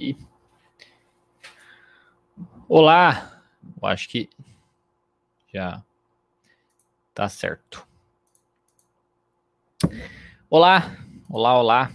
aqui. 0.00 0.16
Olá, 2.66 3.42
eu 3.80 3.86
acho 3.86 4.08
que 4.08 4.30
já 5.52 5.84
tá 7.12 7.28
certo. 7.28 7.86
Olá, 10.48 10.96
olá, 11.28 11.58
olá 11.58 11.92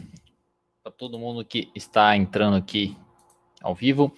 para 0.83 0.91
todo 0.91 1.17
mundo 1.17 1.43
que 1.43 1.71
está 1.73 2.15
entrando 2.15 2.57
aqui 2.57 2.95
ao 3.59 3.73
vivo. 3.73 4.15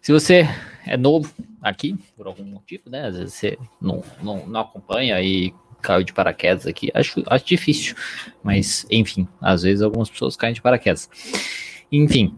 Se 0.00 0.12
você 0.12 0.44
é 0.86 0.96
novo 0.96 1.34
aqui, 1.60 1.96
por 2.16 2.28
algum 2.28 2.44
motivo, 2.44 2.88
né? 2.88 3.06
Às 3.06 3.16
vezes 3.16 3.34
você 3.34 3.58
não, 3.80 4.04
não, 4.22 4.46
não 4.46 4.60
acompanha 4.60 5.20
e 5.20 5.52
caiu 5.82 6.04
de 6.04 6.12
paraquedas 6.12 6.66
aqui. 6.68 6.88
Acho, 6.94 7.24
acho 7.26 7.44
difícil, 7.44 7.96
mas 8.44 8.86
enfim, 8.88 9.26
às 9.40 9.62
vezes 9.62 9.82
algumas 9.82 10.08
pessoas 10.08 10.36
caem 10.36 10.54
de 10.54 10.62
paraquedas. 10.62 11.10
Enfim, 11.90 12.36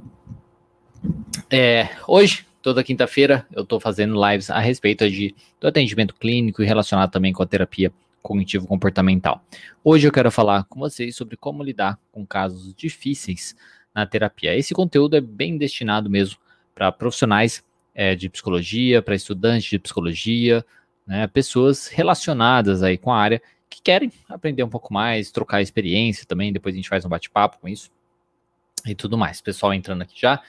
é, 1.50 1.88
hoje, 2.06 2.46
toda 2.62 2.84
quinta-feira, 2.84 3.46
eu 3.52 3.62
estou 3.62 3.80
fazendo 3.80 4.14
lives 4.28 4.50
a 4.50 4.58
respeito 4.58 5.08
de, 5.10 5.34
do 5.60 5.68
atendimento 5.68 6.14
clínico 6.14 6.62
e 6.62 6.66
relacionado 6.66 7.10
também 7.10 7.32
com 7.32 7.42
a 7.42 7.46
terapia 7.46 7.92
cognitivo-comportamental. 8.22 9.42
Hoje 9.82 10.06
eu 10.06 10.12
quero 10.12 10.30
falar 10.30 10.64
com 10.64 10.78
vocês 10.78 11.16
sobre 11.16 11.36
como 11.36 11.62
lidar 11.62 11.98
com 12.12 12.26
casos 12.26 12.74
difíceis 12.74 13.56
na 13.94 14.06
terapia. 14.06 14.56
Esse 14.56 14.74
conteúdo 14.74 15.16
é 15.16 15.20
bem 15.20 15.56
destinado 15.56 16.10
mesmo 16.10 16.38
para 16.74 16.92
profissionais 16.92 17.64
é, 17.94 18.14
de 18.14 18.28
psicologia, 18.28 19.02
para 19.02 19.14
estudantes 19.14 19.68
de 19.68 19.78
psicologia, 19.78 20.64
né, 21.06 21.26
pessoas 21.26 21.88
relacionadas 21.88 22.82
aí 22.82 22.96
com 22.96 23.12
a 23.12 23.18
área 23.18 23.42
que 23.68 23.80
querem 23.82 24.12
aprender 24.28 24.62
um 24.62 24.68
pouco 24.68 24.92
mais, 24.92 25.30
trocar 25.30 25.62
experiência 25.62 26.26
também. 26.26 26.52
Depois 26.52 26.74
a 26.74 26.76
gente 26.76 26.88
faz 26.88 27.04
um 27.04 27.08
bate-papo 27.08 27.58
com 27.58 27.68
isso 27.68 27.90
e 28.86 28.94
tudo 28.94 29.16
mais. 29.16 29.40
Pessoal 29.40 29.72
entrando 29.72 30.02
aqui 30.02 30.20
já. 30.20 30.42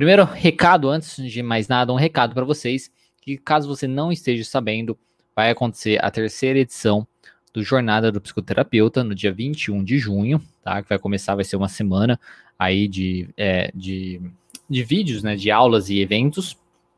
Primeiro 0.00 0.24
recado, 0.24 0.88
antes 0.88 1.14
de 1.30 1.42
mais 1.42 1.68
nada, 1.68 1.92
um 1.92 1.96
recado 1.96 2.32
para 2.32 2.42
vocês 2.42 2.90
que 3.20 3.36
caso 3.36 3.68
você 3.68 3.86
não 3.86 4.10
esteja 4.10 4.42
sabendo, 4.44 4.98
vai 5.36 5.50
acontecer 5.50 6.02
a 6.02 6.10
terceira 6.10 6.58
edição 6.58 7.06
do 7.52 7.62
Jornada 7.62 8.10
do 8.10 8.18
Psicoterapeuta 8.18 9.04
no 9.04 9.14
dia 9.14 9.30
21 9.30 9.84
de 9.84 9.98
junho, 9.98 10.40
tá? 10.62 10.82
Que 10.82 10.88
vai 10.88 10.98
começar, 10.98 11.34
vai 11.34 11.44
ser 11.44 11.56
uma 11.56 11.68
semana 11.68 12.18
aí 12.58 12.88
de, 12.88 13.28
é, 13.36 13.70
de, 13.74 14.22
de 14.70 14.82
vídeos, 14.82 15.22
né? 15.22 15.36
De 15.36 15.50
aulas 15.50 15.90
e 15.90 16.00
eventos, 16.00 16.56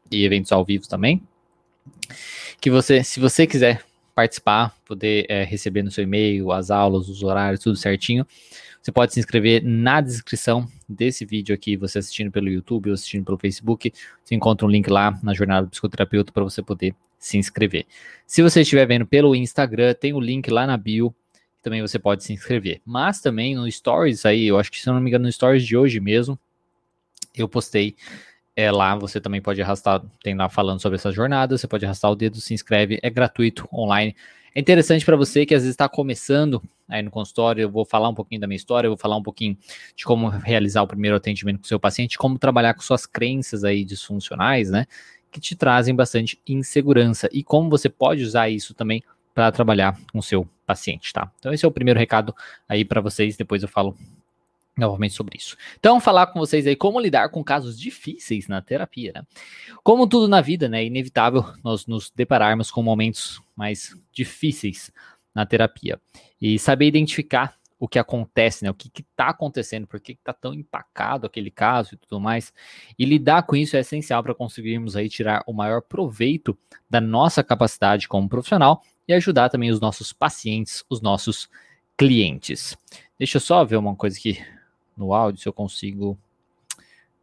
e 0.08 0.24
eventos 0.24 0.52
ao 0.52 0.64
vivo 0.64 0.86
também. 0.86 1.20
Que 2.60 2.70
você, 2.70 3.02
se 3.02 3.18
você 3.18 3.48
quiser 3.48 3.84
participar, 4.14 4.76
poder 4.86 5.26
é, 5.28 5.42
receber 5.42 5.82
no 5.82 5.90
seu 5.90 6.04
e-mail 6.04 6.52
as 6.52 6.70
aulas, 6.70 7.08
os 7.08 7.24
horários, 7.24 7.64
tudo 7.64 7.74
certinho, 7.74 8.24
você 8.82 8.90
pode 8.90 9.14
se 9.14 9.20
inscrever 9.20 9.62
na 9.64 10.00
descrição 10.00 10.68
desse 10.88 11.24
vídeo 11.24 11.54
aqui, 11.54 11.76
você 11.76 12.00
assistindo 12.00 12.32
pelo 12.32 12.48
YouTube 12.48 12.88
ou 12.88 12.94
assistindo 12.94 13.24
pelo 13.24 13.38
Facebook. 13.38 13.92
Você 14.24 14.34
encontra 14.34 14.66
um 14.66 14.70
link 14.70 14.90
lá 14.90 15.16
na 15.22 15.32
jornada 15.32 15.66
do 15.66 15.70
psicoterapeuta 15.70 16.32
para 16.32 16.42
você 16.42 16.60
poder 16.60 16.92
se 17.16 17.38
inscrever. 17.38 17.86
Se 18.26 18.42
você 18.42 18.62
estiver 18.62 18.84
vendo 18.84 19.06
pelo 19.06 19.36
Instagram, 19.36 19.94
tem 19.94 20.12
o 20.12 20.18
link 20.20 20.50
lá 20.50 20.66
na 20.66 20.76
bio, 20.76 21.14
também 21.62 21.80
você 21.80 21.96
pode 21.96 22.24
se 22.24 22.32
inscrever. 22.32 22.80
Mas 22.84 23.20
também 23.20 23.54
no 23.54 23.70
Stories 23.70 24.26
aí, 24.26 24.48
eu 24.48 24.58
acho 24.58 24.72
que 24.72 24.80
se 24.80 24.88
eu 24.88 24.94
não 24.94 25.00
me 25.00 25.08
engano, 25.08 25.26
no 25.26 25.32
Stories 25.32 25.64
de 25.64 25.76
hoje 25.76 26.00
mesmo, 26.00 26.36
eu 27.36 27.48
postei 27.48 27.94
é 28.54 28.70
lá, 28.70 28.94
você 28.96 29.20
também 29.20 29.40
pode 29.40 29.62
arrastar, 29.62 30.02
tem 30.22 30.34
lá 30.34 30.48
falando 30.48 30.80
sobre 30.80 30.96
essa 30.96 31.10
jornada, 31.10 31.56
você 31.56 31.66
pode 31.66 31.84
arrastar 31.84 32.10
o 32.10 32.16
dedo, 32.16 32.40
se 32.40 32.52
inscreve, 32.52 32.98
é 33.02 33.08
gratuito, 33.08 33.68
online. 33.72 34.14
É 34.54 34.60
interessante 34.60 35.04
para 35.04 35.16
você 35.16 35.46
que 35.46 35.54
às 35.54 35.62
vezes 35.62 35.72
está 35.74 35.88
começando 35.88 36.62
aí 36.88 37.02
no 37.02 37.10
consultório, 37.10 37.62
eu 37.62 37.70
vou 37.70 37.86
falar 37.86 38.08
um 38.08 38.14
pouquinho 38.14 38.40
da 38.40 38.46
minha 38.46 38.56
história, 38.56 38.86
eu 38.86 38.90
vou 38.90 38.98
falar 38.98 39.16
um 39.16 39.22
pouquinho 39.22 39.56
de 39.96 40.04
como 40.04 40.28
realizar 40.28 40.82
o 40.82 40.86
primeiro 40.86 41.16
atendimento 41.16 41.58
com 41.58 41.64
o 41.64 41.68
seu 41.68 41.80
paciente, 41.80 42.18
como 42.18 42.38
trabalhar 42.38 42.74
com 42.74 42.82
suas 42.82 43.06
crenças 43.06 43.64
aí 43.64 43.82
disfuncionais, 43.84 44.70
né? 44.70 44.86
Que 45.30 45.40
te 45.40 45.56
trazem 45.56 45.94
bastante 45.94 46.38
insegurança 46.46 47.28
e 47.32 47.42
como 47.42 47.70
você 47.70 47.88
pode 47.88 48.22
usar 48.22 48.50
isso 48.50 48.74
também 48.74 49.02
para 49.34 49.50
trabalhar 49.50 49.98
com 50.12 50.18
o 50.18 50.22
seu 50.22 50.46
paciente, 50.66 51.12
tá? 51.12 51.32
Então 51.38 51.52
esse 51.52 51.64
é 51.64 51.68
o 51.68 51.72
primeiro 51.72 51.98
recado 51.98 52.34
aí 52.68 52.84
para 52.84 53.00
vocês, 53.00 53.36
depois 53.36 53.62
eu 53.62 53.68
falo 53.68 53.96
novamente 54.76 55.14
sobre 55.14 55.36
isso. 55.36 55.56
Então, 55.78 56.00
falar 56.00 56.28
com 56.28 56.38
vocês 56.38 56.66
aí 56.66 56.74
como 56.74 57.00
lidar 57.00 57.28
com 57.28 57.44
casos 57.44 57.78
difíceis 57.78 58.48
na 58.48 58.62
terapia, 58.62 59.12
né? 59.14 59.22
Como 59.82 60.06
tudo 60.06 60.28
na 60.28 60.40
vida, 60.40 60.68
né, 60.68 60.82
é 60.82 60.86
inevitável 60.86 61.44
nós 61.62 61.86
nos 61.86 62.10
depararmos 62.10 62.70
com 62.70 62.82
momentos 62.82 63.40
mais 63.54 63.94
difíceis 64.12 64.90
na 65.34 65.44
terapia. 65.44 66.00
E 66.40 66.58
saber 66.58 66.86
identificar 66.86 67.54
o 67.78 67.88
que 67.88 67.98
acontece, 67.98 68.64
né? 68.64 68.70
O 68.70 68.74
que 68.74 68.90
está 68.96 69.30
acontecendo, 69.30 69.88
por 69.88 70.00
que 70.00 70.12
está 70.12 70.32
tão 70.32 70.54
empacado 70.54 71.26
aquele 71.26 71.50
caso 71.50 71.94
e 71.94 71.96
tudo 71.96 72.20
mais. 72.20 72.52
E 72.96 73.04
lidar 73.04 73.42
com 73.42 73.56
isso 73.56 73.76
é 73.76 73.80
essencial 73.80 74.22
para 74.22 74.34
conseguirmos 74.34 74.94
aí 74.94 75.08
tirar 75.08 75.42
o 75.48 75.52
maior 75.52 75.82
proveito 75.82 76.56
da 76.88 77.00
nossa 77.00 77.42
capacidade 77.42 78.06
como 78.06 78.28
profissional 78.28 78.80
e 79.06 79.12
ajudar 79.12 79.48
também 79.48 79.68
os 79.68 79.80
nossos 79.80 80.12
pacientes, 80.12 80.84
os 80.88 81.00
nossos 81.00 81.48
clientes. 81.98 82.78
Deixa 83.18 83.38
eu 83.38 83.40
só 83.40 83.64
ver 83.64 83.76
uma 83.76 83.96
coisa 83.96 84.16
aqui 84.16 84.38
no 84.96 85.12
áudio, 85.12 85.40
se 85.40 85.48
eu 85.48 85.52
consigo. 85.52 86.18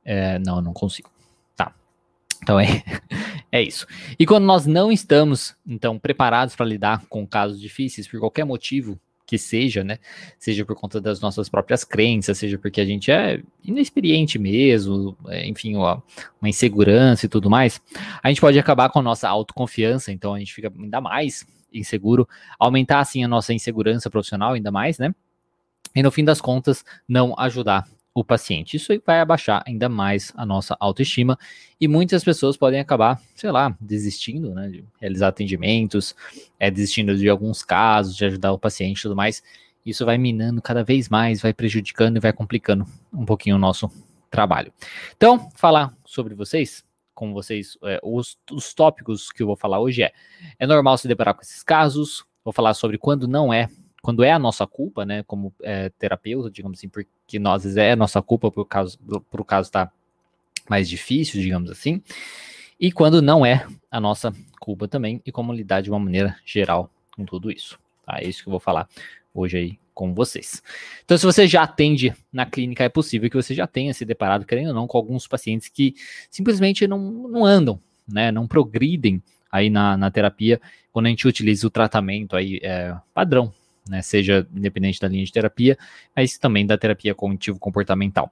É, 0.04 0.40
não, 0.40 0.62
não 0.62 0.74
consigo. 0.74 1.10
Tá. 1.56 1.74
Então 2.42 2.60
é, 2.60 2.84
é 3.52 3.62
isso. 3.62 3.86
E 4.18 4.26
quando 4.26 4.46
nós 4.46 4.66
não 4.66 4.92
estamos, 4.92 5.56
então, 5.68 6.00
preparados 6.00 6.56
para 6.56 6.66
lidar 6.66 7.06
com 7.08 7.26
casos 7.26 7.60
difíceis, 7.60 8.08
por 8.08 8.20
qualquer 8.20 8.46
motivo 8.46 9.00
que 9.30 9.38
seja, 9.38 9.84
né? 9.84 10.00
Seja 10.40 10.66
por 10.66 10.76
conta 10.76 11.00
das 11.00 11.22
nossas 11.22 11.48
próprias 11.48 11.84
crenças, 11.84 12.40
seja 12.40 12.58
porque 12.58 12.82
a 12.82 12.86
gente 12.86 13.12
é 13.12 13.44
inexperiente 13.64 14.40
mesmo, 14.40 15.16
é, 15.28 15.48
enfim, 15.48 15.76
ó, 15.76 16.02
uma 16.42 16.50
insegurança 16.50 17.28
e 17.28 17.30
tudo 17.30 17.48
mais, 17.48 17.80
a 18.24 18.30
gente 18.30 18.42
pode 18.42 18.58
acabar 18.58 18.90
com 18.90 18.98
a 18.98 19.04
nossa 19.04 19.30
autoconfiança, 19.30 20.12
então 20.12 20.34
a 20.34 20.40
gente 20.40 20.52
fica 20.52 20.74
ainda 20.76 21.00
mais 21.00 21.46
inseguro, 21.72 22.28
aumentar 22.58 23.02
assim 23.02 23.24
a 23.24 23.28
nossa 23.28 23.54
insegurança 23.54 24.10
profissional 24.10 24.54
ainda 24.54 24.72
mais, 24.72 24.98
né? 24.98 25.14
E 25.96 26.04
no 26.04 26.12
fim 26.12 26.24
das 26.24 26.42
contas 26.42 26.84
não 27.08 27.34
ajudar 27.38 27.88
o 28.14 28.24
paciente. 28.24 28.76
Isso 28.76 28.94
vai 29.06 29.20
abaixar 29.20 29.64
ainda 29.66 29.88
mais 29.88 30.34
a 30.36 30.46
nossa 30.46 30.76
autoestima 30.80 31.38
e 31.80 31.88
muitas 31.88 32.24
pessoas 32.24 32.58
podem 32.58 32.80
acabar, 32.80 33.22
sei 33.36 33.52
lá, 33.52 33.76
desistindo 33.80 34.54
né, 34.54 34.68
de 34.68 34.84
realizar 35.00 35.30
atendimentos, 35.30 36.16
é, 36.60 36.70
desistindo 36.70 37.16
de 37.18 37.30
alguns 37.30 37.64
casos, 37.64 38.16
de 38.16 38.26
ajudar 38.26 38.52
o 38.52 38.60
paciente 38.60 39.00
e 39.00 39.02
tudo 39.04 39.16
mais. 39.16 39.44
Isso 39.86 40.06
vai 40.06 40.18
minando 40.18 40.62
cada 40.62 40.84
vez 40.84 41.08
mais, 41.08 41.42
vai 41.42 41.54
prejudicando 41.54 42.18
e 42.18 42.20
vai 42.20 42.34
complicando 42.34 42.86
um 43.14 43.26
pouquinho 43.26 43.56
o 43.56 43.60
nosso 43.60 43.90
trabalho. 44.30 44.74
Então, 45.16 45.50
falar 45.56 45.94
sobre 46.06 46.36
vocês, 46.36 46.84
com 47.14 47.34
vocês, 47.34 47.78
é, 47.84 48.00
os, 48.04 48.38
os 48.52 48.74
tópicos 48.74 49.32
que 49.32 49.42
eu 49.42 49.48
vou 49.48 49.56
falar 49.56 49.80
hoje 49.80 50.04
é: 50.04 50.12
é 50.58 50.68
normal 50.68 50.98
se 50.98 51.08
deparar 51.08 51.34
com 51.34 51.42
esses 51.42 51.64
casos, 51.64 52.26
vou 52.44 52.54
falar 52.54 52.74
sobre 52.74 52.98
quando 52.98 53.28
não 53.28 53.54
é 53.54 53.70
quando 54.02 54.24
é 54.24 54.32
a 54.32 54.40
nossa 54.40 54.66
culpa, 54.66 55.06
né, 55.06 55.24
como 55.24 55.54
é, 55.62 55.90
terapeuta, 55.90 56.50
digamos 56.50 56.80
assim, 56.80 56.90
porque 56.90 57.40
nós 57.40 57.78
é 57.78 57.92
a 57.92 57.96
nossa 57.96 58.22
culpa 58.22 58.52
por 58.52 58.66
caso 58.66 58.98
por 59.30 59.46
caso 59.46 59.68
estar 59.68 59.88
tá 59.88 59.94
mais 60.70 60.88
difícil, 60.88 61.42
digamos 61.42 61.70
assim, 61.70 62.02
e 62.80 62.92
quando 62.92 63.22
não 63.22 63.46
é 63.46 63.66
a 63.92 64.00
nossa 64.00 64.34
culpa 64.60 64.88
também 64.88 65.22
e 65.26 65.32
como 65.32 65.54
lidar 65.54 65.82
de 65.82 65.90
uma 65.90 66.00
maneira 66.00 66.38
geral 66.46 66.90
com 67.16 67.26
tudo 67.26 67.52
isso. 67.52 67.80
Tá? 68.06 68.20
É 68.20 68.28
isso 68.28 68.44
que 68.44 68.50
eu 68.50 68.52
vou 68.52 68.60
falar 68.60 68.88
hoje 69.34 69.58
aí 69.58 69.80
com 69.94 70.14
vocês. 70.14 70.64
Então, 71.04 71.18
se 71.18 71.26
você 71.26 71.46
já 71.46 71.64
atende 71.64 72.16
na 72.32 72.46
clínica, 72.46 72.86
é 72.86 72.90
possível 72.90 73.30
que 73.30 73.36
você 73.36 73.54
já 73.54 73.68
tenha 73.68 73.94
se 73.94 74.06
deparado, 74.06 74.46
querendo 74.46 74.70
ou 74.70 74.74
não, 74.74 74.88
com 74.88 74.98
alguns 74.98 75.28
pacientes 75.28 75.68
que 75.68 75.94
simplesmente 76.32 76.88
não, 76.88 76.98
não 76.98 77.46
andam, 77.46 77.78
né, 78.08 78.32
não 78.32 78.48
progridem 78.48 79.22
aí 79.52 79.70
na, 79.70 79.98
na 79.98 80.10
terapia 80.10 80.62
quando 80.94 81.08
a 81.08 81.10
gente 81.10 81.28
utiliza 81.28 81.68
o 81.68 81.70
tratamento 81.70 82.36
aí 82.36 82.62
é, 82.64 82.96
padrão, 83.14 83.54
né, 83.88 84.02
seja 84.02 84.48
independente 84.54 85.00
da 85.00 85.08
linha 85.08 85.24
de 85.24 85.32
terapia, 85.32 85.78
mas 86.16 86.38
também 86.38 86.66
da 86.66 86.78
terapia 86.78 87.14
cognitivo-comportamental. 87.14 88.32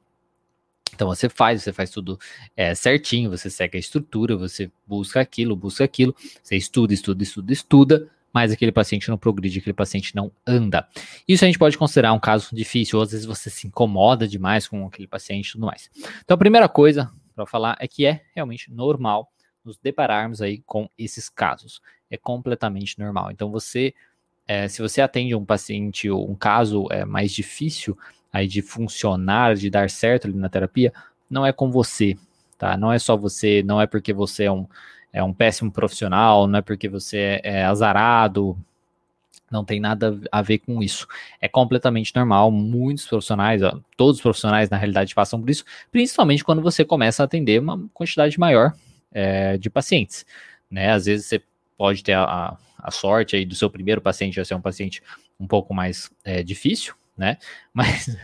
Então 0.93 1.07
você 1.07 1.29
faz, 1.29 1.63
você 1.63 1.73
faz 1.73 1.89
tudo 1.89 2.19
é, 2.55 2.73
certinho, 2.73 3.29
você 3.29 3.49
segue 3.49 3.77
a 3.77 3.79
estrutura, 3.79 4.35
você 4.35 4.71
busca 4.85 5.19
aquilo, 5.19 5.55
busca 5.55 5.83
aquilo, 5.83 6.15
você 6.41 6.55
estuda, 6.55 6.93
estuda, 6.93 7.23
estuda, 7.23 7.53
estuda, 7.53 8.09
mas 8.33 8.51
aquele 8.51 8.71
paciente 8.71 9.09
não 9.09 9.17
progride, 9.17 9.59
aquele 9.59 9.73
paciente 9.73 10.15
não 10.15 10.31
anda. 10.45 10.87
Isso 11.27 11.43
a 11.43 11.47
gente 11.47 11.59
pode 11.59 11.77
considerar 11.77 12.13
um 12.13 12.19
caso 12.19 12.55
difícil, 12.55 12.97
ou 12.97 13.03
às 13.03 13.11
vezes 13.11 13.25
você 13.25 13.49
se 13.49 13.67
incomoda 13.67 14.27
demais 14.27 14.67
com 14.67 14.85
aquele 14.85 15.07
paciente 15.07 15.49
e 15.49 15.51
tudo 15.53 15.65
mais. 15.65 15.89
Então 16.23 16.35
a 16.35 16.37
primeira 16.37 16.69
coisa 16.69 17.11
para 17.35 17.45
falar 17.45 17.77
é 17.79 17.87
que 17.87 18.05
é 18.05 18.23
realmente 18.33 18.71
normal 18.71 19.31
nos 19.63 19.77
depararmos 19.77 20.41
aí 20.41 20.59
com 20.65 20.89
esses 20.97 21.29
casos. 21.29 21.81
É 22.09 22.17
completamente 22.17 22.97
normal. 22.97 23.31
Então 23.31 23.51
você 23.51 23.93
é, 24.47 24.67
se 24.67 24.81
você 24.81 25.01
atende 25.01 25.35
um 25.35 25.45
paciente, 25.45 26.09
um 26.09 26.35
caso 26.35 26.87
é, 26.91 27.03
mais 27.05 27.31
difícil 27.31 27.97
aí 28.31 28.47
de 28.47 28.61
funcionar, 28.61 29.55
de 29.55 29.69
dar 29.69 29.89
certo 29.89 30.27
ali 30.27 30.37
na 30.37 30.49
terapia, 30.49 30.93
não 31.29 31.45
é 31.45 31.51
com 31.51 31.71
você, 31.71 32.15
tá? 32.57 32.77
Não 32.77 32.91
é 32.91 32.99
só 32.99 33.17
você, 33.17 33.63
não 33.63 33.81
é 33.81 33.87
porque 33.87 34.13
você 34.13 34.45
é 34.45 34.51
um, 34.51 34.67
é 35.11 35.23
um 35.23 35.33
péssimo 35.33 35.71
profissional, 35.71 36.47
não 36.47 36.59
é 36.59 36.61
porque 36.61 36.87
você 36.87 37.41
é, 37.43 37.59
é 37.59 37.65
azarado, 37.65 38.57
Não 39.49 39.63
tem 39.63 39.79
nada 39.79 40.19
a 40.31 40.41
ver 40.41 40.59
com 40.59 40.83
isso. 40.83 41.07
É 41.41 41.47
completamente 41.47 42.13
normal. 42.15 42.51
Muitos 42.51 43.05
profissionais, 43.07 43.63
ó, 43.63 43.79
todos 43.95 44.17
os 44.17 44.21
profissionais, 44.21 44.69
na 44.69 44.77
realidade, 44.77 45.15
passam 45.15 45.39
por 45.39 45.49
isso, 45.49 45.63
principalmente 45.91 46.43
quando 46.43 46.61
você 46.61 46.83
começa 46.85 47.23
a 47.23 47.25
atender 47.25 47.59
uma 47.61 47.79
quantidade 47.93 48.37
maior 48.39 48.73
é, 49.11 49.57
de 49.57 49.69
pacientes. 49.69 50.25
Né? 50.69 50.91
Às 50.91 51.05
vezes 51.05 51.27
você 51.27 51.41
pode 51.77 52.03
ter 52.03 52.13
a, 52.13 52.23
a, 52.23 52.57
sorte 52.91 53.35
aí 53.35 53.45
do 53.45 53.55
seu 53.55 53.69
primeiro 53.69 54.01
paciente 54.01 54.35
já 54.35 54.45
ser 54.45 54.55
um 54.55 54.61
paciente 54.61 55.01
um 55.39 55.47
pouco 55.47 55.73
mais 55.73 56.11
é, 56.23 56.43
difícil, 56.43 56.95
né? 57.17 57.37
Mas, 57.73 58.17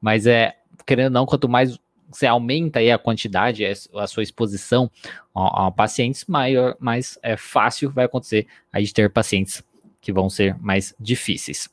mas 0.00 0.26
é, 0.26 0.56
querendo 0.86 1.06
ou 1.06 1.10
não, 1.10 1.26
quanto 1.26 1.48
mais 1.48 1.78
você 2.10 2.26
aumenta 2.26 2.78
aí 2.78 2.90
a 2.90 2.98
quantidade, 2.98 3.64
a 3.66 4.06
sua 4.06 4.22
exposição 4.22 4.90
a, 5.34 5.66
a 5.66 5.70
pacientes, 5.70 6.24
maior, 6.26 6.76
mais 6.78 7.18
é, 7.22 7.36
fácil 7.36 7.90
vai 7.90 8.06
acontecer 8.06 8.46
aí 8.72 8.84
de 8.84 8.94
ter 8.94 9.10
pacientes 9.10 9.62
que 10.00 10.12
vão 10.12 10.30
ser 10.30 10.56
mais 10.58 10.94
difíceis. 10.98 11.68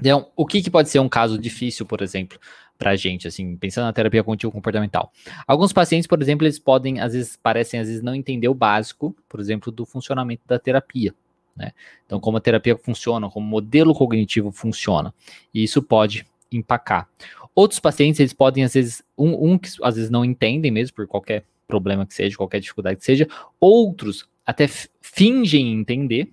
Então, 0.00 0.30
o 0.36 0.44
que, 0.44 0.60
que 0.60 0.70
pode 0.70 0.88
ser 0.88 0.98
um 0.98 1.08
caso 1.08 1.38
difícil, 1.38 1.86
por 1.86 2.02
exemplo, 2.02 2.38
para 2.76 2.90
a 2.90 2.96
gente, 2.96 3.28
assim, 3.28 3.56
pensando 3.56 3.84
na 3.84 3.92
terapia 3.92 4.24
contínua 4.24 4.52
comportamental? 4.52 5.12
Alguns 5.46 5.72
pacientes, 5.72 6.06
por 6.06 6.20
exemplo, 6.20 6.44
eles 6.44 6.58
podem, 6.58 7.00
às 7.00 7.12
vezes, 7.12 7.36
parecem, 7.36 7.80
às 7.80 7.86
vezes, 7.86 8.02
não 8.02 8.14
entender 8.14 8.48
o 8.48 8.54
básico, 8.54 9.16
por 9.28 9.40
exemplo, 9.40 9.70
do 9.70 9.86
funcionamento 9.86 10.42
da 10.46 10.58
terapia. 10.58 11.14
Né? 11.56 11.72
Então, 12.04 12.18
como 12.18 12.36
a 12.36 12.40
terapia 12.40 12.76
funciona, 12.76 13.30
como 13.30 13.46
o 13.46 13.48
modelo 13.48 13.94
cognitivo 13.94 14.50
funciona. 14.50 15.14
E 15.52 15.62
isso 15.62 15.82
pode 15.82 16.26
empacar. 16.50 17.08
Outros 17.54 17.78
pacientes, 17.78 18.20
eles 18.20 18.32
podem, 18.32 18.64
às 18.64 18.74
vezes, 18.74 19.02
um, 19.16 19.52
um 19.52 19.58
que 19.58 19.68
às 19.82 19.94
vezes 19.94 20.10
não 20.10 20.24
entendem 20.24 20.70
mesmo, 20.70 20.94
por 20.94 21.06
qualquer 21.06 21.44
problema 21.66 22.04
que 22.04 22.14
seja, 22.14 22.36
qualquer 22.36 22.60
dificuldade 22.60 22.98
que 22.98 23.04
seja, 23.04 23.28
outros 23.60 24.28
até 24.44 24.66
fingem 25.00 25.72
entender, 25.72 26.30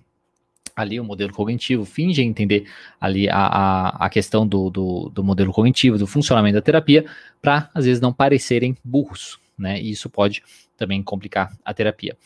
ali 0.74 0.98
o 0.98 1.04
modelo 1.04 1.32
cognitivo, 1.32 1.84
finge 1.84 2.22
entender 2.22 2.66
ali 3.00 3.28
a, 3.28 3.36
a, 3.36 4.06
a 4.06 4.10
questão 4.10 4.46
do, 4.46 4.70
do, 4.70 5.08
do, 5.10 5.24
modelo 5.24 5.52
cognitivo, 5.52 5.98
do 5.98 6.06
funcionamento 6.06 6.54
da 6.54 6.62
terapia, 6.62 7.04
para 7.40 7.70
às 7.74 7.84
vezes 7.84 8.00
não 8.00 8.12
parecerem 8.12 8.76
burros, 8.82 9.38
né? 9.56 9.80
E 9.80 9.90
isso 9.90 10.08
pode 10.08 10.42
também 10.76 11.02
complicar 11.02 11.56
a 11.64 11.74
terapia. 11.74 12.16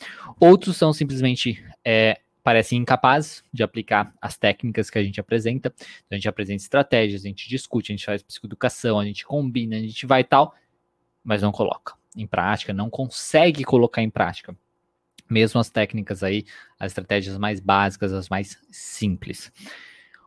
Outros 0.40 0.76
são 0.76 0.92
simplesmente 0.92 1.62
é, 1.84 2.20
parecem 2.46 2.78
incapazes 2.78 3.42
de 3.52 3.64
aplicar 3.64 4.14
as 4.22 4.36
técnicas 4.36 4.88
que 4.88 4.96
a 4.96 5.02
gente 5.02 5.18
apresenta. 5.18 5.74
Então, 5.76 6.12
a 6.12 6.14
gente 6.14 6.28
apresenta 6.28 6.62
estratégias, 6.62 7.24
a 7.24 7.26
gente 7.26 7.48
discute, 7.48 7.90
a 7.90 7.96
gente 7.96 8.06
faz 8.06 8.22
psicoeducação, 8.22 9.00
a 9.00 9.04
gente 9.04 9.26
combina, 9.26 9.74
a 9.74 9.80
gente 9.80 10.06
vai 10.06 10.20
e 10.20 10.24
tal, 10.24 10.54
mas 11.24 11.42
não 11.42 11.50
coloca 11.50 11.94
em 12.16 12.24
prática, 12.24 12.72
não 12.72 12.88
consegue 12.88 13.64
colocar 13.64 14.00
em 14.00 14.08
prática 14.08 14.56
mesmo 15.28 15.60
as 15.60 15.68
técnicas 15.68 16.22
aí, 16.22 16.46
as 16.78 16.92
estratégias 16.92 17.36
mais 17.36 17.58
básicas, 17.58 18.12
as 18.12 18.28
mais 18.28 18.56
simples. 18.70 19.50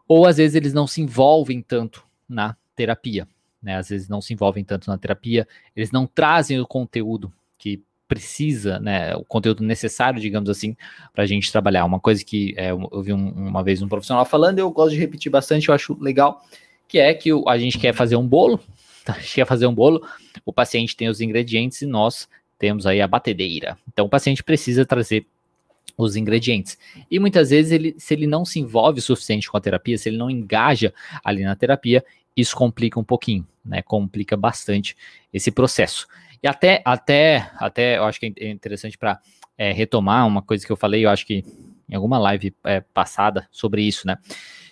Ou 0.05 0.27
às 0.27 0.35
vezes 0.35 0.57
eles 0.57 0.73
não 0.73 0.85
se 0.85 1.01
envolvem 1.01 1.61
tanto 1.61 2.05
na 2.27 2.53
terapia, 2.75 3.25
né? 3.63 3.77
Às 3.77 3.87
vezes 3.87 4.09
não 4.09 4.19
se 4.19 4.33
envolvem 4.33 4.65
tanto 4.65 4.89
na 4.89 4.97
terapia, 4.97 5.47
eles 5.73 5.89
não 5.89 6.05
trazem 6.05 6.59
o 6.59 6.67
conteúdo 6.67 7.31
que 7.57 7.81
precisa, 8.09 8.79
né, 8.79 9.15
o 9.15 9.23
conteúdo 9.23 9.63
necessário, 9.63 10.19
digamos 10.19 10.49
assim, 10.49 10.75
para 11.13 11.23
a 11.23 11.27
gente 11.27 11.51
trabalhar. 11.51 11.85
Uma 11.85 11.99
coisa 11.99 12.25
que 12.25 12.55
é, 12.57 12.71
eu 12.71 13.01
vi 13.03 13.13
um, 13.13 13.29
uma 13.29 13.63
vez 13.63 13.83
um 13.83 13.87
profissional 13.87 14.25
falando, 14.25 14.57
eu 14.57 14.69
gosto 14.71 14.95
de 14.95 14.99
repetir 14.99 15.31
bastante, 15.31 15.69
eu 15.69 15.75
acho 15.75 15.95
legal, 16.01 16.41
que 16.87 16.97
é 16.97 17.13
que 17.13 17.29
a 17.47 17.57
gente 17.59 17.77
quer 17.77 17.93
fazer 17.93 18.15
um 18.15 18.27
bolo, 18.27 18.59
a 19.07 19.13
gente 19.13 19.35
quer 19.35 19.45
fazer 19.45 19.67
um 19.67 19.73
bolo, 19.73 20.05
o 20.43 20.51
paciente 20.51 20.97
tem 20.97 21.07
os 21.07 21.21
ingredientes 21.21 21.83
e 21.83 21.85
nós 21.85 22.27
temos 22.57 22.87
aí 22.87 22.99
a 22.99 23.07
batedeira. 23.07 23.77
Então 23.87 24.07
o 24.07 24.09
paciente 24.09 24.43
precisa 24.43 24.83
trazer 24.83 25.27
os 25.95 26.15
ingredientes. 26.15 26.79
E 27.11 27.19
muitas 27.19 27.51
vezes 27.51 27.71
ele, 27.71 27.95
se 27.97 28.13
ele 28.15 28.25
não 28.25 28.43
se 28.43 28.59
envolve 28.59 28.99
o 28.99 29.03
suficiente 29.03 29.49
com 29.49 29.55
a 29.55 29.61
terapia, 29.61 29.97
se 29.97 30.09
ele 30.09 30.17
não 30.17 30.31
engaja 30.31 30.91
ali 31.23 31.43
na 31.43 31.55
terapia, 31.55 32.03
isso 32.35 32.55
complica 32.55 32.99
um 32.99 33.03
pouquinho, 33.03 33.45
né? 33.63 33.81
Complica 33.81 34.35
bastante 34.35 34.95
esse 35.31 35.51
processo. 35.51 36.07
E 36.41 36.47
até, 36.47 36.81
até, 36.85 37.51
até 37.57 37.97
eu 37.97 38.05
acho 38.05 38.19
que 38.19 38.33
é 38.37 38.49
interessante 38.49 38.97
para 38.97 39.19
é, 39.57 39.71
retomar 39.71 40.25
uma 40.25 40.41
coisa 40.41 40.65
que 40.65 40.71
eu 40.71 40.77
falei, 40.77 41.05
eu 41.05 41.09
acho 41.09 41.25
que 41.25 41.43
em 41.89 41.95
alguma 41.95 42.17
live 42.17 42.55
é, 42.63 42.81
passada 42.81 43.47
sobre 43.51 43.81
isso, 43.81 44.07
né? 44.07 44.17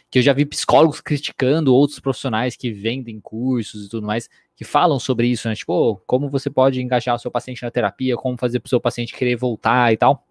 Que 0.10 0.20
eu 0.20 0.24
já 0.24 0.32
vi 0.32 0.46
psicólogos 0.46 1.02
criticando 1.02 1.76
outros 1.76 2.00
profissionais 2.00 2.56
que 2.56 2.72
vendem 2.72 3.20
cursos 3.20 3.86
e 3.86 3.90
tudo 3.90 4.08
mais, 4.08 4.30
que 4.56 4.64
falam 4.64 5.00
sobre 5.00 5.28
isso, 5.28 5.50
né? 5.50 5.56
Tipo, 5.56 5.74
oh, 5.74 5.96
como 5.98 6.30
você 6.30 6.50
pode 6.50 6.82
engajar 6.82 7.16
o 7.16 7.20
seu 7.20 7.30
paciente 7.30 7.64
na 7.64 7.72
terapia, 7.72 8.16
como 8.16 8.38
fazer 8.38 8.60
para 8.60 8.68
o 8.68 8.70
seu 8.70 8.80
paciente 8.80 9.14
querer 9.14 9.36
voltar 9.36 9.92
e 9.92 9.98
tal. 9.98 10.26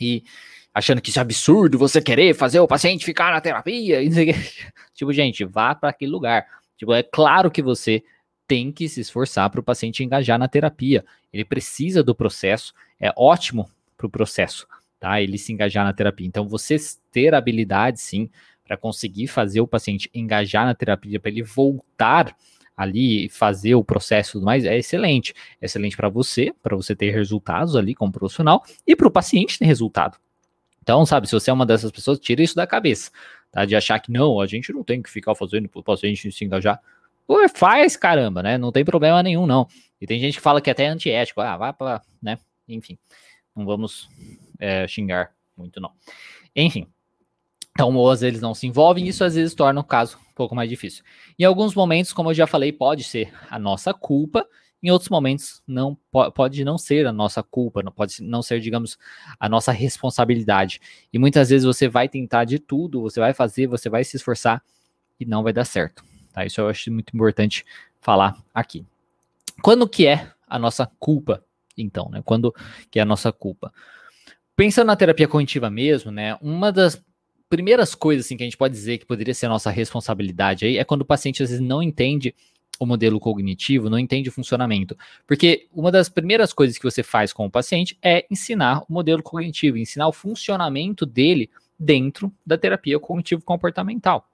E 0.00 0.24
achando 0.72 1.00
que 1.00 1.10
isso 1.10 1.18
é 1.18 1.22
absurdo 1.22 1.78
você 1.78 2.00
querer 2.00 2.34
fazer 2.34 2.58
o 2.60 2.66
paciente 2.66 3.04
ficar 3.04 3.32
na 3.32 3.40
terapia. 3.40 4.02
E 4.02 4.08
tipo, 4.94 5.12
gente, 5.12 5.44
vá 5.44 5.74
para 5.74 5.90
aquele 5.90 6.10
lugar. 6.10 6.46
Tipo, 6.76 6.94
é 6.94 7.02
claro 7.02 7.50
que 7.50 7.62
você 7.62 8.02
tem 8.46 8.70
que 8.70 8.88
se 8.88 9.00
esforçar 9.00 9.48
para 9.50 9.60
o 9.60 9.62
paciente 9.62 10.02
engajar 10.02 10.38
na 10.38 10.48
terapia. 10.48 11.04
Ele 11.32 11.44
precisa 11.44 12.02
do 12.02 12.14
processo, 12.14 12.74
é 13.00 13.12
ótimo 13.16 13.70
para 13.96 14.06
o 14.06 14.10
processo, 14.10 14.66
tá? 15.00 15.20
Ele 15.20 15.38
se 15.38 15.52
engajar 15.52 15.84
na 15.84 15.92
terapia. 15.92 16.26
Então, 16.26 16.46
você 16.46 16.76
ter 17.10 17.34
habilidade, 17.34 18.00
sim, 18.00 18.28
para 18.64 18.76
conseguir 18.76 19.26
fazer 19.26 19.60
o 19.60 19.66
paciente 19.66 20.10
engajar 20.14 20.64
na 20.64 20.74
terapia, 20.74 21.20
para 21.20 21.30
ele 21.30 21.42
voltar 21.42 22.34
ali 22.76 23.28
fazer 23.28 23.74
o 23.74 23.84
processo 23.84 24.30
e 24.30 24.32
tudo 24.32 24.46
mais, 24.46 24.64
é 24.64 24.76
excelente. 24.76 25.32
É 25.60 25.66
excelente 25.66 25.96
para 25.96 26.08
você, 26.08 26.52
para 26.62 26.74
você 26.74 26.94
ter 26.94 27.10
resultados 27.10 27.76
ali 27.76 27.94
como 27.94 28.12
profissional 28.12 28.64
e 28.86 28.96
para 28.96 29.06
o 29.06 29.10
paciente 29.10 29.58
ter 29.58 29.66
resultado. 29.66 30.18
Então, 30.82 31.06
sabe, 31.06 31.26
se 31.26 31.32
você 31.32 31.50
é 31.50 31.52
uma 31.52 31.64
dessas 31.64 31.90
pessoas, 31.90 32.18
tira 32.18 32.42
isso 32.42 32.54
da 32.54 32.66
cabeça, 32.66 33.10
tá? 33.50 33.64
De 33.64 33.74
achar 33.74 33.98
que 34.00 34.12
não, 34.12 34.40
a 34.40 34.46
gente 34.46 34.72
não 34.72 34.82
tem 34.82 35.00
que 35.00 35.08
ficar 35.08 35.34
fazendo 35.34 35.68
para 35.68 35.80
o 35.80 35.82
paciente 35.82 36.30
se 36.30 36.44
engajar. 36.44 36.80
Pô, 37.26 37.48
faz, 37.48 37.96
caramba, 37.96 38.42
né? 38.42 38.58
Não 38.58 38.70
tem 38.70 38.84
problema 38.84 39.22
nenhum, 39.22 39.46
não. 39.46 39.66
E 40.00 40.06
tem 40.06 40.20
gente 40.20 40.34
que 40.34 40.40
fala 40.40 40.60
que 40.60 40.68
é 40.68 40.72
até 40.72 40.86
antiético, 40.86 41.40
ah, 41.40 41.56
vai 41.56 41.72
para, 41.72 42.02
né? 42.22 42.38
Enfim, 42.68 42.98
não 43.54 43.64
vamos 43.64 44.08
é, 44.58 44.86
xingar 44.86 45.32
muito, 45.56 45.80
não. 45.80 45.92
Enfim, 46.54 46.86
então, 47.72 47.94
ou 47.96 48.10
às 48.10 48.20
vezes 48.20 48.40
não 48.40 48.54
se 48.54 48.66
envolvem, 48.66 49.08
isso 49.08 49.24
às 49.24 49.34
vezes 49.34 49.54
torna 49.54 49.80
o 49.80 49.84
caso 49.84 50.16
um 50.30 50.34
pouco 50.34 50.54
mais 50.54 50.68
difícil. 50.68 51.04
Em 51.38 51.44
alguns 51.44 51.74
momentos, 51.74 52.12
como 52.12 52.30
eu 52.30 52.34
já 52.34 52.46
falei, 52.46 52.72
pode 52.72 53.04
ser 53.04 53.32
a 53.50 53.58
nossa 53.58 53.92
culpa, 53.92 54.46
em 54.82 54.90
outros 54.90 55.08
momentos 55.08 55.62
não 55.66 55.96
pode 56.34 56.62
não 56.62 56.76
ser 56.76 57.06
a 57.06 57.12
nossa 57.12 57.42
culpa, 57.42 57.82
não 57.82 57.90
pode 57.90 58.22
não 58.22 58.42
ser, 58.42 58.60
digamos, 58.60 58.98
a 59.40 59.48
nossa 59.48 59.72
responsabilidade. 59.72 60.80
E 61.12 61.18
muitas 61.18 61.48
vezes 61.48 61.64
você 61.64 61.88
vai 61.88 62.08
tentar 62.08 62.44
de 62.44 62.58
tudo, 62.58 63.00
você 63.00 63.18
vai 63.18 63.32
fazer, 63.32 63.66
você 63.66 63.88
vai 63.88 64.04
se 64.04 64.16
esforçar 64.16 64.62
e 65.18 65.24
não 65.24 65.42
vai 65.42 65.52
dar 65.52 65.64
certo. 65.64 66.04
Tá? 66.34 66.44
Isso 66.44 66.60
eu 66.60 66.68
acho 66.68 66.90
muito 66.90 67.14
importante 67.14 67.64
falar 68.00 68.36
aqui. 68.52 68.84
Quando 69.62 69.88
que 69.88 70.06
é 70.06 70.32
a 70.46 70.58
nossa 70.58 70.90
culpa, 70.98 71.42
então, 71.78 72.10
né? 72.10 72.20
Quando 72.24 72.52
que 72.90 72.98
é 72.98 73.02
a 73.02 73.06
nossa 73.06 73.32
culpa? 73.32 73.72
Pensando 74.56 74.88
na 74.88 74.96
terapia 74.96 75.28
cognitiva 75.28 75.70
mesmo, 75.70 76.10
né? 76.10 76.36
Uma 76.42 76.72
das 76.72 77.02
primeiras 77.48 77.94
coisas 77.94 78.26
assim, 78.26 78.36
que 78.36 78.42
a 78.42 78.46
gente 78.46 78.56
pode 78.56 78.74
dizer 78.74 78.98
que 78.98 79.06
poderia 79.06 79.32
ser 79.32 79.46
a 79.46 79.50
nossa 79.50 79.70
responsabilidade 79.70 80.66
aí 80.66 80.76
é 80.76 80.84
quando 80.84 81.02
o 81.02 81.06
paciente 81.06 81.42
às 81.42 81.50
vezes 81.50 81.64
não 81.64 81.80
entende 81.80 82.34
o 82.80 82.86
modelo 82.86 83.20
cognitivo, 83.20 83.88
não 83.88 83.98
entende 83.98 84.28
o 84.28 84.32
funcionamento. 84.32 84.96
Porque 85.26 85.68
uma 85.72 85.92
das 85.92 86.08
primeiras 86.08 86.52
coisas 86.52 86.76
que 86.76 86.84
você 86.84 87.04
faz 87.04 87.32
com 87.32 87.46
o 87.46 87.50
paciente 87.50 87.96
é 88.02 88.26
ensinar 88.28 88.82
o 88.88 88.92
modelo 88.92 89.22
cognitivo, 89.22 89.76
ensinar 89.76 90.08
o 90.08 90.12
funcionamento 90.12 91.06
dele 91.06 91.48
dentro 91.78 92.32
da 92.44 92.58
terapia 92.58 92.98
cognitivo-comportamental. 92.98 94.28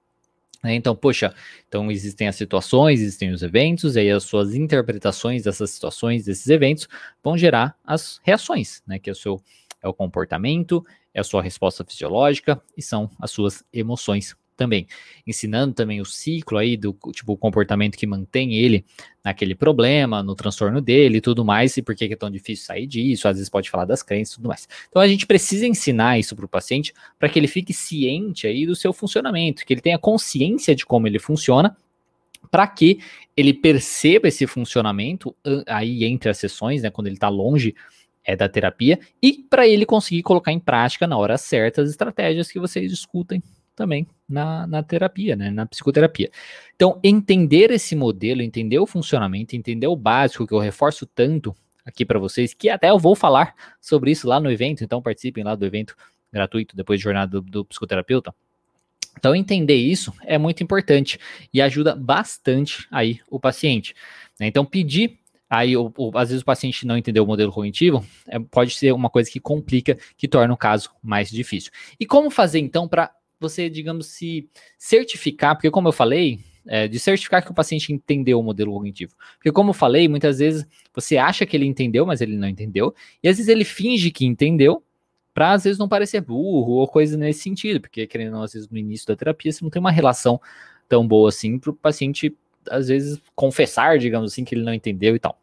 Né? 0.63 0.75
Então, 0.75 0.95
poxa, 0.95 1.33
então 1.67 1.91
existem 1.91 2.27
as 2.27 2.35
situações, 2.35 3.01
existem 3.01 3.31
os 3.31 3.41
eventos, 3.41 3.95
e 3.95 3.99
aí 3.99 4.11
as 4.11 4.23
suas 4.23 4.53
interpretações 4.55 5.43
dessas 5.43 5.71
situações, 5.71 6.25
desses 6.25 6.47
eventos, 6.47 6.87
vão 7.23 7.37
gerar 7.37 7.75
as 7.85 8.19
reações, 8.23 8.81
né? 8.85 8.99
Que 8.99 9.09
é 9.09 9.13
o 9.13 9.15
seu 9.15 9.41
é 9.83 9.87
o 9.87 9.93
comportamento, 9.93 10.85
é 11.13 11.19
a 11.19 11.23
sua 11.23 11.41
resposta 11.41 11.83
fisiológica 11.83 12.61
e 12.77 12.83
são 12.83 13.09
as 13.19 13.31
suas 13.31 13.63
emoções 13.73 14.35
também. 14.55 14.87
Ensinando 15.25 15.73
também 15.73 16.01
o 16.01 16.05
ciclo 16.05 16.57
aí 16.57 16.77
do 16.77 16.95
tipo 17.11 17.33
o 17.33 17.37
comportamento 17.37 17.97
que 17.97 18.05
mantém 18.05 18.55
ele 18.55 18.85
naquele 19.23 19.55
problema, 19.55 20.21
no 20.23 20.35
transtorno 20.35 20.81
dele 20.81 21.17
e 21.17 21.21
tudo 21.21 21.43
mais, 21.45 21.77
e 21.77 21.81
por 21.81 21.95
que 21.95 22.05
é 22.05 22.15
tão 22.15 22.29
difícil 22.29 22.65
sair 22.65 22.87
disso, 22.87 23.27
às 23.27 23.37
vezes 23.37 23.49
pode 23.49 23.69
falar 23.69 23.85
das 23.85 24.01
crenças 24.03 24.33
e 24.33 24.35
tudo 24.37 24.47
mais. 24.47 24.67
Então 24.89 25.01
a 25.01 25.07
gente 25.07 25.25
precisa 25.25 25.67
ensinar 25.67 26.19
isso 26.19 26.35
para 26.35 26.45
o 26.45 26.49
paciente 26.49 26.93
para 27.19 27.29
que 27.29 27.37
ele 27.37 27.47
fique 27.47 27.73
ciente 27.73 28.47
aí 28.47 28.65
do 28.65 28.75
seu 28.75 28.93
funcionamento, 28.93 29.65
que 29.65 29.73
ele 29.73 29.81
tenha 29.81 29.97
consciência 29.99 30.75
de 30.75 30.85
como 30.85 31.07
ele 31.07 31.19
funciona 31.19 31.75
para 32.49 32.67
que 32.67 32.99
ele 33.37 33.53
perceba 33.53 34.27
esse 34.27 34.45
funcionamento 34.47 35.35
aí 35.67 36.03
entre 36.03 36.29
as 36.29 36.37
sessões, 36.37 36.81
né, 36.81 36.89
quando 36.89 37.07
ele 37.07 37.15
está 37.15 37.29
longe 37.29 37.75
é 38.23 38.35
da 38.35 38.47
terapia 38.47 38.99
e 39.21 39.33
para 39.49 39.67
ele 39.67 39.85
conseguir 39.85 40.21
colocar 40.21 40.51
em 40.51 40.59
prática 40.59 41.07
na 41.07 41.17
hora 41.17 41.37
certa 41.37 41.81
as 41.81 41.89
estratégias 41.89 42.51
que 42.51 42.59
vocês 42.59 42.89
discutem 42.91 43.41
também 43.81 44.05
na, 44.29 44.67
na 44.67 44.83
terapia, 44.83 45.35
né, 45.35 45.49
na 45.49 45.65
psicoterapia. 45.65 46.29
Então, 46.75 46.99
entender 47.03 47.71
esse 47.71 47.95
modelo, 47.95 48.43
entender 48.43 48.77
o 48.77 48.85
funcionamento, 48.85 49.55
entender 49.55 49.87
o 49.87 49.95
básico 49.95 50.45
que 50.45 50.53
eu 50.53 50.59
reforço 50.59 51.07
tanto 51.07 51.55
aqui 51.83 52.05
para 52.05 52.19
vocês, 52.19 52.53
que 52.53 52.69
até 52.69 52.91
eu 52.91 52.99
vou 52.99 53.15
falar 53.15 53.55
sobre 53.81 54.11
isso 54.11 54.27
lá 54.27 54.39
no 54.39 54.51
evento, 54.51 54.83
então 54.83 55.01
participem 55.01 55.43
lá 55.43 55.55
do 55.55 55.65
evento 55.65 55.95
gratuito 56.31 56.75
depois 56.75 56.99
de 56.99 57.03
jornada 57.03 57.31
do, 57.31 57.41
do 57.41 57.65
psicoterapeuta. 57.65 58.33
Então, 59.17 59.35
entender 59.35 59.75
isso 59.75 60.13
é 60.23 60.37
muito 60.37 60.61
importante 60.61 61.19
e 61.51 61.59
ajuda 61.59 61.95
bastante 61.95 62.87
aí 62.91 63.19
o 63.31 63.39
paciente. 63.39 63.95
Né? 64.39 64.45
Então, 64.45 64.63
pedir 64.63 65.17
aí, 65.49 65.75
o, 65.75 65.91
o, 65.97 66.15
às 66.15 66.29
vezes 66.29 66.43
o 66.43 66.45
paciente 66.45 66.85
não 66.85 66.97
entendeu 66.97 67.23
o 67.23 67.27
modelo 67.27 67.51
cognitivo, 67.51 68.05
é, 68.27 68.39
pode 68.39 68.75
ser 68.75 68.93
uma 68.93 69.09
coisa 69.09 69.29
que 69.29 69.39
complica, 69.39 69.97
que 70.15 70.27
torna 70.27 70.53
o 70.53 70.57
caso 70.57 70.91
mais 71.03 71.29
difícil. 71.31 71.71
E 71.99 72.05
como 72.05 72.29
fazer 72.29 72.59
então 72.59 72.87
para 72.87 73.11
você, 73.41 73.69
digamos, 73.69 74.07
se 74.07 74.47
certificar, 74.77 75.55
porque 75.55 75.71
como 75.71 75.87
eu 75.87 75.91
falei, 75.91 76.39
é, 76.67 76.87
de 76.87 76.99
certificar 76.99 77.43
que 77.43 77.51
o 77.51 77.53
paciente 77.53 77.91
entendeu 77.91 78.39
o 78.39 78.43
modelo 78.43 78.71
cognitivo. 78.71 79.15
Porque, 79.35 79.51
como 79.51 79.71
eu 79.71 79.73
falei, 79.73 80.07
muitas 80.07 80.39
vezes 80.39 80.65
você 80.93 81.17
acha 81.17 81.45
que 81.45 81.57
ele 81.57 81.65
entendeu, 81.65 82.05
mas 82.05 82.21
ele 82.21 82.37
não 82.37 82.47
entendeu, 82.47 82.93
e 83.23 83.27
às 83.27 83.37
vezes 83.37 83.49
ele 83.49 83.65
finge 83.65 84.11
que 84.11 84.25
entendeu, 84.25 84.83
para 85.33 85.53
às 85.53 85.63
vezes 85.63 85.79
não 85.79 85.87
parecer 85.87 86.21
burro 86.21 86.73
ou 86.73 86.87
coisa 86.87 87.17
nesse 87.17 87.41
sentido, 87.41 87.79
porque 87.81 88.05
querendo 88.05 88.37
ou 88.37 88.43
às 88.43 88.53
vezes 88.53 88.69
no 88.69 88.77
início 88.77 89.07
da 89.07 89.15
terapia 89.15 89.51
você 89.51 89.63
não 89.63 89.71
tem 89.71 89.79
uma 89.79 89.91
relação 89.91 90.39
tão 90.89 91.07
boa 91.07 91.29
assim 91.29 91.57
para 91.57 91.71
o 91.71 91.73
paciente 91.73 92.35
às 92.69 92.89
vezes 92.89 93.19
confessar, 93.35 93.97
digamos 93.97 94.33
assim, 94.33 94.43
que 94.43 94.53
ele 94.53 94.63
não 94.63 94.73
entendeu 94.73 95.15
e 95.15 95.19
tal. 95.19 95.40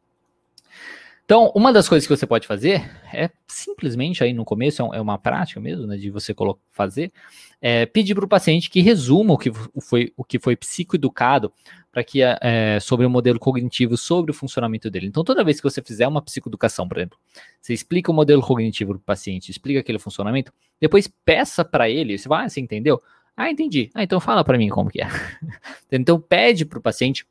Então, 1.29 1.53
uma 1.55 1.75
das 1.75 1.87
coisas 1.87 2.09
que 2.09 2.17
você 2.17 2.27
pode 2.27 2.47
fazer 2.47 2.91
é 3.13 3.29
simplesmente 3.47 4.25
aí 4.25 4.33
no 4.33 4.47
começo, 4.47 4.83
é, 4.83 4.97
é 4.97 5.01
uma 5.03 5.19
prática 5.19 5.61
mesmo, 5.61 5.87
né, 5.87 5.99
de 5.99 6.09
você 6.09 6.35
fazer, 6.73 7.13
é 7.61 7.85
pedir 7.85 8.15
para 8.15 8.25
o 8.25 8.29
paciente 8.29 8.71
que 8.71 8.81
resuma 8.81 9.35
o 9.35 9.37
que 9.37 9.53
foi, 9.79 10.11
o 10.17 10.25
que 10.25 10.39
foi 10.39 10.57
psicoeducado 10.57 11.53
para 11.93 12.03
que 12.03 12.23
é, 12.23 12.81
sobre 12.81 13.05
o 13.05 13.11
modelo 13.11 13.39
cognitivo, 13.39 13.95
sobre 13.95 14.31
o 14.31 14.35
funcionamento 14.35 14.89
dele. 14.89 15.09
Então, 15.09 15.23
toda 15.23 15.45
vez 15.45 15.59
que 15.61 15.65
você 15.65 15.83
fizer 15.83 16.09
uma 16.09 16.23
psicoeducação, 16.23 16.89
por 16.89 16.97
exemplo, 16.97 17.19
você 17.61 17.75
explica 17.75 18.11
o 18.11 18.15
modelo 18.15 18.41
cognitivo 18.41 18.93
para 18.93 18.99
o 18.99 19.01
paciente, 19.01 19.51
explica 19.51 19.81
aquele 19.81 19.99
funcionamento, 19.99 20.51
depois 20.81 21.13
peça 21.27 21.63
para 21.63 21.91
ele, 21.91 22.17
você 22.17 22.27
vai, 22.27 22.47
ah, 22.47 22.49
você 22.49 22.59
entendeu? 22.59 23.03
Ah, 23.37 23.51
entendi. 23.51 23.91
Ah, 23.95 24.03
então 24.03 24.19
fala 24.19 24.43
para 24.43 24.57
mim 24.57 24.71
como 24.71 24.89
que 24.89 25.03
é. 25.03 25.09
então, 25.93 26.19
pede 26.19 26.65
para 26.65 26.79
o 26.79 26.83
paciente 26.83 27.27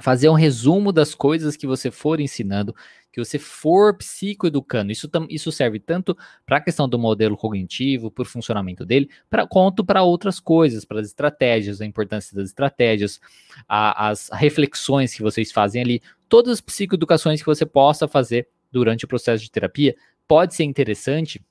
fazer 0.00 0.28
um 0.28 0.34
resumo 0.34 0.92
das 0.92 1.14
coisas 1.14 1.56
que 1.56 1.66
você 1.66 1.90
for 1.90 2.20
ensinando, 2.20 2.74
que 3.10 3.24
você 3.24 3.38
for 3.38 3.96
psicoeducando. 3.96 4.92
Isso, 4.92 5.10
isso 5.30 5.50
serve 5.50 5.80
tanto 5.80 6.16
para 6.44 6.58
a 6.58 6.60
questão 6.60 6.86
do 6.86 6.98
modelo 6.98 7.34
cognitivo, 7.34 8.10
para 8.10 8.22
o 8.22 8.26
funcionamento 8.26 8.84
dele, 8.84 9.08
pra, 9.30 9.46
quanto 9.46 9.82
para 9.82 10.02
outras 10.02 10.38
coisas, 10.38 10.84
para 10.84 11.00
as 11.00 11.06
estratégias, 11.06 11.80
a 11.80 11.86
importância 11.86 12.36
das 12.36 12.50
estratégias, 12.50 13.18
a, 13.66 14.08
as 14.10 14.28
reflexões 14.32 15.14
que 15.14 15.22
vocês 15.22 15.50
fazem 15.50 15.80
ali, 15.80 16.02
todas 16.28 16.52
as 16.52 16.60
psicoeducações 16.60 17.40
que 17.40 17.46
você 17.46 17.64
possa 17.64 18.06
fazer 18.06 18.48
durante 18.70 19.06
o 19.06 19.08
processo 19.08 19.42
de 19.42 19.50
terapia. 19.50 19.96
Pode 20.28 20.54
ser 20.54 20.64
interessante, 20.64 21.42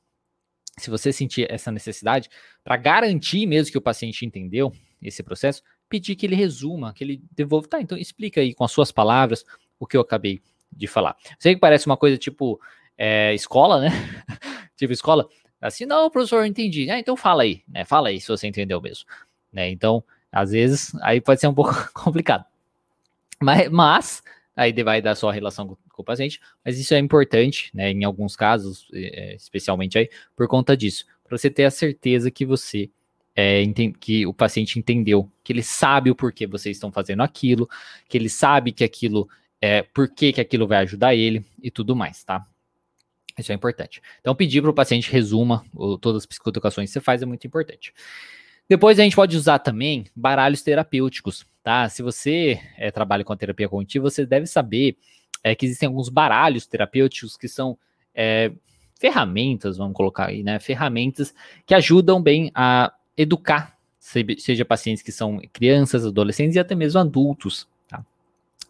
se 0.78 0.92
você 0.92 1.12
sentir 1.12 1.52
essa 1.52 1.72
necessidade, 1.72 2.30
para 2.64 2.78
garantir 2.78 3.48
mesmo 3.48 3.72
que 3.72 3.78
o 3.78 3.82
paciente 3.82 4.24
entendeu 4.24 4.72
esse 5.02 5.24
processo, 5.24 5.64
pedir 5.90 6.16
que 6.16 6.26
ele 6.26 6.36
resuma, 6.36 6.94
que 6.94 7.04
ele 7.04 7.22
devolva. 7.32 7.68
Tá, 7.68 7.82
então 7.82 7.98
explica 7.98 8.42
aí 8.42 8.54
com 8.54 8.64
as 8.64 8.72
suas 8.72 8.92
palavras 8.92 9.46
o 9.80 9.86
que 9.86 9.98
eu 9.98 10.02
acabei 10.02 10.42
de 10.72 10.88
falar. 10.88 11.16
Sei 11.40 11.54
que 11.56 11.62
parece 11.62 11.86
uma 11.86 11.98
coisa 11.98 12.18
tipo 12.18 12.60
é, 12.98 13.34
escola, 13.34 13.82
né? 13.82 13.90
tipo 14.76 14.94
escola. 14.94 15.28
Assim, 15.62 15.86
não, 15.86 16.10
professor, 16.10 16.46
entendi. 16.46 16.90
Ah, 16.90 17.00
então 17.00 17.16
fala 17.16 17.44
aí, 17.44 17.64
né? 17.68 17.86
Fala 17.86 18.10
aí 18.10 18.20
se 18.20 18.28
você 18.28 18.48
entendeu 18.48 18.82
mesmo. 18.82 19.06
Né? 19.52 19.70
Então, 19.70 20.04
às 20.32 20.52
vezes, 20.52 20.94
aí 21.02 21.22
pode 21.22 21.40
ser 21.40 21.48
um 21.48 21.54
pouco 21.54 21.74
complicado. 21.94 22.46
Mas, 23.42 23.70
mas 23.70 24.24
aí 24.56 24.72
vai 24.84 25.02
dar 25.02 25.16
sua 25.16 25.34
relação 25.34 25.68
com, 25.68 25.76
com, 25.76 26.02
o 26.02 26.06
paciente, 26.06 26.40
mas 26.64 26.80
isso 26.80 26.94
é 26.94 27.00
importante, 27.00 27.70
né? 27.74 27.92
Em 27.92 28.04
alguns 28.04 28.36
casos, 28.36 28.88
é, 28.94 29.36
especialmente 29.36 29.98
aí, 29.98 30.10
por 30.36 30.48
conta 30.48 30.76
disso. 30.76 31.06
Para 31.24 31.38
você 31.38 31.50
ter 31.50 31.66
a 31.66 31.72
certeza 31.72 32.30
que 32.30 32.46
você 32.46 32.90
é, 33.36 33.64
que 34.00 34.26
o 34.26 34.34
paciente 34.34 34.80
entendeu, 34.80 35.30
que 35.44 35.52
ele 35.52 35.62
sabe 35.62 36.10
o 36.10 36.16
porquê 36.16 36.48
vocês 36.48 36.78
estão 36.78 36.92
fazendo 36.92 37.22
aquilo, 37.22 37.70
que 38.08 38.18
ele 38.18 38.30
sabe 38.30 38.72
que 38.72 38.84
aquilo 38.84 39.28
é 39.62 39.82
por 39.82 40.08
que, 40.08 40.32
que 40.32 40.42
aquilo 40.42 40.68
vai 40.68 40.80
ajudar 40.80 41.16
ele 41.16 41.44
e 41.62 41.70
tudo 41.70 41.96
mais, 41.96 42.24
tá? 42.24 42.46
Isso 43.38 43.52
é 43.52 43.56
importante. 43.56 44.02
Então, 44.22 44.34
pedir 44.34 44.62
para 44.62 44.72
o 44.72 44.74
paciente 44.74 45.12
resuma 45.12 45.66
o, 45.74 45.98
todas 45.98 46.24
as 46.24 46.26
psicoeducações 46.26 46.90
que 46.90 46.94
você 46.94 47.02
faz 47.02 47.22
é 47.22 47.26
muito 47.26 47.46
importante. 47.46 47.94
Depois 48.68 48.98
a 49.00 49.04
gente 49.04 49.16
pode 49.16 49.36
usar 49.36 49.60
também 49.60 50.06
baralhos 50.16 50.62
terapêuticos, 50.62 51.46
tá? 51.62 51.90
Se 51.90 52.02
você 52.02 52.60
é, 52.78 52.90
trabalha 52.90 53.24
com 53.24 53.34
a 53.34 53.38
terapia 53.38 53.68
cognitiva, 53.68 54.10
você 54.10 54.26
deve 54.26 54.48
saber 54.48 54.98
é, 55.44 55.54
que 55.54 55.66
existem 55.66 55.88
alguns 55.88 56.10
baralhos 56.10 56.66
terapêuticos 56.66 57.38
que 57.38 57.48
são 57.48 57.78
é, 58.14 58.52
ferramentas, 59.00 59.78
vamos 59.78 59.96
colocar 59.96 60.30
aí, 60.30 60.42
né? 60.42 60.58
Ferramentas 60.60 61.34
que 61.66 61.76
ajudam 61.76 62.22
bem 62.22 62.50
a 62.56 62.92
educar, 63.18 63.78
seja 64.00 64.66
pacientes 64.66 65.02
que 65.02 65.12
são 65.12 65.40
crianças, 65.52 66.06
adolescentes 66.06 66.56
e 66.56 66.60
até 66.60 66.76
mesmo 66.76 67.00
adultos. 67.00 67.68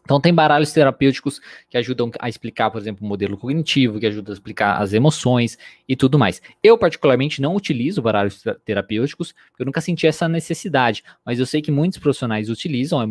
Então, 0.05 0.21
tem 0.21 0.31
baralhos 0.31 0.71
terapêuticos 0.71 1.41
que 1.67 1.75
ajudam 1.77 2.11
a 2.19 2.29
explicar, 2.29 2.69
por 2.69 2.79
exemplo, 2.79 3.03
o 3.03 3.09
modelo 3.09 3.35
cognitivo, 3.35 3.99
que 3.99 4.05
ajudam 4.05 4.31
a 4.31 4.35
explicar 4.35 4.79
as 4.79 4.93
emoções 4.93 5.57
e 5.89 5.95
tudo 5.95 6.19
mais. 6.19 6.41
Eu, 6.63 6.77
particularmente, 6.77 7.41
não 7.41 7.55
utilizo 7.55 8.03
baralhos 8.03 8.43
terapêuticos, 8.63 9.33
eu 9.57 9.65
nunca 9.65 9.81
senti 9.81 10.05
essa 10.05 10.29
necessidade, 10.29 11.03
mas 11.25 11.39
eu 11.39 11.45
sei 11.45 11.59
que 11.59 11.71
muitos 11.71 11.97
profissionais 11.97 12.49
utilizam 12.51 13.01
é 13.01 13.07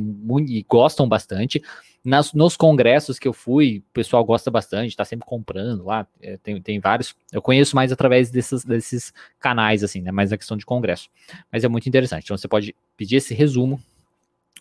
e 0.48 0.64
gostam 0.68 1.08
bastante. 1.08 1.60
Nas, 2.04 2.32
nos 2.32 2.56
congressos 2.56 3.18
que 3.18 3.26
eu 3.26 3.32
fui, 3.32 3.82
o 3.90 3.92
pessoal 3.92 4.24
gosta 4.24 4.50
bastante, 4.50 4.90
está 4.90 5.04
sempre 5.04 5.26
comprando 5.26 5.84
lá, 5.84 6.06
é, 6.20 6.36
tem, 6.36 6.60
tem 6.60 6.78
vários. 6.78 7.16
Eu 7.32 7.42
conheço 7.42 7.74
mais 7.74 7.90
através 7.90 8.30
desses, 8.30 8.62
desses 8.62 9.12
canais, 9.40 9.82
assim, 9.82 10.00
né? 10.00 10.12
Mais 10.12 10.32
a 10.32 10.36
questão 10.36 10.56
de 10.56 10.66
congresso. 10.66 11.08
Mas 11.50 11.64
é 11.64 11.68
muito 11.68 11.88
interessante. 11.88 12.24
Então 12.24 12.36
você 12.36 12.46
pode 12.46 12.74
pedir 12.96 13.16
esse 13.16 13.34
resumo, 13.34 13.80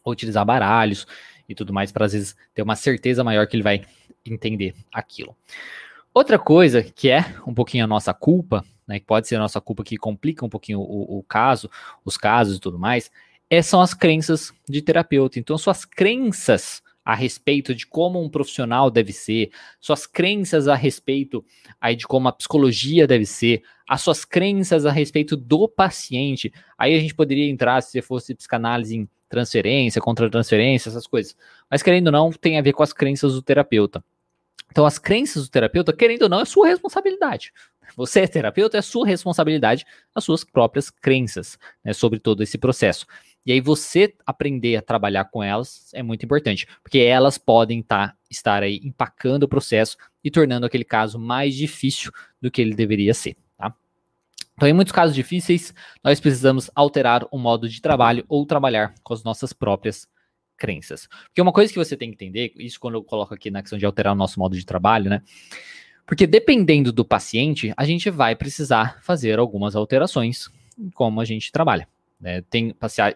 ou 0.04 0.12
utilizar 0.12 0.46
baralhos 0.46 1.08
e 1.48 1.56
tudo 1.56 1.74
mais, 1.74 1.92
para 1.92 2.06
às 2.06 2.14
vezes 2.14 2.36
ter 2.54 2.62
uma 2.62 2.76
certeza 2.76 3.24
maior 3.24 3.48
que 3.48 3.56
ele 3.56 3.64
vai 3.64 3.84
entender 4.26 4.74
aquilo. 4.92 5.36
Outra 6.14 6.38
coisa 6.38 6.84
que 6.84 7.10
é 7.10 7.26
um 7.48 7.54
pouquinho 7.54 7.84
a 7.84 7.88
nossa 7.88 8.14
culpa, 8.14 8.64
né? 8.88 9.00
Que 9.00 9.06
pode 9.06 9.28
ser 9.28 9.36
a 9.36 9.40
nossa 9.40 9.60
culpa 9.60 9.84
que 9.84 9.98
complica 9.98 10.46
um 10.46 10.50
pouquinho 10.50 10.80
o, 10.80 11.20
o 11.20 11.24
caso, 11.24 11.70
os 12.06 12.18
casos 12.18 12.58
e 12.58 12.60
tudo 12.60 12.78
mais, 12.78 13.12
é, 13.50 13.62
são 13.62 13.82
as 13.82 13.94
crenças 13.94 14.54
de 14.68 14.82
terapeuta. 14.82 15.40
Então, 15.40 15.58
suas 15.58 15.86
crenças 15.86 16.82
a 17.06 17.14
respeito 17.14 17.76
de 17.76 17.86
como 17.86 18.22
um 18.22 18.30
profissional 18.30 18.90
deve 18.90 19.12
ser, 19.12 19.52
suas 19.80 20.08
crenças 20.08 20.68
a 20.68 20.76
respeito 20.76 21.44
aí 21.80 21.96
de 21.96 22.08
como 22.08 22.30
a 22.30 22.32
psicologia 22.32 23.06
deve 23.06 23.26
ser, 23.26 23.62
as 23.88 24.02
suas 24.02 24.24
crenças 24.24 24.86
a 24.86 24.92
respeito 24.92 25.36
do 25.36 25.68
paciente. 25.68 26.54
Aí 26.78 26.96
a 26.96 27.00
gente 27.00 27.14
poderia 27.14 27.50
entrar, 27.50 27.82
se 27.82 28.02
fosse 28.02 28.34
psicanálise 28.34 28.96
em 28.96 29.10
transferência, 29.34 30.00
contra-transferência, 30.00 30.90
essas 30.90 31.08
coisas. 31.08 31.36
Mas 31.70 31.82
querendo 31.82 32.08
ou 32.08 32.12
não, 32.12 32.32
tem 32.32 32.60
a 32.60 32.62
ver 32.62 32.74
com 32.74 32.84
as 32.84 32.94
crenças 32.94 33.34
do 33.34 33.42
terapeuta. 33.42 34.04
Então, 34.72 34.86
as 34.86 34.98
crenças 34.98 35.44
do 35.44 35.50
terapeuta, 35.50 35.92
querendo 35.92 36.24
ou 36.24 36.30
não, 36.30 36.40
é 36.40 36.46
sua 36.46 36.68
responsabilidade. 36.68 37.52
Você 37.96 38.22
é 38.22 38.28
terapeuta, 38.28 38.78
é 38.78 38.82
sua 38.82 39.06
responsabilidade 39.06 39.86
as 40.16 40.24
suas 40.24 40.44
próprias 40.44 40.90
crenças 40.90 41.60
né, 41.84 41.94
sobre 41.94 42.20
todo 42.20 42.42
esse 42.42 42.58
processo. 42.58 43.06
E 43.46 43.52
aí 43.52 43.60
você 43.60 44.14
aprender 44.26 44.76
a 44.78 44.82
trabalhar 44.82 45.26
com 45.26 45.44
elas 45.44 45.92
é 45.94 46.02
muito 46.02 46.24
importante, 46.24 46.66
porque 46.82 47.00
elas 47.00 47.38
podem 47.38 47.84
tá, 47.84 48.16
estar 48.32 48.64
aí 48.64 48.80
empacando 48.84 49.44
o 49.44 49.48
processo 49.48 49.98
e 50.24 50.32
tornando 50.32 50.66
aquele 50.66 50.86
caso 50.86 51.20
mais 51.20 51.54
difícil 51.54 52.12
do 52.42 52.50
que 52.50 52.62
ele 52.62 52.74
deveria 52.74 53.14
ser. 53.14 53.36
Então, 54.56 54.68
em 54.68 54.74
muitos 54.74 54.92
casos 54.92 55.16
difíceis, 55.16 55.74
nós 56.04 56.20
precisamos 56.20 56.70
alterar 56.76 57.26
o 57.32 57.38
modo 57.38 57.68
de 57.68 57.82
trabalho 57.82 58.24
ou 58.28 58.46
trabalhar 58.46 58.94
com 59.04 59.14
as 59.14 59.24
nossas 59.24 59.52
próprias 59.52 60.08
crenças. 60.58 61.08
Porque 61.26 61.42
uma 61.42 61.52
coisa 61.52 61.72
que 61.74 61.80
você 61.80 61.98
tem 61.98 62.10
que 62.10 62.16
entender, 62.16 62.54
isso 62.56 62.80
quando 62.80 62.96
eu 62.96 63.04
coloco 63.04 63.34
aqui 63.34 63.50
na 63.50 63.62
questão 63.62 63.80
de 63.80 63.86
alterar 63.86 64.14
o 64.14 64.16
nosso 64.16 64.40
modo 64.40 64.56
de 64.56 64.66
trabalho, 64.66 65.10
né? 65.10 65.22
Porque 66.06 66.28
dependendo 66.28 66.92
do 66.92 67.04
paciente, 67.04 67.74
a 67.76 67.86
gente 67.86 68.10
vai 68.10 68.36
precisar 68.36 69.00
fazer 69.02 69.40
algumas 69.40 69.76
alterações 69.76 70.50
em 70.78 70.90
como 70.90 71.22
a 71.22 71.26
gente 71.26 71.52
trabalha. 71.52 71.88
Né? 72.20 72.42
Tem 72.50 72.74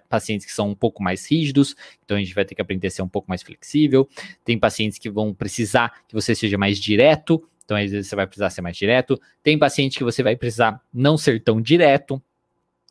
pacientes 0.10 0.46
que 0.46 0.52
são 0.52 0.70
um 0.70 0.76
pouco 0.76 1.02
mais 1.02 1.30
rígidos, 1.30 1.76
então 2.04 2.18
a 2.18 2.20
gente 2.20 2.34
vai 2.34 2.44
ter 2.44 2.56
que 2.56 2.62
aprender 2.62 2.88
a 2.88 2.92
ser 2.92 3.02
um 3.02 3.08
pouco 3.08 3.30
mais 3.30 3.42
flexível. 3.42 4.08
Tem 4.44 4.58
pacientes 4.58 4.98
que 4.98 5.10
vão 5.10 5.34
precisar 5.34 6.02
que 6.08 6.14
você 6.14 6.36
seja 6.36 6.58
mais 6.58 6.80
direto, 6.80 7.42
então 7.68 7.76
às 7.76 7.92
vezes 7.92 8.08
você 8.08 8.16
vai 8.16 8.26
precisar 8.26 8.50
ser 8.50 8.62
mais 8.62 8.78
direto. 8.78 9.20
Tem 9.44 9.60
paciente 9.60 9.98
que 9.98 10.04
você 10.06 10.24
vai 10.24 10.38
precisar 10.38 10.82
não 10.94 11.18
ser 11.18 11.44
tão 11.44 11.62
direto, 11.62 12.22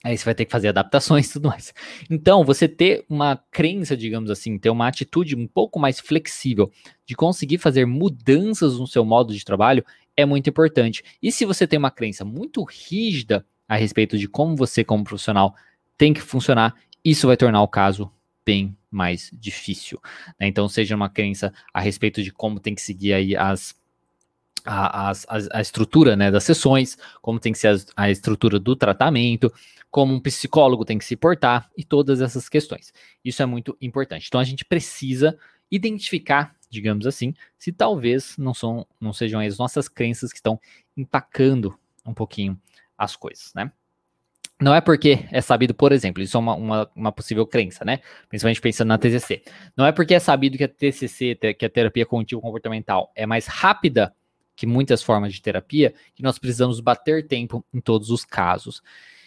aí 0.04 0.16
você 0.18 0.24
vai 0.26 0.34
ter 0.34 0.44
que 0.44 0.52
fazer 0.52 0.68
adaptações 0.68 1.30
e 1.30 1.32
tudo 1.32 1.48
mais. 1.48 1.72
Então, 2.10 2.44
você 2.44 2.68
ter 2.68 3.06
uma 3.08 3.42
crença, 3.50 3.96
digamos 3.96 4.30
assim, 4.30 4.58
ter 4.58 4.68
uma 4.68 4.86
atitude 4.86 5.34
um 5.34 5.46
pouco 5.46 5.80
mais 5.80 5.98
flexível 5.98 6.70
de 7.06 7.14
conseguir 7.14 7.56
fazer 7.56 7.86
mudanças 7.86 8.78
no 8.78 8.86
seu 8.86 9.02
modo 9.02 9.32
de 9.32 9.42
trabalho 9.44 9.82
é 10.14 10.26
muito 10.26 10.50
importante. 10.50 11.02
E 11.22 11.32
se 11.32 11.46
você 11.46 11.66
tem 11.66 11.78
uma 11.78 11.90
crença 11.90 12.22
muito 12.22 12.62
rígida 12.62 13.46
a 13.66 13.76
respeito 13.76 14.18
de 14.18 14.28
como 14.28 14.54
você, 14.54 14.84
como 14.84 15.04
profissional, 15.04 15.54
tem 15.96 16.12
que 16.12 16.20
funcionar, 16.20 16.74
isso 17.02 17.26
vai 17.26 17.36
tornar 17.36 17.62
o 17.62 17.68
caso 17.68 18.10
bem 18.44 18.76
mais 18.90 19.30
difícil. 19.32 20.00
Né? 20.38 20.46
Então, 20.46 20.68
seja 20.68 20.94
uma 20.94 21.10
crença 21.10 21.52
a 21.72 21.80
respeito 21.80 22.22
de 22.22 22.30
como 22.30 22.60
tem 22.60 22.74
que 22.74 22.82
seguir 22.82 23.12
aí 23.12 23.34
as, 23.34 23.74
a, 24.66 25.10
a, 25.10 25.12
a, 25.52 25.60
estrutura 25.60 26.16
né, 26.16 26.30
das 26.30 26.44
sessões, 26.44 26.98
como 27.22 27.40
tem 27.40 27.52
que 27.52 27.58
ser 27.58 27.68
a, 27.68 28.04
a, 28.04 28.10
estrutura 28.10 28.58
do 28.58 28.74
tratamento, 28.74 29.52
como 29.90 30.14
um 30.14 30.20
psicólogo 30.20 30.84
tem 30.84 30.98
que 30.98 31.04
se 31.04 31.16
portar 31.16 31.70
e 31.76 31.84
todas 31.84 32.20
essas 32.20 32.48
questões. 32.48 32.92
Isso 33.24 33.42
é 33.42 33.46
muito 33.46 33.76
importante. 33.80 34.26
Então 34.28 34.40
a 34.40 34.44
gente 34.44 34.64
precisa 34.64 35.38
identificar, 35.70 36.54
digamos 36.68 37.06
assim, 37.06 37.34
se 37.58 37.72
talvez 37.72 38.36
não, 38.36 38.52
são, 38.52 38.86
não 39.00 39.12
sejam 39.12 39.40
as 39.40 39.58
nossas 39.58 39.88
crenças 39.88 40.32
que 40.32 40.38
estão 40.38 40.60
empacando 40.96 41.78
um 42.04 42.12
pouquinho 42.12 42.60
as 42.96 43.16
coisas, 43.16 43.52
né? 43.54 43.70
Não 44.58 44.74
é 44.74 44.80
porque 44.80 45.26
é 45.30 45.42
sabido, 45.42 45.74
por 45.74 45.92
exemplo, 45.92 46.22
isso 46.22 46.34
é 46.34 46.40
uma, 46.40 46.54
uma, 46.54 46.90
uma, 46.96 47.12
possível 47.12 47.46
crença, 47.46 47.84
né? 47.84 48.00
Principalmente 48.26 48.60
pensando 48.60 48.88
na 48.88 48.96
TCC. 48.96 49.42
Não 49.76 49.84
é 49.84 49.92
porque 49.92 50.14
é 50.14 50.18
sabido 50.18 50.56
que 50.56 50.64
a 50.64 50.68
TCC, 50.68 51.34
que 51.58 51.66
a 51.66 51.68
terapia 51.68 52.06
cognitivo 52.06 52.40
comportamental, 52.40 53.12
é 53.14 53.26
mais 53.26 53.46
rápida 53.46 54.14
que 54.56 54.66
muitas 54.66 55.02
formas 55.02 55.34
de 55.34 55.42
terapia, 55.42 55.94
que 56.14 56.22
nós 56.22 56.38
precisamos 56.38 56.80
bater 56.80 57.26
tempo 57.26 57.64
em 57.72 57.80
todos 57.80 58.10
os 58.10 58.24
casos. 58.24 58.82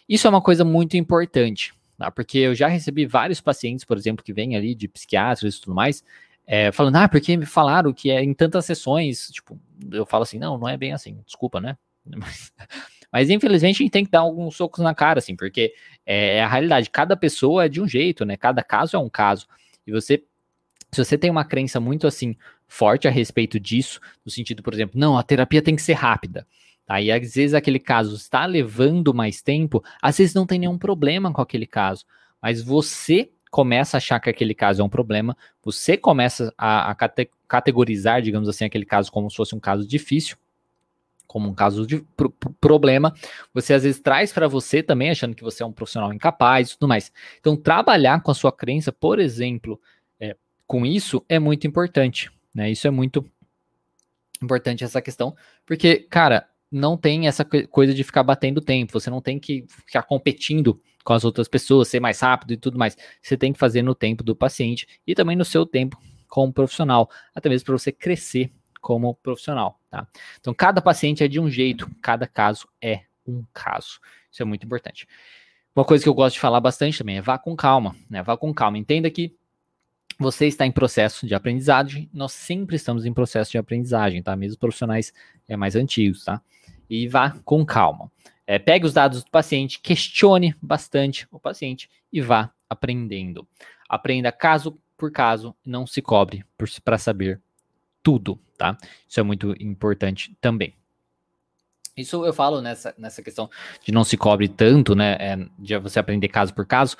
Isso 0.07 0.25
é 0.25 0.29
uma 0.29 0.41
coisa 0.41 0.65
muito 0.65 0.97
importante, 0.97 1.73
tá? 1.97 2.09
porque 2.09 2.39
eu 2.39 2.55
já 2.55 2.67
recebi 2.67 3.05
vários 3.05 3.39
pacientes, 3.39 3.85
por 3.85 3.95
exemplo, 3.95 4.25
que 4.25 4.33
vêm 4.33 4.57
ali 4.57 4.73
de 4.73 4.87
psiquiatras 4.87 5.55
e 5.55 5.61
tudo 5.61 5.75
mais, 5.75 6.03
é, 6.47 6.71
falando, 6.71 6.95
ah, 6.95 7.07
porque 7.07 7.37
me 7.37 7.45
falaram 7.45 7.93
que 7.93 8.09
é 8.09 8.23
em 8.23 8.33
tantas 8.33 8.65
sessões, 8.65 9.29
tipo, 9.29 9.59
eu 9.91 10.03
falo 10.03 10.23
assim, 10.23 10.39
não, 10.39 10.57
não 10.57 10.67
é 10.67 10.75
bem 10.75 10.93
assim, 10.93 11.21
desculpa, 11.23 11.61
né? 11.61 11.77
Mas, 12.17 12.51
mas 13.11 13.29
infelizmente 13.29 13.75
a 13.75 13.83
gente 13.83 13.91
tem 13.91 14.05
que 14.05 14.09
dar 14.09 14.19
alguns 14.19 14.55
socos 14.55 14.83
na 14.83 14.95
cara, 14.95 15.19
assim, 15.19 15.35
porque 15.35 15.73
é, 16.05 16.37
é 16.37 16.43
a 16.43 16.47
realidade, 16.47 16.89
cada 16.89 17.15
pessoa 17.15 17.65
é 17.65 17.69
de 17.69 17.79
um 17.81 17.87
jeito, 17.87 18.25
né? 18.25 18.35
Cada 18.37 18.63
caso 18.63 18.95
é 18.95 18.99
um 18.99 19.09
caso. 19.09 19.47
E 19.85 19.91
você 19.91 20.23
se 20.91 21.03
você 21.03 21.17
tem 21.17 21.29
uma 21.29 21.45
crença 21.45 21.79
muito 21.79 22.07
assim 22.07 22.35
forte 22.69 23.07
a 23.07 23.11
respeito 23.11 23.59
disso, 23.59 23.99
no 24.23 24.31
sentido, 24.31 24.63
por 24.63 24.73
exemplo, 24.73 24.97
não, 24.97 25.17
a 25.17 25.23
terapia 25.23 25.61
tem 25.61 25.75
que 25.75 25.81
ser 25.81 25.93
rápida. 25.93 26.47
Aí, 26.87 27.11
às 27.11 27.35
vezes, 27.35 27.53
aquele 27.53 27.79
caso 27.79 28.15
está 28.15 28.45
levando 28.45 29.13
mais 29.13 29.41
tempo, 29.41 29.83
às 30.01 30.17
vezes 30.17 30.33
não 30.33 30.45
tem 30.45 30.59
nenhum 30.59 30.77
problema 30.77 31.33
com 31.33 31.41
aquele 31.41 31.67
caso, 31.67 32.05
mas 32.41 32.61
você 32.61 33.29
começa 33.51 33.97
a 33.97 33.99
achar 33.99 34.19
que 34.19 34.29
aquele 34.29 34.53
caso 34.53 34.81
é 34.81 34.85
um 34.85 34.89
problema, 34.89 35.35
você 35.63 35.97
começa 35.97 36.53
a, 36.57 36.91
a 36.91 36.95
cate 36.95 37.29
categorizar, 37.47 38.21
digamos 38.21 38.47
assim, 38.47 38.65
aquele 38.65 38.85
caso 38.85 39.11
como 39.11 39.29
se 39.29 39.35
fosse 39.35 39.55
um 39.55 39.59
caso 39.59 39.87
difícil, 39.87 40.37
como 41.25 41.49
um 41.49 41.53
caso 41.53 41.85
de 41.85 42.03
pro, 42.15 42.31
problema, 42.59 43.13
você 43.53 43.73
às 43.73 43.83
vezes 43.83 43.99
traz 43.99 44.31
para 44.31 44.47
você 44.47 44.81
também, 44.81 45.09
achando 45.09 45.35
que 45.35 45.43
você 45.43 45.61
é 45.61 45.65
um 45.65 45.71
profissional 45.71 46.13
incapaz 46.13 46.69
e 46.69 46.73
tudo 46.73 46.87
mais. 46.87 47.11
Então, 47.39 47.55
trabalhar 47.55 48.21
com 48.21 48.31
a 48.31 48.35
sua 48.35 48.51
crença, 48.51 48.91
por 48.91 49.19
exemplo, 49.19 49.79
é, 50.19 50.35
com 50.65 50.85
isso 50.85 51.23
é 51.29 51.37
muito 51.37 51.67
importante, 51.67 52.31
né? 52.53 52.69
Isso 52.69 52.87
é 52.87 52.91
muito 52.91 53.25
importante 54.41 54.83
essa 54.83 55.01
questão, 55.01 55.35
porque, 55.65 55.99
cara, 56.09 56.47
não 56.71 56.95
tem 56.95 57.27
essa 57.27 57.43
coisa 57.43 57.93
de 57.93 58.03
ficar 58.03 58.23
batendo 58.23 58.61
tempo, 58.61 58.93
você 58.93 59.09
não 59.09 59.21
tem 59.21 59.39
que 59.39 59.65
ficar 59.85 60.03
competindo 60.03 60.79
com 61.03 61.13
as 61.13 61.25
outras 61.25 61.47
pessoas, 61.47 61.87
ser 61.87 61.99
mais 61.99 62.19
rápido 62.19 62.53
e 62.53 62.57
tudo 62.57 62.77
mais. 62.77 62.95
Você 63.21 63.35
tem 63.35 63.51
que 63.51 63.59
fazer 63.59 63.81
no 63.81 63.95
tempo 63.95 64.23
do 64.23 64.35
paciente 64.35 64.87
e 65.07 65.15
também 65.15 65.35
no 65.35 65.45
seu 65.45 65.65
tempo 65.65 65.97
como 66.27 66.53
profissional, 66.53 67.09
até 67.33 67.49
mesmo 67.49 67.65
para 67.65 67.77
você 67.77 67.91
crescer 67.91 68.51
como 68.79 69.15
profissional, 69.15 69.79
tá? 69.89 70.07
Então, 70.39 70.53
cada 70.53 70.81
paciente 70.81 71.23
é 71.23 71.27
de 71.27 71.39
um 71.39 71.49
jeito, 71.49 71.89
cada 72.01 72.27
caso 72.27 72.67
é 72.81 73.01
um 73.27 73.43
caso. 73.53 73.99
Isso 74.31 74.41
é 74.41 74.45
muito 74.45 74.65
importante. 74.65 75.07
Uma 75.75 75.83
coisa 75.85 76.03
que 76.03 76.09
eu 76.09 76.13
gosto 76.13 76.35
de 76.35 76.39
falar 76.39 76.59
bastante 76.61 76.97
também 76.97 77.17
é 77.17 77.21
vá 77.21 77.37
com 77.37 77.55
calma, 77.55 77.95
né? 78.09 78.21
Vá 78.21 78.37
com 78.37 78.53
calma. 78.53 78.77
Entenda 78.77 79.09
que 79.09 79.35
você 80.19 80.47
está 80.47 80.65
em 80.65 80.71
processo 80.71 81.25
de 81.25 81.33
aprendizagem, 81.33 82.09
nós 82.13 82.33
sempre 82.33 82.75
estamos 82.75 83.05
em 83.05 83.13
processo 83.13 83.51
de 83.51 83.57
aprendizagem, 83.57 84.21
tá? 84.21 84.35
Mesmo 84.35 84.59
profissionais 84.59 85.13
é, 85.47 85.55
mais 85.55 85.75
antigos, 85.75 86.25
tá? 86.25 86.41
E 86.89 87.07
vá 87.07 87.31
com 87.45 87.65
calma. 87.65 88.11
É, 88.45 88.59
pegue 88.59 88.85
os 88.85 88.93
dados 88.93 89.23
do 89.23 89.31
paciente, 89.31 89.79
questione 89.79 90.53
bastante 90.61 91.27
o 91.31 91.39
paciente 91.39 91.89
e 92.11 92.19
vá 92.19 92.51
aprendendo. 92.69 93.47
Aprenda 93.87 94.31
caso 94.31 94.77
por 94.97 95.11
caso, 95.11 95.55
não 95.65 95.87
se 95.87 96.01
cobre 96.01 96.43
para 96.83 96.97
saber 96.97 97.41
tudo, 98.03 98.37
tá? 98.57 98.77
Isso 99.07 99.19
é 99.19 99.23
muito 99.23 99.55
importante 99.59 100.35
também. 100.41 100.73
Isso 102.01 102.25
eu 102.25 102.33
falo 102.33 102.61
nessa, 102.61 102.93
nessa 102.97 103.21
questão 103.21 103.49
de 103.83 103.91
não 103.91 104.03
se 104.03 104.17
cobre 104.17 104.47
tanto, 104.47 104.95
né? 104.95 105.17
É, 105.19 105.37
de 105.57 105.77
você 105.77 105.99
aprender 105.99 106.27
caso 106.27 106.53
por 106.53 106.65
caso, 106.65 106.97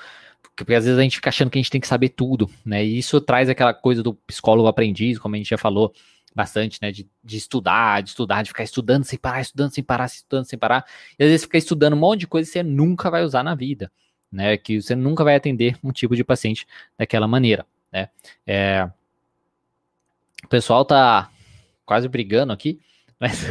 porque 0.56 0.74
às 0.74 0.84
vezes 0.84 0.98
a 0.98 1.02
gente 1.02 1.16
fica 1.16 1.30
achando 1.30 1.50
que 1.50 1.58
a 1.58 1.62
gente 1.62 1.70
tem 1.70 1.80
que 1.80 1.86
saber 1.86 2.10
tudo, 2.10 2.50
né? 2.64 2.84
E 2.84 2.98
isso 2.98 3.20
traz 3.20 3.48
aquela 3.48 3.72
coisa 3.72 4.02
do 4.02 4.14
psicólogo 4.14 4.68
aprendiz, 4.68 5.18
como 5.18 5.34
a 5.34 5.38
gente 5.38 5.50
já 5.50 5.58
falou 5.58 5.92
bastante, 6.34 6.78
né? 6.82 6.92
De, 6.92 7.08
de 7.24 7.36
estudar, 7.36 8.02
de 8.02 8.10
estudar, 8.10 8.42
de 8.42 8.50
ficar 8.50 8.64
estudando 8.64 9.04
sem 9.04 9.18
parar, 9.18 9.40
estudando 9.40 9.72
sem 9.72 9.82
parar, 9.82 10.06
estudando 10.06 10.44
sem 10.44 10.58
parar. 10.58 10.84
E 11.18 11.24
às 11.24 11.30
vezes 11.30 11.44
fica 11.44 11.58
estudando 11.58 11.94
um 11.94 12.00
monte 12.00 12.20
de 12.20 12.26
coisa 12.26 12.46
que 12.46 12.52
você 12.52 12.62
nunca 12.62 13.10
vai 13.10 13.24
usar 13.24 13.42
na 13.42 13.54
vida, 13.54 13.90
né? 14.30 14.56
Que 14.56 14.80
você 14.80 14.94
nunca 14.94 15.24
vai 15.24 15.34
atender 15.36 15.78
um 15.82 15.92
tipo 15.92 16.14
de 16.14 16.24
paciente 16.24 16.66
daquela 16.98 17.26
maneira, 17.26 17.66
né? 17.92 18.08
É... 18.46 18.88
O 20.44 20.48
pessoal 20.48 20.84
tá 20.84 21.30
quase 21.84 22.08
brigando 22.08 22.52
aqui, 22.52 22.80
mas 23.18 23.44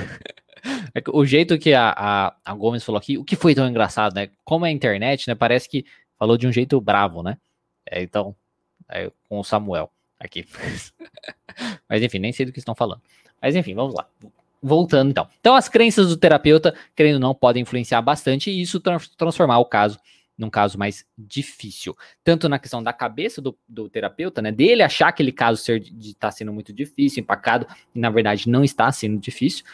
o 1.11 1.25
jeito 1.25 1.57
que 1.57 1.73
a, 1.73 1.93
a, 1.95 2.35
a, 2.43 2.53
Gomes 2.53 2.83
falou 2.83 2.97
aqui, 2.97 3.17
o 3.17 3.23
que 3.23 3.35
foi 3.35 3.53
tão 3.53 3.67
engraçado, 3.67 4.13
né? 4.13 4.29
Como 4.43 4.65
é 4.65 4.69
a 4.69 4.71
internet, 4.71 5.27
né? 5.27 5.35
Parece 5.35 5.69
que 5.69 5.85
falou 6.17 6.37
de 6.37 6.47
um 6.47 6.51
jeito 6.51 6.79
bravo, 6.81 7.23
né? 7.23 7.37
É, 7.85 8.01
então, 8.01 8.35
é, 8.89 9.11
com 9.27 9.39
o 9.39 9.43
Samuel 9.43 9.91
aqui. 10.19 10.45
Mas 11.87 12.01
enfim, 12.01 12.19
nem 12.19 12.31
sei 12.31 12.45
do 12.45 12.51
que 12.51 12.59
estão 12.59 12.75
falando. 12.75 13.01
Mas 13.41 13.55
enfim, 13.55 13.73
vamos 13.73 13.95
lá. 13.95 14.07
Voltando 14.61 15.09
então. 15.09 15.27
Então, 15.39 15.55
as 15.55 15.69
crenças 15.69 16.09
do 16.09 16.17
terapeuta, 16.17 16.75
querendo 16.95 17.15
ou 17.15 17.19
não, 17.21 17.33
podem 17.33 17.61
influenciar 17.61 18.01
bastante 18.01 18.49
e 18.49 18.61
isso 18.61 18.79
tra 18.79 18.97
transformar 19.17 19.59
o 19.59 19.65
caso 19.65 19.99
num 20.39 20.49
caso 20.49 20.79
mais 20.79 21.05
difícil. 21.17 21.97
Tanto 22.23 22.47
na 22.47 22.57
questão 22.57 22.81
da 22.81 22.93
cabeça 22.93 23.41
do, 23.41 23.57
do 23.67 23.89
terapeuta, 23.89 24.41
né? 24.41 24.53
Dele 24.53 24.81
achar 24.81 25.09
aquele 25.09 25.33
caso 25.33 25.61
ser 25.61 25.83
está 25.99 26.31
sendo 26.31 26.53
muito 26.53 26.71
difícil, 26.71 27.21
empacado, 27.21 27.67
e 27.93 27.99
na 27.99 28.09
verdade 28.09 28.49
não 28.49 28.63
está 28.63 28.89
sendo 28.89 29.19
difícil, 29.19 29.65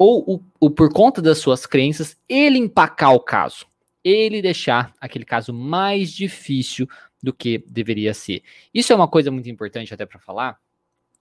ou 0.00 0.42
o, 0.58 0.70
por 0.70 0.92
conta 0.92 1.20
das 1.20 1.38
suas 1.38 1.66
crenças, 1.66 2.16
ele 2.28 2.58
empacar 2.58 3.12
o 3.12 3.20
caso 3.20 3.70
ele 4.04 4.40
deixar 4.40 4.94
aquele 5.00 5.24
caso 5.24 5.52
mais 5.52 6.10
difícil 6.10 6.88
do 7.22 7.32
que 7.32 7.58
deveria 7.66 8.14
ser. 8.14 8.42
Isso 8.72 8.92
é 8.92 8.96
uma 8.96 9.08
coisa 9.08 9.30
muito 9.30 9.48
importante 9.48 9.92
até 9.92 10.06
para 10.06 10.18
falar, 10.18 10.58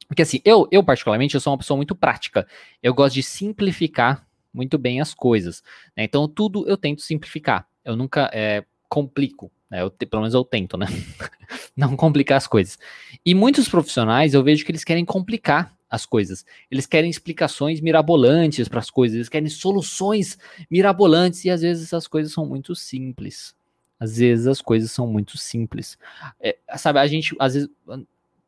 porque 0.08 0.22
assim, 0.22 0.42
eu, 0.44 0.68
eu 0.72 0.84
particularmente, 0.84 1.36
eu 1.36 1.42
sou 1.42 1.52
uma 1.52 1.60
pessoa 1.60 1.78
muito 1.78 1.96
prática. 1.96 2.48
Eu 2.82 2.94
gosto 2.94 3.16
de 3.16 3.24
simplificar 3.24 4.26
muito 4.52 4.78
bem 4.78 5.00
as 5.02 5.14
coisas. 5.14 5.62
Né? 5.96 6.04
Então, 6.06 6.28
tudo 6.28 6.68
eu 6.68 6.78
tento 6.78 7.02
simplificar. 7.02 7.68
Eu 7.86 7.96
nunca 7.96 8.30
é, 8.34 8.66
complico. 8.88 9.52
Né? 9.70 9.84
Eu, 9.84 9.92
pelo 9.92 10.22
menos 10.22 10.34
eu 10.34 10.44
tento, 10.44 10.78
né? 10.78 10.88
Não 11.78 11.96
complicar 11.96 12.38
as 12.38 12.48
coisas. 12.48 12.80
E 13.24 13.36
muitos 13.36 13.70
profissionais 13.70 14.34
eu 14.34 14.44
vejo 14.44 14.66
que 14.66 14.72
eles 14.72 14.84
querem 14.84 15.06
complicar 15.06 15.78
as 15.90 16.06
coisas. 16.06 16.46
Eles 16.70 16.86
querem 16.86 17.10
explicações 17.10 17.82
mirabolantes 17.82 18.68
para 18.68 18.80
as 18.80 18.90
coisas, 18.90 19.16
eles 19.16 19.30
querem 19.30 19.50
soluções 19.50 20.38
mirabolantes 20.70 21.46
e 21.46 21.50
às 21.50 21.62
vezes 21.62 21.86
essas 21.86 22.08
coisas 22.08 22.32
são 22.32 22.46
muito 22.46 22.76
simples. 22.76 23.56
Às 24.00 24.18
vezes 24.18 24.48
as 24.48 24.62
coisas 24.62 24.92
são 24.92 25.08
muito 25.08 25.38
simples. 25.38 25.98
É, 26.40 26.58
sabe, 26.78 27.00
a 27.00 27.08
gente, 27.08 27.36
às 27.40 27.54
vezes, 27.54 27.70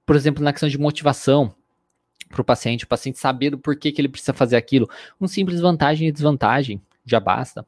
por 0.05 0.15
exemplo, 0.15 0.43
na 0.43 0.53
questão 0.53 0.69
de 0.69 0.77
motivação 0.77 1.53
para 2.29 2.41
o 2.41 2.45
paciente, 2.45 2.85
o 2.85 2.87
paciente 2.87 3.19
saber 3.19 3.53
o 3.53 3.57
porquê 3.57 3.91
que 3.91 3.99
ele 3.99 4.07
precisa 4.07 4.33
fazer 4.33 4.55
aquilo, 4.55 4.89
um 5.19 5.27
simples 5.27 5.59
vantagem 5.59 6.07
e 6.07 6.11
desvantagem 6.11 6.81
já 7.05 7.19
basta. 7.19 7.65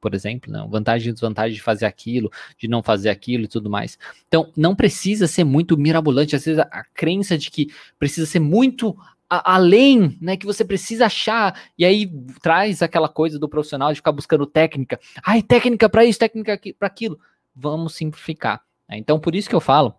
Por 0.00 0.14
exemplo, 0.14 0.52
né? 0.52 0.64
vantagem 0.70 1.10
e 1.10 1.12
desvantagem 1.12 1.56
de 1.56 1.62
fazer 1.62 1.84
aquilo, 1.84 2.30
de 2.58 2.68
não 2.68 2.82
fazer 2.82 3.08
aquilo 3.08 3.44
e 3.44 3.48
tudo 3.48 3.68
mais. 3.68 3.98
Então, 4.28 4.52
não 4.56 4.74
precisa 4.74 5.26
ser 5.26 5.42
muito 5.42 5.76
mirabolante. 5.76 6.36
Às 6.36 6.44
vezes, 6.44 6.60
a 6.60 6.84
crença 6.94 7.36
de 7.36 7.50
que 7.50 7.68
precisa 7.98 8.26
ser 8.26 8.38
muito 8.38 8.96
a, 9.28 9.54
além, 9.54 10.16
né, 10.20 10.36
que 10.36 10.46
você 10.46 10.64
precisa 10.64 11.06
achar, 11.06 11.60
e 11.78 11.84
aí 11.84 12.10
traz 12.40 12.82
aquela 12.82 13.08
coisa 13.08 13.38
do 13.38 13.48
profissional 13.48 13.90
de 13.90 13.96
ficar 13.96 14.12
buscando 14.12 14.46
técnica. 14.46 14.98
Ai, 15.24 15.42
técnica 15.42 15.88
para 15.88 16.04
isso, 16.04 16.18
técnica 16.18 16.58
para 16.78 16.88
aquilo. 16.88 17.18
Vamos 17.54 17.94
simplificar. 17.94 18.62
Né? 18.88 18.98
Então, 18.98 19.18
por 19.18 19.34
isso 19.34 19.48
que 19.48 19.54
eu 19.54 19.60
falo, 19.60 19.94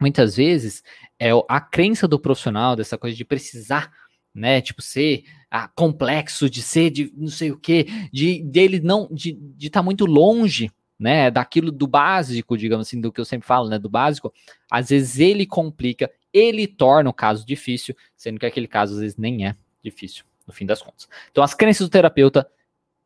muitas 0.00 0.36
vezes, 0.36 0.82
é 1.18 1.30
a 1.48 1.60
crença 1.60 2.06
do 2.06 2.18
profissional, 2.18 2.76
dessa 2.76 2.98
coisa 2.98 3.16
de 3.16 3.24
precisar, 3.24 3.90
né, 4.34 4.60
tipo, 4.60 4.80
ser 4.80 5.24
ah, 5.50 5.68
complexo, 5.68 6.48
de 6.48 6.62
ser 6.62 6.90
de 6.90 7.12
não 7.16 7.28
sei 7.28 7.50
o 7.50 7.58
que, 7.58 7.84
de 8.12 8.42
dele 8.44 8.80
não, 8.80 9.08
de 9.10 9.30
estar 9.30 9.56
de 9.56 9.70
tá 9.70 9.82
muito 9.82 10.06
longe, 10.06 10.70
né, 10.98 11.30
daquilo 11.30 11.72
do 11.72 11.86
básico, 11.86 12.58
digamos 12.58 12.86
assim, 12.86 13.00
do 13.00 13.10
que 13.10 13.20
eu 13.20 13.24
sempre 13.24 13.46
falo, 13.46 13.68
né, 13.68 13.78
do 13.78 13.88
básico, 13.88 14.32
às 14.70 14.90
vezes 14.90 15.18
ele 15.18 15.46
complica 15.46 16.10
ele 16.32 16.66
torna 16.66 17.10
o 17.10 17.12
caso 17.12 17.44
difícil, 17.46 17.94
sendo 18.16 18.38
que 18.38 18.46
aquele 18.46 18.66
caso 18.66 18.94
às 18.94 19.00
vezes 19.00 19.16
nem 19.16 19.46
é 19.46 19.56
difícil, 19.82 20.24
no 20.46 20.52
fim 20.52 20.66
das 20.66 20.82
contas. 20.82 21.08
Então, 21.30 21.42
as 21.42 21.54
crenças 21.54 21.86
do 21.86 21.90
terapeuta 21.90 22.48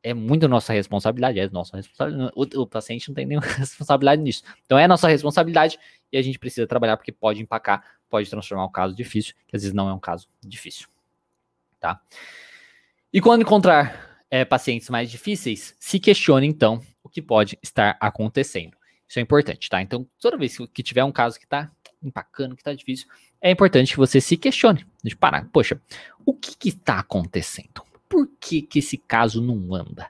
é 0.03 0.13
muito 0.13 0.47
nossa 0.47 0.73
responsabilidade, 0.73 1.39
é 1.39 1.49
nossa 1.49 1.77
responsabilidade. 1.77 2.33
O, 2.37 2.63
o, 2.63 2.67
paciente 2.67 3.09
não 3.09 3.15
tem 3.15 3.25
nenhuma 3.25 3.47
responsabilidade 3.57 4.21
nisso. 4.21 4.43
Então, 4.65 4.79
é 4.79 4.87
nossa 4.87 5.09
responsabilidade 5.09 5.79
e 6.13 6.19
a 6.19 6.23
gente 6.23 6.39
precisa 6.39 6.67
trabalhar 6.67 6.97
porque 6.97 7.11
pode 7.11 7.41
empacar, 7.41 7.83
pode 8.11 8.29
transformar 8.29 8.67
um 8.67 8.73
caso 8.73 8.95
difícil, 8.95 9.35
que 9.47 9.57
às 9.57 9.63
vezes 9.63 9.75
não 9.75 9.89
é 9.89 9.95
um 9.95 9.99
caso 9.99 10.29
difícil. 10.43 10.89
Tá? 11.81 12.01
E 13.13 13.21
quando 13.21 13.43
encontrar 13.43 14.15
é, 14.31 14.45
pacientes 14.45 14.91
mais 14.91 15.11
difíceis, 15.11 15.75
se 15.79 16.01
questione 16.01 16.47
então 16.47 16.81
o 17.03 17.09
que 17.09 17.23
pode 17.23 17.59
estar 17.63 17.97
acontecendo. 18.01 18.77
Isso 19.09 19.19
é 19.19 19.23
importante, 19.23 19.69
tá? 19.69 19.81
Então, 19.81 20.09
toda 20.19 20.37
vez 20.37 20.57
que 20.73 20.83
tiver 20.83 21.05
um 21.05 21.13
caso 21.13 21.39
que 21.39 21.47
tá 21.47 21.71
empacando, 22.05 22.57
que 22.57 22.63
tá 22.63 22.73
difícil, 22.73 23.07
é 23.41 23.51
importante 23.51 23.93
que 23.93 23.99
você 23.99 24.21
se 24.21 24.37
questione. 24.37 24.87
De 25.03 25.17
parar. 25.17 25.49
Poxa, 25.53 25.81
o 26.25 26.33
que 26.33 26.69
está 26.69 26.99
acontecendo? 27.01 27.83
Por 28.09 28.29
que, 28.41 28.63
que 28.63 28.79
esse 28.79 28.97
caso 28.97 29.43
não 29.43 29.75
anda? 29.75 30.09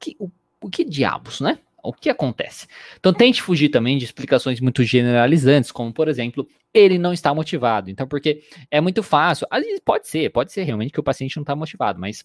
Que, 0.00 0.16
o, 0.18 0.30
o 0.60 0.70
que 0.70 0.84
diabos, 0.84 1.40
né? 1.40 1.58
O 1.82 1.92
que 1.92 2.08
acontece? 2.08 2.68
Então 2.98 3.12
tente 3.12 3.42
fugir 3.42 3.68
também 3.68 3.98
de 3.98 4.04
explicações 4.04 4.60
muito 4.60 4.84
generalizantes, 4.84 5.72
como 5.72 5.92
por 5.92 6.08
exemplo, 6.08 6.48
ele 6.72 6.96
não 6.96 7.12
está 7.12 7.34
motivado. 7.34 7.90
Então, 7.90 8.06
porque 8.06 8.42
é 8.70 8.80
muito 8.80 9.02
fácil. 9.02 9.46
Pode 9.84 10.08
ser, 10.08 10.30
pode 10.30 10.52
ser 10.52 10.62
realmente 10.62 10.92
que 10.92 11.00
o 11.00 11.02
paciente 11.02 11.36
não 11.36 11.42
está 11.42 11.56
motivado, 11.56 12.00
mas 12.00 12.24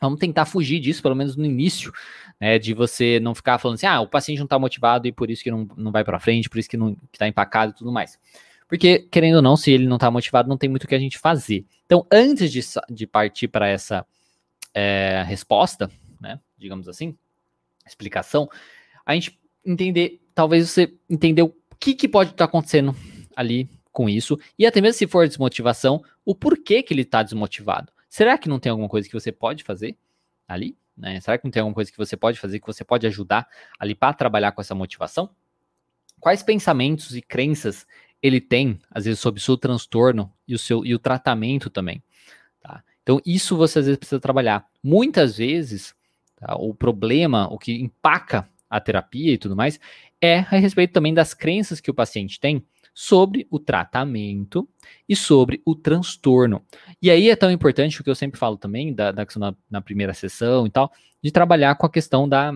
vamos 0.00 0.18
tentar 0.18 0.44
fugir 0.44 0.80
disso, 0.80 1.02
pelo 1.02 1.14
menos 1.14 1.36
no 1.36 1.44
início, 1.44 1.92
né? 2.40 2.58
De 2.58 2.74
você 2.74 3.18
não 3.20 3.34
ficar 3.34 3.58
falando 3.58 3.76
assim, 3.76 3.86
ah, 3.86 4.00
o 4.00 4.08
paciente 4.08 4.38
não 4.38 4.44
está 4.44 4.58
motivado 4.58 5.06
e 5.06 5.12
por 5.12 5.30
isso 5.30 5.42
que 5.42 5.50
não, 5.50 5.68
não 5.76 5.90
vai 5.90 6.04
para 6.04 6.18
frente, 6.20 6.48
por 6.48 6.58
isso 6.58 6.68
que 6.68 6.76
não 6.76 6.96
está 7.12 7.26
empacado 7.26 7.72
e 7.72 7.74
tudo 7.74 7.92
mais. 7.92 8.18
Porque, 8.68 9.00
querendo 9.10 9.36
ou 9.36 9.42
não, 9.42 9.56
se 9.56 9.70
ele 9.70 9.86
não 9.86 9.96
está 9.96 10.10
motivado, 10.10 10.48
não 10.48 10.58
tem 10.58 10.68
muito 10.68 10.84
o 10.84 10.88
que 10.88 10.94
a 10.94 10.98
gente 10.98 11.18
fazer. 11.18 11.64
Então, 11.86 12.06
antes 12.12 12.52
de, 12.52 12.60
de 12.90 13.06
partir 13.06 13.48
para 13.48 13.66
essa 13.66 14.04
é, 14.74 15.24
resposta, 15.26 15.90
né? 16.20 16.38
Digamos 16.58 16.88
assim, 16.88 17.16
explicação, 17.86 18.48
a 19.06 19.14
gente 19.14 19.38
entender, 19.64 20.20
talvez 20.34 20.68
você 20.68 20.92
entender 21.08 21.42
o 21.42 21.54
que, 21.80 21.94
que 21.94 22.08
pode 22.08 22.30
estar 22.30 22.44
tá 22.44 22.48
acontecendo 22.48 22.94
ali 23.34 23.68
com 23.90 24.08
isso, 24.08 24.38
e 24.58 24.66
até 24.66 24.80
mesmo 24.80 24.98
se 24.98 25.06
for 25.06 25.26
desmotivação, 25.26 26.02
o 26.24 26.34
porquê 26.34 26.82
que 26.82 26.92
ele 26.92 27.02
está 27.02 27.22
desmotivado. 27.22 27.90
Será 28.08 28.38
que 28.38 28.48
não 28.48 28.58
tem 28.58 28.70
alguma 28.70 28.88
coisa 28.88 29.08
que 29.08 29.14
você 29.14 29.30
pode 29.30 29.62
fazer 29.64 29.96
ali? 30.46 30.76
Né? 30.96 31.20
Será 31.20 31.38
que 31.38 31.44
não 31.44 31.50
tem 31.50 31.60
alguma 31.60 31.74
coisa 31.74 31.90
que 31.90 31.98
você 31.98 32.16
pode 32.16 32.38
fazer, 32.38 32.60
que 32.60 32.66
você 32.66 32.84
pode 32.84 33.06
ajudar 33.06 33.48
ali 33.78 33.94
para 33.94 34.14
trabalhar 34.14 34.52
com 34.52 34.60
essa 34.60 34.74
motivação? 34.74 35.30
Quais 36.20 36.42
pensamentos 36.42 37.14
e 37.14 37.22
crenças 37.22 37.86
ele 38.20 38.40
tem, 38.40 38.80
às 38.90 39.04
vezes, 39.04 39.20
sobre 39.20 39.40
o 39.40 39.42
seu 39.42 39.56
transtorno 39.56 40.32
e 40.46 40.54
o 40.54 40.58
seu 40.58 40.84
e 40.84 40.92
o 40.92 40.98
tratamento 40.98 41.70
também. 41.70 42.02
Tá? 42.60 42.82
Então, 43.02 43.20
isso 43.24 43.56
você 43.56 43.78
às 43.78 43.84
vezes 43.86 43.98
precisa 43.98 44.20
trabalhar. 44.20 44.66
Muitas 44.82 45.36
vezes, 45.36 45.94
Tá? 46.38 46.54
O 46.56 46.72
problema, 46.72 47.52
o 47.52 47.58
que 47.58 47.72
empaca 47.72 48.48
a 48.70 48.80
terapia 48.80 49.32
e 49.32 49.38
tudo 49.38 49.56
mais, 49.56 49.80
é 50.20 50.38
a 50.38 50.58
respeito 50.58 50.92
também 50.92 51.12
das 51.12 51.34
crenças 51.34 51.80
que 51.80 51.90
o 51.90 51.94
paciente 51.94 52.38
tem 52.38 52.64
sobre 53.00 53.46
o 53.48 53.60
tratamento 53.60 54.68
e 55.08 55.14
sobre 55.14 55.62
o 55.64 55.76
transtorno. 55.76 56.64
E 57.00 57.12
aí 57.12 57.30
é 57.30 57.36
tão 57.36 57.48
importante 57.48 58.00
o 58.00 58.02
que 58.02 58.10
eu 58.10 58.14
sempre 58.16 58.40
falo 58.40 58.56
também, 58.56 58.92
da, 58.92 59.12
da 59.12 59.24
na, 59.36 59.54
na, 59.70 59.80
primeira 59.80 60.12
sessão 60.12 60.66
e 60.66 60.70
tal, 60.70 60.90
de 61.22 61.30
trabalhar 61.30 61.76
com 61.76 61.86
a 61.86 61.90
questão 61.90 62.28
da, 62.28 62.52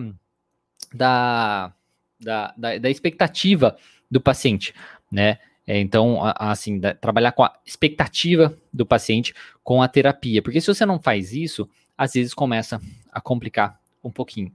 da, 0.93 1.73
da, 2.19 2.53
da, 2.57 2.77
da 2.77 2.89
expectativa 2.89 3.77
do 4.11 4.19
paciente, 4.19 4.75
né? 5.09 5.39
É, 5.65 5.79
então, 5.79 6.19
assim, 6.35 6.77
trabalhar 6.99 7.31
com 7.31 7.43
a 7.45 7.57
expectativa 7.65 8.53
do 8.73 8.85
paciente 8.85 9.33
com 9.63 9.81
a 9.81 9.87
terapia. 9.87 10.41
Porque 10.41 10.59
se 10.59 10.67
você 10.67 10.85
não 10.85 10.99
faz 10.99 11.31
isso, 11.31 11.69
às 11.97 12.11
vezes 12.11 12.33
começa 12.33 12.81
a 13.13 13.21
complicar 13.21 13.79
um 14.03 14.11
pouquinho. 14.11 14.51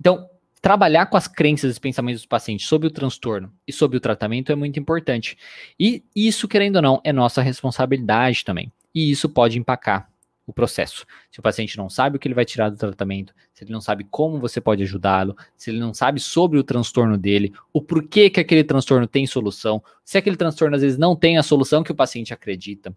Então, 0.00 0.28
trabalhar 0.60 1.06
com 1.06 1.16
as 1.16 1.28
crenças 1.28 1.76
e 1.76 1.80
pensamentos 1.80 2.22
dos 2.22 2.26
pacientes 2.26 2.66
sobre 2.66 2.88
o 2.88 2.90
transtorno 2.90 3.52
e 3.66 3.72
sobre 3.72 3.96
o 3.96 4.00
tratamento 4.00 4.52
é 4.52 4.54
muito 4.54 4.78
importante. 4.78 5.36
E 5.78 6.04
isso, 6.14 6.48
querendo 6.48 6.76
ou 6.76 6.82
não, 6.82 7.00
é 7.04 7.12
nossa 7.12 7.42
responsabilidade 7.42 8.44
também. 8.44 8.72
E 8.94 9.10
isso 9.10 9.28
pode 9.28 9.58
empacar 9.58 10.08
o 10.48 10.52
processo. 10.52 11.06
Se 11.30 11.38
o 11.38 11.42
paciente 11.42 11.76
não 11.76 11.90
sabe 11.90 12.16
o 12.16 12.18
que 12.18 12.26
ele 12.26 12.34
vai 12.34 12.44
tirar 12.44 12.70
do 12.70 12.76
tratamento, 12.76 13.34
se 13.52 13.64
ele 13.64 13.70
não 13.70 13.82
sabe 13.82 14.04
como 14.04 14.40
você 14.40 14.60
pode 14.60 14.82
ajudá-lo, 14.82 15.36
se 15.54 15.70
ele 15.70 15.78
não 15.78 15.92
sabe 15.92 16.18
sobre 16.20 16.58
o 16.58 16.64
transtorno 16.64 17.18
dele, 17.18 17.52
o 17.70 17.82
porquê 17.82 18.30
que 18.30 18.40
aquele 18.40 18.64
transtorno 18.64 19.06
tem 19.06 19.26
solução, 19.26 19.82
se 20.02 20.16
aquele 20.16 20.36
transtorno 20.36 20.74
às 20.74 20.80
vezes 20.80 20.98
não 20.98 21.14
tem 21.14 21.36
a 21.36 21.42
solução 21.42 21.82
que 21.82 21.92
o 21.92 21.94
paciente 21.94 22.32
acredita. 22.32 22.96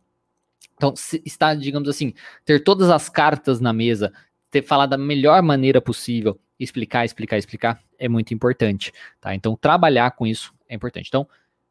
Então, 0.78 0.94
está, 1.26 1.54
digamos 1.54 1.90
assim, 1.90 2.14
ter 2.46 2.64
todas 2.64 2.90
as 2.90 3.10
cartas 3.10 3.60
na 3.60 3.74
mesa, 3.74 4.14
ter 4.50 4.62
falado 4.62 4.92
da 4.92 4.98
melhor 4.98 5.42
maneira 5.44 5.82
possível, 5.82 6.40
explicar, 6.64 7.06
explicar, 7.06 7.38
explicar, 7.38 7.82
é 7.98 8.08
muito 8.08 8.34
importante, 8.34 8.92
tá? 9.20 9.34
Então, 9.34 9.56
trabalhar 9.56 10.12
com 10.12 10.26
isso 10.28 10.54
é 10.68 10.76
importante. 10.76 11.08
Então, 11.08 11.28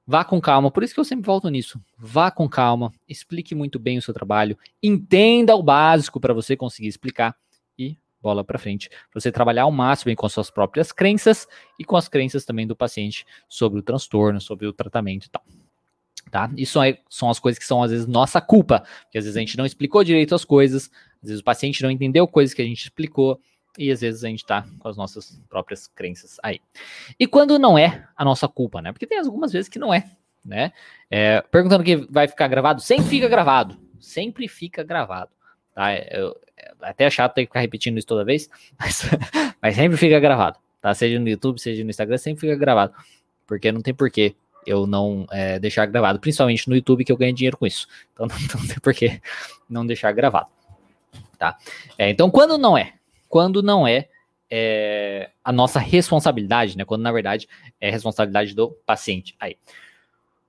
vá 0.07 0.25
com 0.25 0.41
calma, 0.41 0.71
por 0.71 0.83
isso 0.83 0.93
que 0.95 1.01
eu 1.01 1.05
sempre 1.05 1.25
volto 1.25 1.49
nisso. 1.49 1.81
Vá 1.97 2.31
com 2.31 2.49
calma, 2.49 2.93
explique 3.09 3.55
muito 3.55 3.79
bem 3.79 3.99
o 3.99 4.03
seu 4.03 4.13
trabalho, 4.13 4.59
entenda 4.83 5.55
o 5.55 5.63
básico 5.63 6.19
para 6.19 6.35
você 6.35 6.57
conseguir 6.57 6.89
explicar 6.89 7.37
e 7.79 7.97
bola 8.21 8.45
para 8.45 8.59
frente. 8.59 8.91
Você 9.15 9.31
trabalhar 9.31 9.63
ao 9.63 9.73
máximo 9.73 10.15
com 10.17 10.27
as 10.27 10.33
suas 10.33 10.51
próprias 10.51 10.93
crenças 10.93 11.47
e 11.79 11.85
com 11.85 11.97
as 11.97 12.09
crenças 12.09 12.45
também 12.45 12.67
do 12.67 12.77
paciente 12.77 13.25
sobre 13.49 13.79
o 13.79 13.83
transtorno, 13.83 14.41
sobre 14.41 14.67
o 14.67 14.73
tratamento 14.73 15.27
e 15.27 15.31
tal 15.31 15.43
tá? 16.31 16.51
Isso 16.57 16.79
são 17.09 17.29
as 17.29 17.39
coisas 17.39 17.59
que 17.59 17.67
são 17.67 17.83
às 17.83 17.91
vezes 17.91 18.07
nossa 18.07 18.41
culpa, 18.41 18.85
porque 19.03 19.19
às 19.19 19.25
vezes 19.25 19.37
a 19.37 19.41
gente 19.41 19.59
não 19.59 19.67
explicou 19.67 20.05
direito 20.05 20.35
as 20.35 20.45
coisas, 20.45 20.91
às 21.23 21.29
vezes 21.29 21.41
o 21.41 21.45
paciente 21.45 21.83
não 21.83 21.91
entendeu 21.91 22.27
coisas 22.27 22.55
que 22.55 22.63
a 22.63 22.65
gente 22.65 22.85
explicou 22.85 23.41
e 23.79 23.91
às 23.91 24.01
vezes 24.01 24.25
a 24.25 24.29
gente 24.29 24.45
tá 24.45 24.67
com 24.79 24.89
as 24.89 24.97
nossas 24.97 25.41
próprias 25.49 25.87
crenças 25.87 26.39
aí. 26.43 26.61
E 27.19 27.27
quando 27.27 27.59
não 27.59 27.79
é 27.79 28.07
a 28.17 28.25
nossa 28.25 28.49
culpa, 28.49 28.81
né? 28.83 28.93
Porque 28.93 29.07
tem 29.07 29.19
algumas 29.19 29.53
vezes 29.53 29.69
que 29.69 29.79
não 29.79 29.93
é, 29.93 30.11
né? 30.45 30.73
É, 31.11 31.43
perguntando 31.43 31.85
que 31.85 31.97
vai 31.97 32.29
ficar 32.29 32.49
gravado, 32.49 32.81
sempre 32.81 33.07
fica 33.07 33.29
gravado, 33.29 33.77
sempre 33.99 34.49
fica 34.49 34.83
gravado, 34.83 35.31
tá? 35.75 35.95
Eu, 35.95 36.39
é 36.57 36.73
até 36.83 37.05
é 37.05 37.11
chato 37.11 37.35
ter 37.35 37.43
que 37.43 37.49
ficar 37.49 37.61
repetindo 37.61 37.99
isso 37.99 38.07
toda 38.07 38.25
vez, 38.25 38.49
mas, 38.79 39.03
mas 39.61 39.75
sempre 39.75 39.97
fica 39.97 40.19
gravado, 40.21 40.59
tá? 40.81 40.93
Seja 40.95 41.19
no 41.19 41.29
YouTube, 41.29 41.61
seja 41.61 41.83
no 41.85 41.91
Instagram, 41.91 42.19
sempre 42.19 42.41
fica 42.41 42.57
gravado, 42.57 42.95
porque 43.47 43.73
não 43.73 43.81
tem 43.81 43.95
porquê 43.95 44.35
eu 44.67 44.87
não 44.87 45.27
é, 45.31 45.59
deixar 45.59 45.87
gravado, 45.87 46.21
principalmente 46.21 46.69
no 46.69 46.77
YouTube, 46.77 47.05
que 47.05 47.13
eu 47.13 47.17
ganho 47.17 47.35
dinheiro 47.35 47.57
com 47.57 47.67
isso. 47.67 47.87
Então 48.13 48.27
não, 48.27 48.37
não 48.61 48.67
tem 48.67 48.79
por 48.79 48.95
que 48.95 49.21
não 49.69 49.87
deixar 49.87 50.13
gravado. 50.13 50.49
Tá? 51.39 51.57
É, 51.97 52.11
então, 52.11 52.31
quando 52.31 52.59
não 52.59 52.77
é? 52.77 52.93
Quando 53.31 53.63
não 53.63 53.87
é, 53.87 54.09
é, 54.51 55.31
a 55.45 55.53
nossa 55.53 55.79
responsabilidade, 55.79 56.77
né? 56.77 56.85
Quando 56.85 57.03
na 57.03 57.13
verdade 57.13 57.49
é 57.81 57.89
responsabilidade 57.89 58.55
do 58.55 58.73
paciente. 58.85 59.37
Aí. 59.39 59.57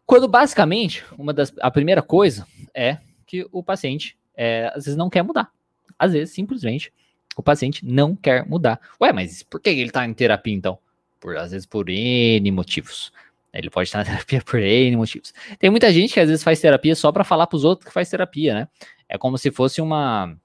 Quando 0.03 0.27
basicamente, 0.27 1.05
uma 1.17 1.31
das, 1.31 1.53
a 1.61 1.69
primeira 1.69 2.01
coisa 2.01 2.45
é 2.73 2.97
que 3.27 3.47
o 3.51 3.63
paciente 3.63 4.17
é, 4.35 4.71
às 4.75 4.85
vezes 4.85 4.97
não 4.97 5.11
quer 5.11 5.21
mudar. 5.21 5.51
Às 5.97 6.13
vezes, 6.13 6.33
simplesmente, 6.33 6.91
o 7.37 7.43
paciente 7.43 7.85
não 7.85 8.15
quer 8.15 8.45
mudar. 8.49 8.81
Ué, 8.99 9.13
mas 9.13 9.43
por 9.43 9.61
que 9.61 9.69
ele 9.69 9.83
está 9.83 10.03
em 10.03 10.13
terapia 10.13 10.53
então? 10.53 10.79
Por, 11.19 11.37
às 11.37 11.51
vezes 11.51 11.67
por 11.67 11.87
N 11.87 12.51
motivos. 12.51 13.13
Ele 13.53 13.69
pode 13.69 13.89
estar 13.89 13.99
na 13.99 14.05
terapia 14.09 14.41
por 14.41 14.59
N 14.59 14.97
motivos. 14.97 15.33
Tem 15.59 15.69
muita 15.69 15.93
gente 15.93 16.15
que 16.15 16.19
às 16.19 16.27
vezes 16.27 16.43
faz 16.43 16.59
terapia 16.59 16.95
só 16.95 17.11
para 17.11 17.23
falar 17.23 17.45
para 17.45 17.57
os 17.57 17.63
outros 17.63 17.87
que 17.87 17.93
faz 17.93 18.09
terapia, 18.09 18.55
né? 18.55 18.67
É 19.07 19.19
como 19.19 19.37
se 19.37 19.51
fosse 19.51 19.79
uma. 19.79 20.35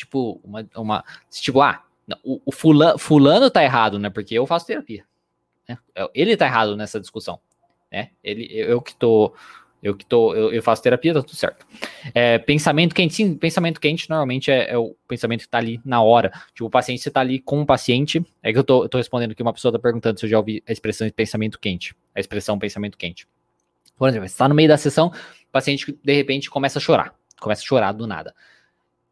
Tipo, 0.00 0.40
uma. 0.42 0.66
uma 0.74 1.04
tipo, 1.30 1.60
ah, 1.60 1.84
o, 2.24 2.40
o 2.46 2.50
fulano, 2.50 2.98
fulano 2.98 3.50
tá 3.50 3.62
errado, 3.62 3.98
né? 3.98 4.08
Porque 4.08 4.34
eu 4.34 4.46
faço 4.46 4.66
terapia. 4.66 5.04
Né? 5.68 5.76
Ele 6.14 6.36
tá 6.38 6.46
errado 6.46 6.74
nessa 6.74 6.98
discussão. 6.98 7.38
Né? 7.92 8.10
Ele, 8.24 8.48
eu 8.50 8.80
que 8.80 8.94
tô 8.94 9.34
eu 9.82 9.94
que 9.94 10.04
tô, 10.04 10.34
eu, 10.34 10.52
eu, 10.52 10.62
faço 10.62 10.82
terapia, 10.82 11.14
tá 11.14 11.22
tudo 11.22 11.36
certo. 11.36 11.66
É, 12.14 12.38
pensamento 12.38 12.94
quente, 12.94 13.14
sim, 13.14 13.34
pensamento 13.34 13.80
quente 13.80 14.08
normalmente 14.10 14.50
é, 14.50 14.70
é, 14.70 14.78
o 14.78 14.94
pensamento 15.06 15.40
que 15.40 15.48
tá 15.48 15.58
ali 15.58 15.80
na 15.84 16.02
hora. 16.02 16.30
Tipo, 16.54 16.66
o 16.66 16.70
paciente, 16.70 17.02
você 17.02 17.10
tá 17.10 17.20
ali 17.20 17.38
com 17.38 17.62
o 17.62 17.66
paciente. 17.66 18.24
É 18.42 18.52
que 18.52 18.58
eu 18.58 18.64
tô, 18.64 18.84
eu 18.84 18.88
tô 18.88 18.98
respondendo 18.98 19.34
que 19.34 19.42
uma 19.42 19.52
pessoa 19.52 19.72
tá 19.72 19.78
perguntando 19.78 20.18
se 20.18 20.26
eu 20.26 20.30
já 20.30 20.38
ouvi 20.38 20.62
a 20.66 20.72
expressão 20.72 21.06
de 21.06 21.12
pensamento 21.12 21.58
quente. 21.58 21.94
A 22.14 22.20
expressão 22.20 22.58
pensamento 22.58 22.96
quente. 22.96 23.26
Por 23.96 24.08
exemplo, 24.08 24.28
você 24.28 24.36
tá 24.36 24.48
no 24.48 24.54
meio 24.54 24.68
da 24.68 24.78
sessão, 24.78 25.08
o 25.08 25.52
paciente 25.52 25.98
de 26.02 26.12
repente 26.14 26.50
começa 26.50 26.78
a 26.78 26.82
chorar. 26.82 27.14
Começa 27.38 27.62
a 27.62 27.64
chorar 27.64 27.92
do 27.92 28.06
nada. 28.06 28.34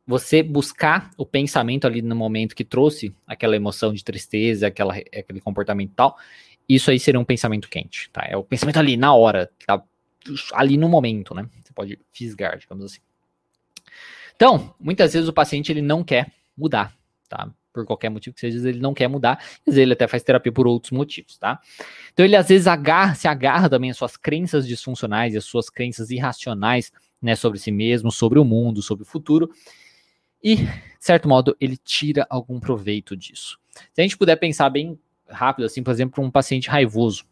Você 0.09 0.42
buscar 0.42 1.11
o 1.18 1.27
pensamento 1.27 1.87
ali 1.87 2.01
no 2.01 2.16
momento 2.16 2.57
que 2.57 2.64
trouxe 2.64 3.14
aquela 3.27 3.55
emoção 3.55 3.92
de 3.92 4.03
tristeza, 4.03 4.68
aquela, 4.68 4.97
aquele 4.97 5.38
comportamento 5.38 5.90
e 5.90 5.94
tal, 5.94 6.16
isso 6.66 6.90
aí 6.90 6.99
seria 6.99 7.21
um 7.21 7.25
pensamento 7.27 7.68
quente, 7.68 8.09
tá? 8.11 8.27
É 8.27 8.35
o 8.35 8.42
pensamento 8.42 8.79
ali 8.79 8.97
na 8.97 9.14
hora, 9.14 9.51
tá 9.66 9.83
ali 10.55 10.79
no 10.79 10.88
momento, 10.88 11.35
né? 11.35 11.47
Você 11.62 11.75
pode 11.75 11.99
fisgar, 12.11 12.57
digamos 12.57 12.87
assim. 12.87 13.01
Então, 14.35 14.75
muitas 14.81 15.12
vezes 15.12 15.29
o 15.29 15.33
paciente 15.33 15.71
ele 15.71 15.83
não 15.83 16.03
quer 16.03 16.33
mudar, 16.57 16.97
tá? 17.29 17.51
Por 17.71 17.85
qualquer 17.85 18.09
motivo 18.09 18.35
que 18.35 18.40
seja, 18.40 18.66
ele 18.66 18.81
não 18.81 18.94
quer 18.94 19.09
mudar, 19.09 19.38
às 19.38 19.66
vezes 19.66 19.79
ele 19.79 19.92
até 19.92 20.09
faz 20.09 20.23
terapia 20.23 20.51
por 20.51 20.66
outros 20.66 20.90
motivos, 20.90 21.37
tá? 21.37 21.61
Então 22.14 22.25
ele 22.25 22.35
às 22.35 22.49
vezes 22.49 22.66
agarra, 22.66 23.14
se 23.14 23.29
agarra 23.29 23.68
também 23.68 23.90
às 23.90 23.99
suas 23.99 24.16
crenças 24.16 24.66
disfuncionais 24.66 25.35
e 25.35 25.37
às 25.37 25.44
suas 25.44 25.68
crenças 25.68 26.11
irracionais, 26.11 26.90
né, 27.21 27.37
sobre 27.37 27.59
si 27.59 27.71
mesmo, 27.71 28.11
sobre 28.11 28.38
o 28.38 28.44
mundo, 28.44 28.81
sobre 28.81 29.03
o 29.03 29.07
futuro, 29.07 29.51
e, 30.42 30.57
de 30.57 30.68
certo 31.01 31.29
modo, 31.29 31.57
ele 31.61 31.77
tira 31.77 32.27
algum 32.29 32.59
proveito 32.61 33.16
disso. 33.16 33.59
Se 33.92 34.01
a 34.01 34.03
gente 34.03 34.16
puder 34.16 34.37
pensar 34.37 34.68
bem 34.70 34.98
rápido, 35.29 35.64
assim, 35.64 35.83
por 35.83 35.90
exemplo, 35.90 36.22
um 36.22 36.31
paciente 36.31 36.68
raivoso, 36.68 37.24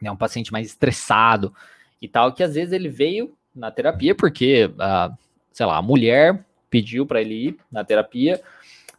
né, 0.00 0.10
um 0.10 0.16
paciente 0.16 0.52
mais 0.52 0.66
estressado, 0.66 1.54
e 2.02 2.08
tal, 2.08 2.32
que 2.32 2.42
às 2.42 2.54
vezes 2.54 2.72
ele 2.72 2.88
veio 2.88 3.32
na 3.54 3.70
terapia 3.70 4.12
porque, 4.12 4.64
uh, 4.64 5.16
sei 5.52 5.64
lá, 5.64 5.76
a 5.76 5.82
mulher 5.82 6.44
pediu 6.68 7.06
para 7.06 7.20
ele 7.20 7.48
ir 7.48 7.56
na 7.70 7.84
terapia 7.84 8.42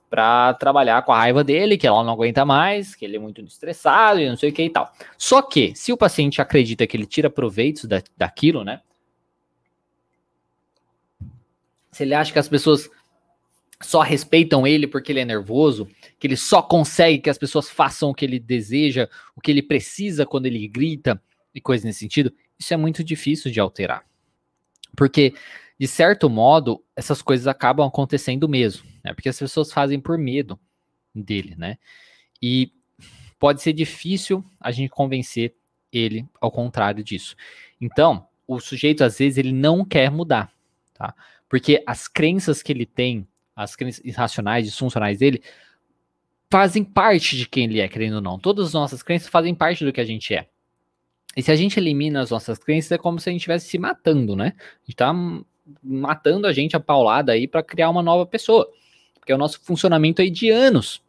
para 0.10 0.54
trabalhar 0.54 1.02
com 1.02 1.12
a 1.12 1.18
raiva 1.18 1.44
dele, 1.44 1.78
que 1.78 1.86
ela 1.86 2.04
não 2.04 2.14
aguenta 2.14 2.46
mais, 2.46 2.96
que 2.96 3.04
ele 3.04 3.18
é 3.18 3.20
muito 3.20 3.42
estressado 3.42 4.22
e 4.22 4.30
não 4.30 4.38
sei 4.38 4.52
o 4.52 4.54
que 4.54 4.64
e 4.64 4.70
tal. 4.70 4.94
Só 5.18 5.42
que, 5.42 5.76
se 5.76 5.92
o 5.92 5.98
paciente 5.98 6.42
acredita 6.42 6.88
que 6.88 6.96
ele 6.96 7.06
tira 7.06 7.30
proveitos 7.30 7.86
da, 7.86 8.02
daquilo, 8.16 8.64
né? 8.64 8.80
Se 11.92 12.04
ele 12.04 12.14
acha 12.14 12.32
que 12.32 12.40
as 12.40 12.48
pessoas 12.48 12.90
só 13.84 14.02
respeitam 14.02 14.66
ele 14.66 14.88
porque 14.88 15.12
ele 15.12 15.20
é 15.20 15.26
nervoso, 15.26 15.88
que 16.20 16.28
ele 16.28 16.38
só 16.38 16.62
consegue 16.62 17.20
que 17.20 17.30
as 17.30 17.38
pessoas 17.38 17.70
façam 17.70 18.10
o 18.10 18.14
que 18.14 18.26
ele 18.26 18.40
deseja, 18.40 19.10
o 19.36 19.42
que 19.42 19.52
ele 19.52 19.62
precisa 19.62 20.26
quando 20.26 20.46
ele 20.46 20.68
grita 20.68 21.22
e 21.54 21.62
coisas 21.62 21.86
nesse 21.86 22.00
sentido, 22.00 22.34
isso 22.58 22.74
é 22.74 22.78
muito 22.78 23.04
difícil 23.04 23.52
de 23.52 23.60
alterar. 23.60 24.04
Porque 24.96 25.34
de 25.80 25.88
certo 25.88 26.30
modo, 26.30 26.84
essas 26.96 27.22
coisas 27.22 27.48
acabam 27.48 27.86
acontecendo 27.86 28.48
mesmo, 28.48 28.88
né? 29.04 29.14
Porque 29.14 29.30
as 29.30 29.38
pessoas 29.38 29.72
fazem 29.72 30.00
por 30.00 30.18
medo 30.18 30.60
dele, 31.14 31.56
né? 31.58 31.78
E 32.42 32.72
pode 33.40 33.62
ser 33.62 33.74
difícil 33.74 34.44
a 34.62 34.72
gente 34.72 34.90
convencer 34.90 35.54
ele 35.92 36.26
ao 36.40 36.52
contrário 36.52 37.04
disso. 37.04 37.36
Então, 37.82 38.28
o 38.48 38.60
sujeito 38.60 39.04
às 39.04 39.18
vezes 39.18 39.38
ele 39.38 39.52
não 39.52 39.84
quer 39.84 40.10
mudar, 40.10 40.54
tá? 40.94 41.14
Porque 41.50 41.84
as 41.86 42.08
crenças 42.08 42.64
que 42.64 42.72
ele 42.72 42.86
tem, 42.86 43.28
as 43.56 43.76
crenças 43.76 44.04
irracionais, 44.04 44.66
disfuncionais 44.66 45.20
dele, 45.20 45.42
fazem 46.52 46.84
parte 46.84 47.36
de 47.38 47.48
quem 47.48 47.66
ele 47.66 47.80
é, 47.80 47.88
querendo 47.88 48.16
ou 48.16 48.22
não. 48.22 48.38
Todas 48.38 48.68
as 48.68 48.74
nossas 48.74 49.02
crenças 49.02 49.28
fazem 49.28 49.56
parte 49.56 49.84
do 49.84 49.92
que 49.92 50.02
a 50.02 50.06
gente 50.06 50.34
é. 50.34 50.48
E 51.36 51.42
se 51.42 51.52
a 51.52 51.56
gente 51.56 51.80
elimina 51.80 52.22
as 52.22 52.30
nossas 52.30 52.60
crenças, 52.60 52.92
é 52.92 52.98
como 52.98 53.20
se 53.20 53.30
a 53.30 53.32
gente 53.32 53.42
estivesse 53.42 53.68
se 53.68 53.80
matando, 53.80 54.36
né? 54.36 54.54
A 54.58 54.86
gente 54.86 54.96
tá 54.96 55.12
matando 55.82 56.46
a 56.46 56.54
gente 56.54 56.76
a 56.76 56.80
paulada 56.80 57.32
aí 57.32 57.48
para 57.48 57.64
criar 57.64 57.90
uma 57.90 58.04
nova 58.04 58.26
pessoa. 58.26 58.70
Porque 59.16 59.32
é 59.32 59.36
o 59.36 59.38
nosso 59.38 59.60
funcionamento 59.62 60.22
aí 60.22 60.30
de 60.30 60.50
anos 60.50 61.02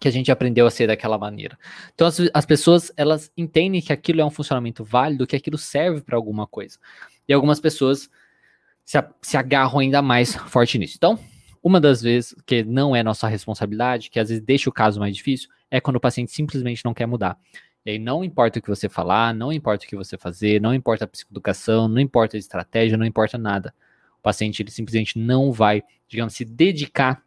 que 0.00 0.08
a 0.08 0.10
gente 0.10 0.30
aprendeu 0.30 0.66
a 0.66 0.70
ser 0.70 0.86
daquela 0.86 1.18
maneira. 1.18 1.58
Então 1.94 2.06
as, 2.06 2.18
as 2.32 2.46
pessoas, 2.46 2.92
elas 2.96 3.30
entendem 3.36 3.80
que 3.80 3.92
aquilo 3.92 4.20
é 4.20 4.24
um 4.24 4.30
funcionamento 4.30 4.84
válido, 4.84 5.26
que 5.26 5.36
aquilo 5.36 5.58
serve 5.58 6.00
para 6.00 6.16
alguma 6.16 6.46
coisa. 6.46 6.78
E 7.28 7.32
algumas 7.32 7.60
pessoas 7.60 8.08
se, 8.84 9.02
se 9.20 9.36
agarram 9.36 9.80
ainda 9.80 10.00
mais 10.00 10.34
forte 10.34 10.78
nisso. 10.78 10.94
Então, 10.96 11.18
uma 11.66 11.80
das 11.80 12.00
vezes 12.00 12.32
que 12.46 12.62
não 12.62 12.94
é 12.94 13.02
nossa 13.02 13.26
responsabilidade, 13.26 14.08
que 14.08 14.20
às 14.20 14.28
vezes 14.28 14.40
deixa 14.40 14.70
o 14.70 14.72
caso 14.72 15.00
mais 15.00 15.16
difícil, 15.16 15.50
é 15.68 15.80
quando 15.80 15.96
o 15.96 16.00
paciente 16.00 16.30
simplesmente 16.30 16.84
não 16.84 16.94
quer 16.94 17.06
mudar. 17.06 17.36
E 17.84 17.90
aí 17.90 17.98
não 17.98 18.22
importa 18.22 18.60
o 18.60 18.62
que 18.62 18.68
você 18.68 18.88
falar, 18.88 19.34
não 19.34 19.52
importa 19.52 19.84
o 19.84 19.88
que 19.88 19.96
você 19.96 20.16
fazer, 20.16 20.60
não 20.60 20.72
importa 20.72 21.04
a 21.04 21.08
psicoeducação, 21.08 21.88
não 21.88 22.00
importa 22.00 22.36
a 22.36 22.38
estratégia, 22.38 22.96
não 22.96 23.04
importa 23.04 23.36
nada. 23.36 23.74
O 24.16 24.22
paciente 24.22 24.62
ele 24.62 24.70
simplesmente 24.70 25.18
não 25.18 25.52
vai, 25.52 25.82
digamos, 26.06 26.34
se 26.34 26.44
dedicar 26.44 27.20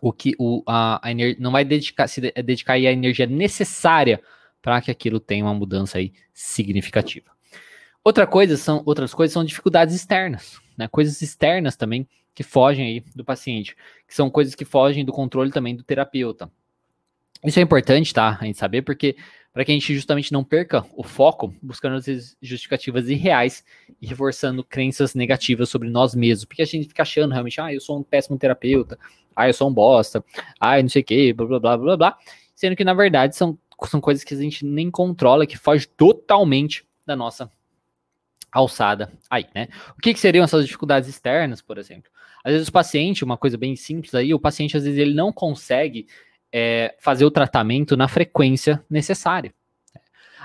o 0.00 0.10
que 0.10 0.32
o 0.38 0.62
a, 0.66 1.06
a 1.06 1.12
não 1.38 1.52
vai 1.52 1.62
dedicar 1.62 2.08
se 2.08 2.32
dedicar 2.42 2.72
a 2.72 2.78
energia 2.78 3.26
necessária 3.26 4.22
para 4.62 4.80
que 4.80 4.90
aquilo 4.90 5.20
tenha 5.20 5.44
uma 5.44 5.52
mudança 5.52 5.98
aí 5.98 6.14
significativa. 6.32 7.30
Outra 8.02 8.26
coisa 8.26 8.56
são 8.56 8.82
outras 8.86 9.12
coisas 9.12 9.34
são 9.34 9.44
dificuldades 9.44 9.94
externas, 9.94 10.58
né? 10.78 10.88
Coisas 10.88 11.20
externas 11.20 11.76
também 11.76 12.08
que 12.40 12.44
fogem 12.44 12.86
aí 12.86 13.04
do 13.14 13.22
paciente, 13.22 13.76
que 14.08 14.14
são 14.14 14.30
coisas 14.30 14.54
que 14.54 14.64
fogem 14.64 15.04
do 15.04 15.12
controle 15.12 15.50
também 15.50 15.76
do 15.76 15.82
terapeuta. 15.82 16.50
Isso 17.44 17.58
é 17.58 17.62
importante, 17.62 18.14
tá? 18.14 18.38
A 18.40 18.46
gente 18.46 18.56
saber 18.56 18.80
porque 18.80 19.14
para 19.52 19.62
que 19.62 19.70
a 19.70 19.74
gente 19.74 19.94
justamente 19.94 20.32
não 20.32 20.42
perca 20.42 20.86
o 20.96 21.02
foco, 21.02 21.54
buscando 21.60 21.96
as 21.96 22.34
justificativas 22.40 23.10
irreais 23.10 23.62
e 24.00 24.06
reforçando 24.06 24.64
crenças 24.64 25.14
negativas 25.14 25.68
sobre 25.68 25.90
nós 25.90 26.14
mesmos, 26.14 26.46
porque 26.46 26.62
a 26.62 26.64
gente 26.64 26.88
fica 26.88 27.02
achando 27.02 27.32
realmente, 27.32 27.60
ah, 27.60 27.74
eu 27.74 27.80
sou 27.80 27.98
um 27.98 28.02
péssimo 28.02 28.38
terapeuta, 28.38 28.98
ah, 29.36 29.46
eu 29.46 29.52
sou 29.52 29.68
um 29.68 29.74
bosta, 29.74 30.24
ah, 30.58 30.80
não 30.80 30.88
sei 30.88 31.02
o 31.02 31.04
que, 31.04 31.34
blá, 31.34 31.46
blá, 31.46 31.60
blá, 31.60 31.76
blá, 31.76 31.96
blá, 31.98 32.18
sendo 32.54 32.74
que 32.74 32.84
na 32.84 32.94
verdade 32.94 33.36
são, 33.36 33.58
são 33.84 34.00
coisas 34.00 34.24
que 34.24 34.32
a 34.32 34.38
gente 34.38 34.64
nem 34.64 34.90
controla, 34.90 35.46
que 35.46 35.58
foge 35.58 35.86
totalmente 35.86 36.86
da 37.04 37.14
nossa 37.14 37.50
alçada 38.50 39.12
aí, 39.28 39.46
né? 39.54 39.68
O 39.90 40.00
que, 40.00 40.14
que 40.14 40.20
seriam 40.20 40.42
essas 40.42 40.64
dificuldades 40.64 41.06
externas, 41.06 41.60
por 41.60 41.76
exemplo? 41.76 42.10
Às 42.44 42.52
vezes 42.52 42.68
o 42.68 42.72
paciente, 42.72 43.24
uma 43.24 43.36
coisa 43.36 43.56
bem 43.56 43.76
simples 43.76 44.14
aí, 44.14 44.32
o 44.32 44.40
paciente 44.40 44.76
às 44.76 44.84
vezes 44.84 44.98
ele 44.98 45.14
não 45.14 45.32
consegue 45.32 46.06
é, 46.52 46.94
fazer 46.98 47.24
o 47.24 47.30
tratamento 47.30 47.96
na 47.96 48.08
frequência 48.08 48.84
necessária. 48.88 49.54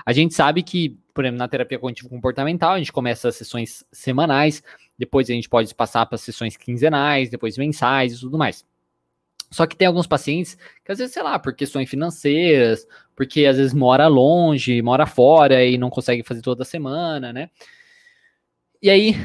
A 0.04 0.12
gente 0.12 0.34
sabe 0.34 0.62
que, 0.62 0.96
por 1.12 1.24
exemplo, 1.24 1.38
na 1.38 1.48
terapia 1.48 1.78
cognitivo 1.78 2.08
comportamental, 2.08 2.74
a 2.74 2.78
gente 2.78 2.92
começa 2.92 3.28
as 3.28 3.36
sessões 3.36 3.84
semanais, 3.90 4.62
depois 4.98 5.28
a 5.28 5.32
gente 5.32 5.48
pode 5.48 5.74
passar 5.74 6.06
para 6.06 6.18
sessões 6.18 6.56
quinzenais, 6.56 7.28
depois 7.28 7.58
mensais 7.58 8.14
e 8.14 8.20
tudo 8.20 8.38
mais. 8.38 8.64
Só 9.50 9.66
que 9.66 9.76
tem 9.76 9.86
alguns 9.86 10.06
pacientes 10.06 10.56
que 10.84 10.92
às 10.92 10.98
vezes, 10.98 11.14
sei 11.14 11.22
lá, 11.22 11.38
por 11.38 11.54
questões 11.54 11.88
financeiras, 11.88 12.86
porque 13.14 13.46
às 13.46 13.56
vezes 13.56 13.72
mora 13.72 14.06
longe, 14.06 14.82
mora 14.82 15.06
fora 15.06 15.64
e 15.64 15.78
não 15.78 15.88
consegue 15.88 16.22
fazer 16.22 16.42
toda 16.42 16.64
semana, 16.64 17.32
né? 17.32 17.50
E 18.82 18.90
aí 18.90 19.16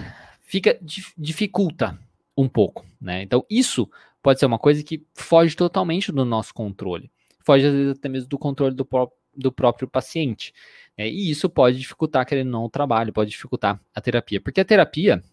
fica 0.42 0.80
dificulta 1.18 2.00
um 2.38 2.48
pouco, 2.48 2.86
né? 3.00 3.22
Então 3.22 3.46
isso 3.50 3.90
pode 4.22 4.40
ser 4.40 4.46
uma 4.46 4.60
coisa 4.60 4.84
que 4.84 5.06
foge 5.14 5.56
totalmente 5.56 6.12
do 6.12 6.24
nosso 6.24 6.54
controle. 6.54 7.12
Foge, 7.44 7.66
às 7.66 7.74
vezes, 7.74 7.98
até 7.98 8.08
mesmo 8.08 8.30
do 8.30 8.38
controle 8.38 8.76
do, 8.76 8.86
pró 8.86 9.12
do 9.36 9.52
próprio 9.52 9.88
paciente. 9.88 10.54
Né? 10.98 11.10
E 11.10 11.30
isso 11.30 11.50
pode 11.50 11.80
dificultar, 11.80 12.26
querendo 12.26 12.48
ou 12.48 12.52
não, 12.52 12.64
o 12.66 12.70
trabalho, 12.70 13.14
pode 13.14 13.32
dificultar 13.32 13.80
a 13.94 14.02
terapia. 14.02 14.40
Porque 14.40 14.62
a 14.62 14.66
terapia, 14.66 15.24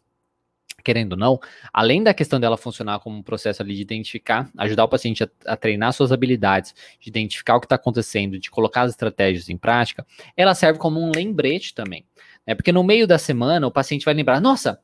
querendo 0.82 1.12
ou 1.12 1.18
não, 1.18 1.38
além 1.72 2.02
da 2.02 2.14
questão 2.14 2.40
dela 2.40 2.56
funcionar 2.56 3.00
como 3.00 3.18
um 3.18 3.22
processo 3.22 3.62
ali 3.62 3.74
de 3.74 3.82
identificar, 3.82 4.50
ajudar 4.56 4.84
o 4.84 4.88
paciente 4.88 5.22
a, 5.22 5.28
a 5.46 5.56
treinar 5.56 5.92
suas 5.92 6.12
habilidades, 6.12 6.74
de 6.98 7.10
identificar 7.10 7.56
o 7.56 7.60
que 7.60 7.66
está 7.66 7.76
acontecendo, 7.76 8.38
de 8.38 8.50
colocar 8.50 8.82
as 8.82 8.92
estratégias 8.92 9.48
em 9.48 9.58
prática, 9.58 10.06
ela 10.36 10.54
serve 10.54 10.78
como 10.78 11.00
um 11.00 11.10
lembrete 11.14 11.74
também. 11.74 12.06
Né? 12.46 12.54
Porque 12.54 12.72
no 12.72 12.82
meio 12.82 13.06
da 13.06 13.18
semana 13.18 13.66
o 13.66 13.72
paciente 13.72 14.04
vai 14.04 14.14
lembrar, 14.14 14.40
nossa, 14.40 14.80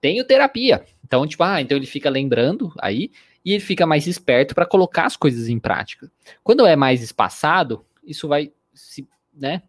tenho 0.00 0.24
terapia. 0.24 0.84
Então, 1.04 1.26
tipo, 1.26 1.42
ah, 1.42 1.60
então 1.60 1.76
ele 1.76 1.86
fica 1.86 2.08
lembrando 2.08 2.72
aí, 2.78 3.10
e 3.44 3.52
ele 3.52 3.60
fica 3.60 3.86
mais 3.86 4.06
esperto 4.06 4.54
para 4.54 4.66
colocar 4.66 5.06
as 5.06 5.16
coisas 5.16 5.48
em 5.48 5.58
prática. 5.58 6.10
Quando 6.42 6.66
é 6.66 6.76
mais 6.76 7.02
espaçado, 7.02 7.84
isso 8.04 8.28
vai 8.28 8.52
se, 8.74 9.06
né? 9.34 9.62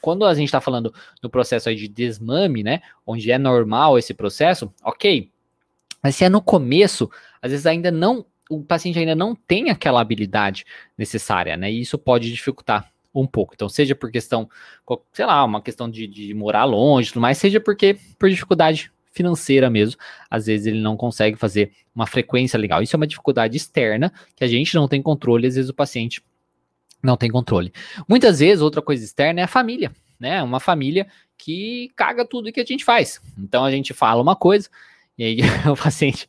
Quando 0.00 0.24
a 0.24 0.34
gente 0.34 0.46
está 0.46 0.60
falando 0.60 0.92
no 1.22 1.30
processo 1.30 1.72
de 1.74 1.86
desmame, 1.86 2.62
né, 2.62 2.80
onde 3.06 3.30
é 3.30 3.38
normal 3.38 3.98
esse 3.98 4.12
processo, 4.12 4.72
ok. 4.82 5.30
Mas 6.02 6.16
se 6.16 6.24
é 6.24 6.28
no 6.28 6.42
começo, 6.42 7.08
às 7.40 7.52
vezes 7.52 7.66
ainda 7.66 7.90
não, 7.90 8.26
o 8.50 8.64
paciente 8.64 8.98
ainda 8.98 9.14
não 9.14 9.34
tem 9.34 9.70
aquela 9.70 10.00
habilidade 10.00 10.64
necessária, 10.98 11.56
né? 11.56 11.70
E 11.70 11.80
isso 11.80 11.98
pode 11.98 12.32
dificultar 12.32 12.90
um 13.14 13.26
pouco. 13.26 13.54
Então, 13.54 13.68
seja 13.68 13.94
por 13.94 14.10
questão, 14.10 14.48
sei 15.12 15.24
lá, 15.24 15.44
uma 15.44 15.62
questão 15.62 15.88
de, 15.88 16.06
de 16.06 16.34
morar 16.34 16.64
longe, 16.64 17.08
tudo 17.12 17.22
mais, 17.22 17.38
seja 17.38 17.60
porque 17.60 17.98
por 18.18 18.28
dificuldade 18.28 18.90
financeira 19.16 19.70
mesmo, 19.70 20.00
às 20.30 20.46
vezes 20.46 20.66
ele 20.66 20.80
não 20.80 20.96
consegue 20.96 21.36
fazer 21.36 21.72
uma 21.94 22.06
frequência 22.06 22.58
legal. 22.58 22.82
Isso 22.82 22.94
é 22.94 22.98
uma 22.98 23.06
dificuldade 23.06 23.56
externa 23.56 24.12
que 24.34 24.44
a 24.44 24.48
gente 24.48 24.74
não 24.74 24.86
tem 24.86 25.00
controle, 25.00 25.46
às 25.46 25.54
vezes 25.54 25.70
o 25.70 25.74
paciente 25.74 26.22
não 27.02 27.16
tem 27.16 27.30
controle. 27.30 27.72
Muitas 28.08 28.40
vezes, 28.40 28.62
outra 28.62 28.82
coisa 28.82 29.04
externa 29.04 29.40
é 29.40 29.44
a 29.44 29.48
família, 29.48 29.90
né? 30.20 30.42
Uma 30.42 30.60
família 30.60 31.06
que 31.38 31.90
caga 31.96 32.24
tudo 32.26 32.52
que 32.52 32.60
a 32.60 32.64
gente 32.64 32.84
faz. 32.84 33.20
Então 33.38 33.64
a 33.64 33.70
gente 33.70 33.94
fala 33.94 34.20
uma 34.20 34.36
coisa, 34.36 34.68
e 35.16 35.24
aí 35.24 35.38
o 35.70 35.76
paciente 35.76 36.28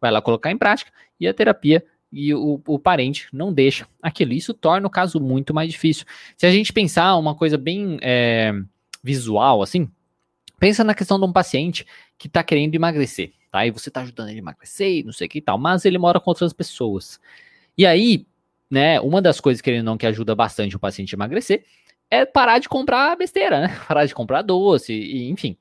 vai 0.00 0.10
lá 0.10 0.22
colocar 0.22 0.50
em 0.50 0.58
prática, 0.58 0.92
e 1.18 1.26
a 1.26 1.34
terapia 1.34 1.84
e 2.10 2.32
o, 2.32 2.60
o, 2.66 2.78
parente 2.78 3.28
não 3.32 3.52
deixa 3.52 3.86
aquilo. 4.02 4.32
Isso 4.32 4.54
torna 4.54 4.86
o 4.86 4.90
caso 4.90 5.20
muito 5.20 5.52
mais 5.52 5.70
difícil. 5.70 6.06
Se 6.36 6.46
a 6.46 6.50
gente 6.50 6.72
pensar 6.72 7.16
uma 7.16 7.34
coisa 7.34 7.58
bem 7.58 7.98
é, 8.00 8.52
visual, 9.02 9.62
assim, 9.62 9.90
pensa 10.58 10.82
na 10.84 10.94
questão 10.94 11.18
de 11.18 11.24
um 11.24 11.32
paciente 11.32 11.86
que 12.16 12.26
está 12.26 12.42
querendo 12.42 12.74
emagrecer, 12.74 13.32
tá? 13.50 13.66
E 13.66 13.70
você 13.70 13.88
está 13.88 14.00
ajudando 14.02 14.28
ele 14.28 14.38
a 14.38 14.42
emagrecer, 14.42 15.04
não 15.04 15.12
sei 15.12 15.26
o 15.26 15.30
que 15.30 15.38
e 15.38 15.42
tal, 15.42 15.58
mas 15.58 15.84
ele 15.84 15.98
mora 15.98 16.20
com 16.20 16.30
outras 16.30 16.52
pessoas. 16.52 17.20
E 17.76 17.86
aí, 17.86 18.26
né, 18.70 19.00
uma 19.00 19.22
das 19.22 19.40
coisas 19.40 19.60
que 19.60 19.70
ele 19.70 19.82
não 19.82 19.96
que 19.96 20.06
ajuda 20.06 20.34
bastante 20.34 20.76
o 20.76 20.80
paciente 20.80 21.14
a 21.14 21.16
emagrecer 21.16 21.64
é 22.10 22.24
parar 22.24 22.58
de 22.58 22.68
comprar 22.68 23.16
besteira, 23.16 23.60
né? 23.60 23.80
Parar 23.86 24.06
de 24.06 24.14
comprar 24.14 24.42
doce, 24.42 24.92
e, 24.92 25.28
enfim. 25.30 25.56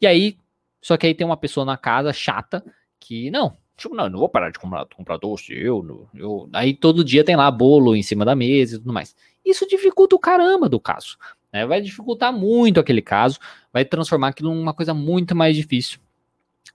E 0.00 0.06
aí, 0.06 0.36
só 0.82 0.96
que 0.96 1.06
aí 1.06 1.14
tem 1.14 1.26
uma 1.26 1.36
pessoa 1.36 1.64
na 1.64 1.76
casa 1.76 2.12
chata 2.12 2.64
que, 2.98 3.30
não, 3.30 3.56
tipo, 3.76 3.94
não, 3.94 4.08
não 4.08 4.18
vou 4.18 4.28
parar 4.28 4.50
de 4.50 4.58
comprar, 4.58 4.86
comprar 4.86 5.16
doce, 5.16 5.52
eu, 5.52 6.08
eu. 6.14 6.48
Aí 6.52 6.74
todo 6.74 7.04
dia 7.04 7.24
tem 7.24 7.36
lá 7.36 7.50
bolo 7.50 7.94
em 7.94 8.02
cima 8.02 8.24
da 8.24 8.34
mesa 8.34 8.76
e 8.76 8.78
tudo 8.78 8.92
mais. 8.92 9.14
Isso 9.44 9.66
dificulta 9.66 10.16
o 10.16 10.18
caramba 10.18 10.68
do 10.68 10.80
caso. 10.80 11.16
Né? 11.54 11.64
Vai 11.64 11.80
dificultar 11.80 12.32
muito 12.32 12.80
aquele 12.80 13.00
caso, 13.00 13.38
vai 13.72 13.84
transformar 13.84 14.28
aquilo 14.28 14.52
numa 14.52 14.74
coisa 14.74 14.92
muito 14.92 15.36
mais 15.36 15.54
difícil 15.54 16.00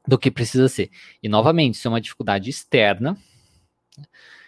do 0.08 0.18
que 0.18 0.32
precisa 0.32 0.70
ser. 0.70 0.90
E 1.22 1.28
novamente, 1.28 1.76
isso 1.76 1.88
é 1.90 1.92
uma 1.92 2.00
dificuldade 2.00 2.50
externa 2.50 3.18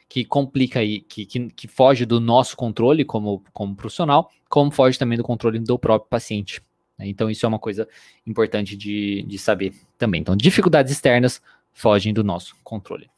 que 0.07 0.23
complica 0.23 0.79
aí, 0.79 1.01
que, 1.01 1.25
que, 1.25 1.49
que 1.49 1.67
foge 1.67 2.05
do 2.05 2.21
nosso 2.21 2.55
controle 2.55 3.03
como, 3.03 3.43
como 3.51 3.75
profissional, 3.75 4.31
como 4.49 4.71
foge 4.71 4.97
também 4.97 5.17
do 5.17 5.23
controle 5.23 5.59
do 5.59 5.77
próprio 5.77 6.09
paciente. 6.09 6.61
Né? 6.97 7.07
Então, 7.07 7.29
isso 7.29 7.45
é 7.45 7.49
uma 7.49 7.59
coisa 7.59 7.87
importante 8.25 8.77
de, 8.77 9.23
de 9.23 9.37
saber 9.37 9.73
também. 9.97 10.21
Então, 10.21 10.35
dificuldades 10.35 10.93
externas 10.93 11.41
fogem 11.73 12.13
do 12.13 12.23
nosso 12.23 12.55
controle. 12.63 13.09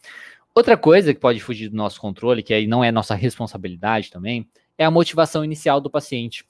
Outra 0.55 0.77
coisa 0.77 1.13
que 1.13 1.19
pode 1.19 1.39
fugir 1.39 1.69
do 1.69 1.75
nosso 1.75 1.99
controle, 1.99 2.43
que 2.43 2.53
aí 2.53 2.67
não 2.67 2.83
é 2.83 2.91
nossa 2.91 3.15
responsabilidade 3.15 4.11
também, 4.11 4.47
é 4.77 4.85
a 4.85 4.91
motivação 4.91 5.43
inicial 5.43 5.81
do 5.81 5.89
paciente, 5.89 6.45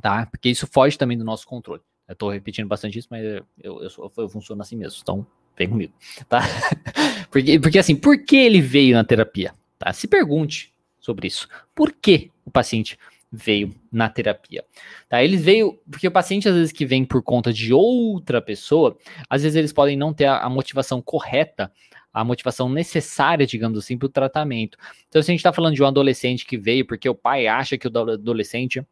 tá? 0.00 0.26
Porque 0.26 0.48
isso 0.48 0.66
foge 0.66 0.96
também 0.96 1.16
do 1.16 1.24
nosso 1.24 1.46
controle. 1.46 1.82
Eu 2.08 2.14
tô 2.14 2.30
repetindo 2.30 2.68
bastante 2.68 2.98
isso, 2.98 3.08
mas 3.10 3.24
eu, 3.24 3.44
eu, 3.62 3.82
eu, 3.82 4.12
eu 4.18 4.28
funciono 4.28 4.62
assim 4.62 4.76
mesmo, 4.76 4.98
então 5.02 5.26
vem 5.56 5.68
comigo, 5.68 5.92
tá? 6.28 6.42
porque, 7.30 7.58
porque 7.58 7.78
assim, 7.78 7.96
por 7.96 8.24
que 8.24 8.36
ele 8.36 8.60
veio 8.60 8.94
na 8.94 9.02
terapia? 9.02 9.52
Tá? 9.78 9.92
Se 9.92 10.06
pergunte 10.06 10.72
sobre 11.00 11.26
isso. 11.26 11.48
Por 11.74 11.92
que 11.92 12.30
o 12.44 12.50
paciente 12.50 12.98
veio 13.30 13.74
na 13.92 14.08
terapia. 14.08 14.64
Tá? 15.08 15.22
Eles 15.22 15.42
veio 15.42 15.78
porque 15.90 16.08
o 16.08 16.12
paciente 16.12 16.48
às 16.48 16.54
vezes 16.54 16.72
que 16.72 16.86
vem 16.86 17.04
por 17.04 17.22
conta 17.22 17.52
de 17.52 17.72
outra 17.72 18.40
pessoa, 18.40 18.96
às 19.28 19.42
vezes 19.42 19.56
eles 19.56 19.72
podem 19.72 19.96
não 19.96 20.12
ter 20.12 20.26
a, 20.26 20.38
a 20.38 20.48
motivação 20.48 21.02
correta, 21.02 21.70
a 22.12 22.24
motivação 22.24 22.68
necessária, 22.68 23.46
digamos 23.46 23.78
assim, 23.78 23.98
para 23.98 24.06
o 24.06 24.10
tratamento. 24.10 24.78
Então, 25.08 25.20
se 25.20 25.30
a 25.30 25.32
gente 25.32 25.40
está 25.40 25.52
falando 25.52 25.74
de 25.74 25.82
um 25.82 25.86
adolescente 25.86 26.46
que 26.46 26.56
veio 26.56 26.86
porque 26.86 27.08
o 27.08 27.14
pai 27.14 27.46
acha 27.46 27.76
que 27.76 27.86
o 27.86 27.98
adolescente 27.98 28.82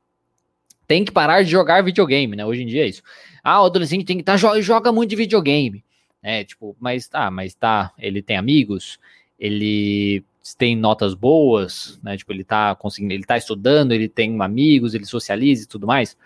tem 0.87 1.05
que 1.05 1.13
parar 1.13 1.43
de 1.43 1.51
jogar 1.51 1.83
videogame, 1.83 2.37
né? 2.37 2.45
Hoje 2.45 2.63
em 2.63 2.67
dia 2.67 2.85
é 2.85 2.89
isso. 2.89 3.03
Ah, 3.43 3.63
o 3.63 3.67
adolescente 3.67 4.05
tem 4.05 4.17
que 4.17 4.23
tá, 4.23 4.37
joga 4.37 4.93
muito 4.93 5.11
de 5.11 5.17
videogame, 5.17 5.85
é 6.23 6.45
Tipo, 6.45 6.77
mas 6.81 7.07
tá, 7.09 7.31
mas 7.31 7.55
tá, 7.55 7.93
ele 7.99 8.23
tem 8.23 8.37
amigos, 8.37 8.99
ele 9.39 10.25
tem 10.59 10.77
notas 10.77 11.15
boas, 11.15 11.99
né? 12.03 12.17
Tipo, 12.17 12.33
ele 12.33 12.45
tá 12.45 12.75
conseguindo, 12.75 13.15
ele 13.15 13.25
tá 13.25 13.37
estudando, 13.37 13.93
ele 13.93 14.09
tem 14.09 14.41
amigos, 14.43 14.95
ele 14.95 15.07
socializa 15.07 15.65
e 15.65 15.67
tudo 15.67 15.87
mais. 15.87 16.17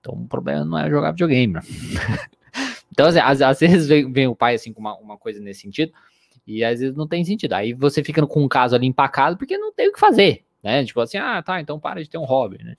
Então, 0.00 0.14
o 0.14 0.26
problema 0.26 0.64
não 0.64 0.78
é 0.78 0.88
jogar 0.88 1.10
videogame, 1.10 1.54
né? 1.54 1.60
então, 2.90 3.06
assim, 3.06 3.18
às, 3.18 3.42
às, 3.42 3.60
vezes 3.60 3.86
vem, 3.86 4.10
vem, 4.10 4.26
o 4.26 4.34
pai 4.34 4.54
assim 4.54 4.72
com 4.72 4.80
uma, 4.80 4.96
uma 4.96 5.18
coisa 5.18 5.40
nesse 5.40 5.60
sentido, 5.60 5.92
e 6.46 6.64
às 6.64 6.80
vezes 6.80 6.96
não 6.96 7.06
tem 7.06 7.24
sentido. 7.24 7.52
Aí 7.52 7.74
você 7.74 8.02
fica 8.02 8.26
com 8.26 8.42
um 8.42 8.48
caso 8.48 8.74
ali 8.74 8.86
empacado 8.86 9.36
porque 9.36 9.58
não 9.58 9.72
tem 9.72 9.88
o 9.88 9.92
que 9.92 10.00
fazer, 10.00 10.44
né? 10.62 10.84
Tipo 10.84 11.00
assim, 11.00 11.18
ah, 11.18 11.42
tá, 11.42 11.60
então 11.60 11.78
para 11.78 12.02
de 12.02 12.08
ter 12.08 12.18
um 12.18 12.24
hobby, 12.24 12.62
né? 12.64 12.76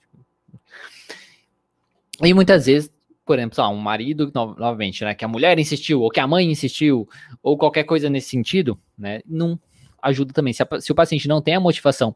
E 2.22 2.34
muitas 2.34 2.66
vezes, 2.66 2.92
por 3.24 3.38
exemplo, 3.38 3.64
um 3.68 3.76
marido, 3.76 4.30
novamente, 4.34 5.04
né, 5.04 5.14
que 5.14 5.24
a 5.24 5.28
mulher 5.28 5.58
insistiu, 5.58 6.02
ou 6.02 6.10
que 6.10 6.20
a 6.20 6.26
mãe 6.26 6.50
insistiu, 6.50 7.08
ou 7.42 7.56
qualquer 7.56 7.84
coisa 7.84 8.10
nesse 8.10 8.28
sentido, 8.30 8.78
né, 8.96 9.20
não 9.26 9.58
ajuda 10.02 10.32
também. 10.32 10.52
Se, 10.52 10.62
a, 10.62 10.80
se 10.80 10.92
o 10.92 10.94
paciente 10.94 11.28
não 11.28 11.40
tem 11.40 11.54
a 11.54 11.60
motivação 11.60 12.14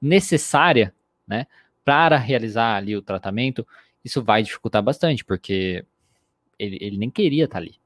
necessária, 0.00 0.92
né, 1.26 1.46
para 1.84 2.16
realizar 2.16 2.76
ali 2.76 2.96
o 2.96 3.02
tratamento, 3.02 3.66
isso 4.04 4.22
vai 4.22 4.42
dificultar 4.42 4.82
bastante, 4.82 5.24
porque 5.24 5.84
ele, 6.58 6.78
ele 6.80 6.98
nem 6.98 7.10
queria 7.10 7.44
estar 7.46 7.60
tá 7.60 7.64
ali. 7.64 7.76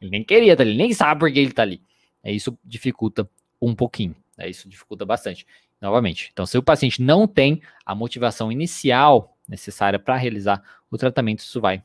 ele 0.00 0.10
nem 0.10 0.24
queria 0.24 0.52
estar 0.52 0.64
tá 0.64 0.70
ali, 0.70 0.76
nem 0.76 0.92
sabe 0.92 1.20
por 1.20 1.32
que 1.32 1.38
ele 1.38 1.50
está 1.50 1.62
ali. 1.62 1.82
É, 2.22 2.32
isso 2.32 2.56
dificulta 2.64 3.28
um 3.60 3.74
pouquinho, 3.74 4.14
é, 4.38 4.48
isso 4.48 4.68
dificulta 4.68 5.04
bastante. 5.04 5.46
Novamente, 5.80 6.30
então 6.32 6.46
se 6.46 6.56
o 6.56 6.62
paciente 6.62 7.02
não 7.02 7.26
tem 7.26 7.60
a 7.84 7.94
motivação 7.94 8.50
inicial 8.50 9.33
necessária 9.48 9.98
para 9.98 10.16
realizar 10.16 10.62
o 10.90 10.96
tratamento, 10.96 11.40
isso 11.40 11.60
vai 11.60 11.82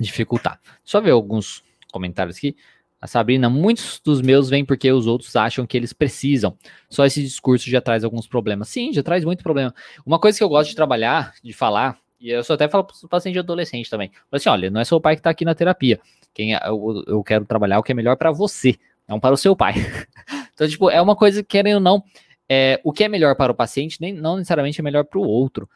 dificultar. 0.00 0.60
Só 0.84 1.00
ver 1.00 1.10
alguns 1.10 1.62
comentários 1.92 2.36
aqui. 2.36 2.56
A 3.00 3.06
Sabrina, 3.06 3.50
muitos 3.50 4.00
dos 4.04 4.20
meus 4.20 4.48
vêm 4.48 4.64
porque 4.64 4.90
os 4.92 5.06
outros 5.06 5.34
acham 5.34 5.66
que 5.66 5.76
eles 5.76 5.92
precisam. 5.92 6.56
Só 6.88 7.04
esse 7.04 7.20
discurso 7.20 7.68
já 7.68 7.80
traz 7.80 8.04
alguns 8.04 8.28
problemas. 8.28 8.68
Sim, 8.68 8.92
já 8.92 9.02
traz 9.02 9.24
muito 9.24 9.42
problema. 9.42 9.74
Uma 10.06 10.20
coisa 10.20 10.38
que 10.38 10.44
eu 10.44 10.48
gosto 10.48 10.70
de 10.70 10.76
trabalhar, 10.76 11.34
de 11.42 11.52
falar, 11.52 11.98
e 12.20 12.30
eu 12.30 12.44
só 12.44 12.54
até 12.54 12.68
falo 12.68 12.84
para 12.84 12.94
o 13.02 13.08
paciente 13.08 13.38
adolescente 13.38 13.90
também. 13.90 14.12
Mas 14.30 14.42
assim, 14.42 14.50
olha, 14.50 14.70
não 14.70 14.80
é 14.80 14.84
seu 14.84 15.00
pai 15.00 15.16
que 15.16 15.20
está 15.20 15.30
aqui 15.30 15.44
na 15.44 15.54
terapia. 15.54 16.00
Quem 16.32 16.54
é, 16.54 16.60
eu, 16.64 17.02
eu 17.08 17.24
quero 17.24 17.44
trabalhar 17.44 17.80
o 17.80 17.82
que 17.82 17.90
é 17.90 17.94
melhor 17.94 18.16
para 18.16 18.30
você, 18.30 18.76
não 19.08 19.18
para 19.18 19.34
o 19.34 19.36
seu 19.36 19.56
pai. 19.56 19.74
então, 20.54 20.68
tipo, 20.68 20.88
é 20.88 21.02
uma 21.02 21.16
coisa 21.16 21.42
que, 21.42 21.48
querem 21.48 21.74
ou 21.74 21.80
não, 21.80 22.04
é, 22.48 22.80
o 22.84 22.92
que 22.92 23.02
é 23.02 23.08
melhor 23.08 23.34
para 23.34 23.50
o 23.50 23.54
paciente 23.54 24.00
nem, 24.00 24.12
não 24.12 24.36
necessariamente 24.36 24.80
é 24.80 24.84
melhor 24.84 25.04
para 25.04 25.18
o 25.18 25.22
outro, 25.22 25.68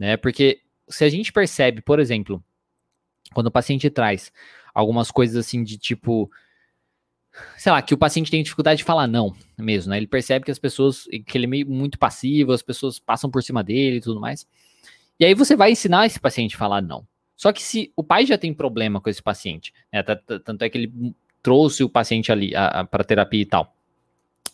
né? 0.00 0.16
Porque 0.16 0.62
se 0.88 1.04
a 1.04 1.08
gente 1.10 1.30
percebe, 1.30 1.82
por 1.82 2.00
exemplo, 2.00 2.42
quando 3.34 3.48
o 3.48 3.50
paciente 3.52 3.90
traz 3.90 4.32
algumas 4.74 5.10
coisas 5.10 5.36
assim 5.36 5.62
de 5.62 5.76
tipo 5.76 6.30
sei 7.56 7.70
lá, 7.70 7.80
que 7.80 7.94
o 7.94 7.98
paciente 7.98 8.30
tem 8.30 8.42
dificuldade 8.42 8.78
de 8.78 8.84
falar 8.84 9.06
não 9.06 9.36
mesmo, 9.56 9.90
né? 9.90 9.98
Ele 9.98 10.06
percebe 10.06 10.44
que 10.44 10.50
as 10.50 10.58
pessoas, 10.58 11.04
que 11.04 11.38
ele 11.38 11.44
é 11.44 11.48
meio 11.48 11.68
muito 11.68 11.98
passivo, 11.98 12.52
as 12.52 12.62
pessoas 12.62 12.98
passam 12.98 13.30
por 13.30 13.42
cima 13.42 13.62
dele 13.62 13.98
e 13.98 14.00
tudo 14.00 14.18
mais. 14.18 14.48
E 15.18 15.24
aí 15.24 15.34
você 15.34 15.54
vai 15.54 15.70
ensinar 15.70 16.06
esse 16.06 16.18
paciente 16.18 16.56
a 16.56 16.58
falar 16.58 16.80
não. 16.80 17.06
Só 17.36 17.52
que 17.52 17.62
se 17.62 17.92
o 17.94 18.02
pai 18.02 18.26
já 18.26 18.36
tem 18.36 18.52
problema 18.52 19.00
com 19.00 19.08
esse 19.08 19.22
paciente, 19.22 19.72
né? 19.92 20.02
Tanto 20.02 20.62
é 20.62 20.68
que 20.68 20.78
ele 20.78 21.14
trouxe 21.42 21.84
o 21.84 21.88
paciente 21.88 22.32
ali 22.32 22.52
para 22.90 23.04
terapia 23.04 23.42
e 23.42 23.46
tal. 23.46 23.76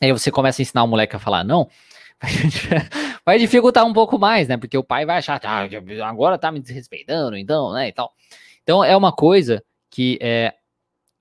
Aí 0.01 0.13
você 0.13 0.31
começa 0.31 0.61
a 0.61 0.65
ensinar 0.65 0.85
o 0.85 0.89
moleque 0.89 1.17
a 1.17 1.19
falar 1.19 1.45
não, 1.45 1.71
vai 3.25 3.39
dificultar 3.39 3.85
um 3.85 3.93
pouco 3.93 4.19
mais, 4.19 4.49
né? 4.49 4.57
Porque 4.57 4.77
o 4.77 4.85
pai 4.85 5.05
vai 5.05 5.19
achar, 5.19 5.41
ah, 5.45 5.67
agora 6.09 6.39
tá 6.39 6.51
me 6.51 6.61
desrespeitando, 6.61 7.37
então, 7.37 7.73
né, 7.73 7.89
e 7.89 7.93
tal. 7.93 8.13
Então 8.63 8.83
é 8.83 8.97
uma 8.97 9.13
coisa 9.13 9.63
que 9.91 10.19
é, 10.21 10.55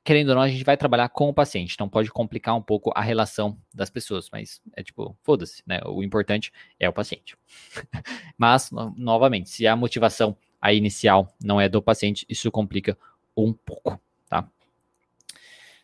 querendo 0.03 0.29
ou 0.29 0.35
não, 0.35 0.41
a 0.43 0.47
gente 0.47 0.63
vai 0.63 0.77
trabalhar 0.77 1.09
com 1.09 1.27
o 1.29 1.33
paciente, 1.33 1.73
então 1.73 1.89
pode 1.89 2.11
complicar 2.11 2.55
um 2.55 2.61
pouco 2.61 2.91
a 2.95 3.01
relação 3.01 3.57
das 3.73 3.89
pessoas, 3.89 4.29
mas 4.31 4.61
é 4.75 4.83
tipo, 4.83 5.17
foda-se, 5.23 5.63
né? 5.65 5.81
O 5.85 6.03
importante 6.03 6.53
é 6.79 6.87
o 6.87 6.93
paciente. 6.93 7.35
mas, 8.37 8.69
novamente, 8.95 9.49
se 9.49 9.65
a 9.65 9.75
motivação 9.75 10.37
a 10.61 10.73
inicial 10.73 11.33
não 11.43 11.59
é 11.59 11.67
do 11.67 11.81
paciente, 11.81 12.25
isso 12.29 12.51
complica 12.51 12.97
um 13.35 13.51
pouco, 13.51 13.99
tá? 14.29 14.47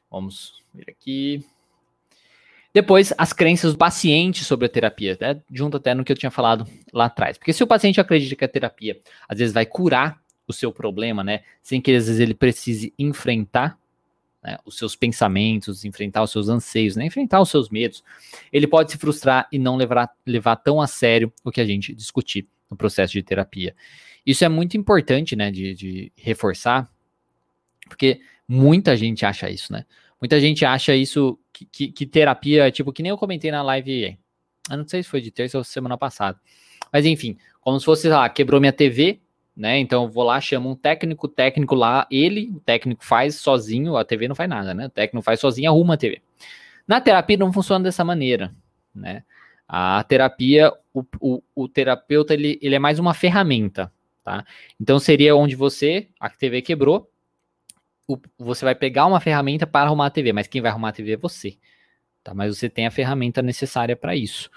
Vamos 0.09 0.63
ver 0.73 0.89
aqui. 0.89 1.43
Depois, 2.73 3.13
as 3.17 3.33
crenças 3.33 3.73
do 3.73 3.77
paciente 3.77 4.45
sobre 4.45 4.65
a 4.65 4.69
terapia, 4.69 5.17
né? 5.19 5.41
junto 5.51 5.77
até 5.77 5.93
no 5.93 6.03
que 6.03 6.11
eu 6.11 6.17
tinha 6.17 6.31
falado 6.31 6.65
lá 6.93 7.05
atrás. 7.05 7.37
Porque 7.37 7.51
se 7.51 7.63
o 7.63 7.67
paciente 7.67 7.99
acredita 7.99 8.35
que 8.35 8.45
a 8.45 8.47
terapia 8.47 8.99
às 9.27 9.39
vezes 9.39 9.53
vai 9.53 9.65
curar 9.65 10.21
o 10.47 10.53
seu 10.53 10.71
problema, 10.71 11.23
né? 11.23 11.41
Sem 11.61 11.81
que 11.81 11.91
às 11.91 12.07
vezes 12.07 12.19
ele 12.19 12.33
precise 12.33 12.93
enfrentar 12.97 13.77
né, 14.43 14.57
os 14.65 14.77
seus 14.77 14.95
pensamentos, 14.95 15.85
enfrentar 15.85 16.23
os 16.23 16.31
seus 16.31 16.49
anseios, 16.49 16.95
né, 16.95 17.05
enfrentar 17.05 17.41
os 17.41 17.49
seus 17.49 17.69
medos, 17.69 18.03
ele 18.51 18.67
pode 18.67 18.91
se 18.91 18.97
frustrar 18.97 19.47
e 19.51 19.59
não 19.59 19.75
levar, 19.75 20.09
levar 20.25 20.55
tão 20.55 20.81
a 20.81 20.87
sério 20.87 21.31
o 21.43 21.51
que 21.51 21.61
a 21.61 21.65
gente 21.65 21.93
discutir 21.93 22.47
no 22.69 22.75
processo 22.75 23.13
de 23.13 23.21
terapia. 23.21 23.75
Isso 24.25 24.43
é 24.43 24.49
muito 24.49 24.75
importante, 24.77 25.35
né, 25.35 25.51
de, 25.51 25.73
de 25.73 26.11
reforçar, 26.15 26.89
porque 27.87 28.21
muita 28.47 28.95
gente 28.95 29.25
acha 29.25 29.49
isso, 29.49 29.71
né? 29.71 29.85
Muita 30.21 30.39
gente 30.39 30.63
acha 30.63 30.95
isso, 30.95 31.39
que, 31.51 31.65
que, 31.65 31.87
que, 31.91 32.05
terapia, 32.05 32.69
tipo, 32.71 32.93
que 32.93 33.01
nem 33.01 33.09
eu 33.09 33.17
comentei 33.17 33.49
na 33.49 33.63
live, 33.63 34.17
eu 34.69 34.77
não 34.77 34.87
sei 34.87 35.01
se 35.01 35.09
foi 35.09 35.19
de 35.19 35.31
terça 35.31 35.57
ou 35.57 35.63
semana 35.63 35.97
passada, 35.97 36.39
mas 36.93 37.05
enfim, 37.07 37.37
como 37.59 37.79
se 37.79 37.85
fosse, 37.85 38.07
lá, 38.07 38.29
quebrou 38.29 38.59
minha 38.59 38.71
TV, 38.71 39.19
né? 39.55 39.79
Então 39.79 40.03
eu 40.03 40.09
vou 40.09 40.23
lá, 40.23 40.39
chamo 40.39 40.69
um 40.69 40.75
técnico, 40.75 41.27
técnico 41.27 41.75
lá, 41.75 42.07
ele, 42.11 42.51
o 42.55 42.59
técnico 42.59 43.03
faz 43.03 43.35
sozinho, 43.35 43.97
a 43.97 44.05
TV 44.05 44.27
não 44.27 44.35
faz 44.35 44.49
nada, 44.49 44.73
né? 44.73 44.85
O 44.85 44.89
técnico 44.89 45.23
faz 45.23 45.39
sozinho, 45.39 45.69
arruma 45.69 45.95
a 45.95 45.97
TV. 45.97 46.21
Na 46.87 47.01
terapia 47.01 47.37
não 47.37 47.51
funciona 47.51 47.83
dessa 47.83 48.03
maneira, 48.03 48.53
né? 48.93 49.23
A 49.67 50.03
terapia, 50.03 50.71
o, 50.93 51.03
o, 51.19 51.43
o 51.55 51.67
terapeuta, 51.67 52.33
ele, 52.33 52.59
ele 52.61 52.75
é 52.75 52.79
mais 52.79 52.99
uma 52.99 53.13
ferramenta, 53.13 53.91
tá? 54.23 54.45
Então 54.79 54.99
seria 54.99 55.35
onde 55.35 55.55
você, 55.55 56.07
a 56.19 56.29
TV 56.29 56.61
quebrou, 56.61 57.10
o, 58.07 58.17
você 58.37 58.65
vai 58.65 58.75
pegar 58.75 59.05
uma 59.05 59.19
ferramenta 59.19 59.65
para 59.65 59.87
arrumar 59.87 60.07
a 60.07 60.09
TV, 60.09 60.33
mas 60.33 60.47
quem 60.47 60.61
vai 60.61 60.71
arrumar 60.71 60.89
a 60.89 60.93
TV 60.93 61.13
é 61.13 61.17
você, 61.17 61.57
tá? 62.23 62.33
Mas 62.33 62.57
você 62.57 62.69
tem 62.69 62.85
a 62.85 62.91
ferramenta 62.91 63.41
necessária 63.41 63.95
para 63.95 64.15
isso. 64.15 64.49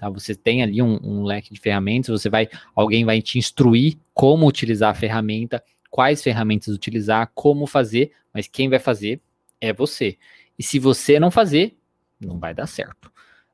Tá? 0.00 0.08
Você 0.08 0.34
tem 0.34 0.62
ali 0.62 0.80
um, 0.80 0.98
um, 1.02 1.24
leque 1.24 1.52
de 1.52 1.60
ferramentas, 1.60 2.08
você 2.08 2.30
vai, 2.30 2.48
alguém 2.74 3.04
vai 3.04 3.20
te 3.20 3.38
instruir 3.38 3.98
como 4.14 4.46
utilizar 4.46 4.90
a 4.90 4.94
ferramenta, 4.94 5.62
quais 5.90 6.22
ferramentas 6.22 6.74
utilizar, 6.74 7.30
como 7.34 7.66
fazer, 7.66 8.12
mas 8.32 8.46
quem 8.46 8.68
vai 8.70 8.78
fazer 8.78 9.20
é 9.60 9.74
você. 9.74 10.16
E 10.58 10.62
se 10.62 10.78
você 10.78 11.20
não 11.20 11.30
fazer, 11.30 11.76
não 12.18 12.38
vai 12.38 12.54
dar 12.54 12.66
certo, 12.66 13.12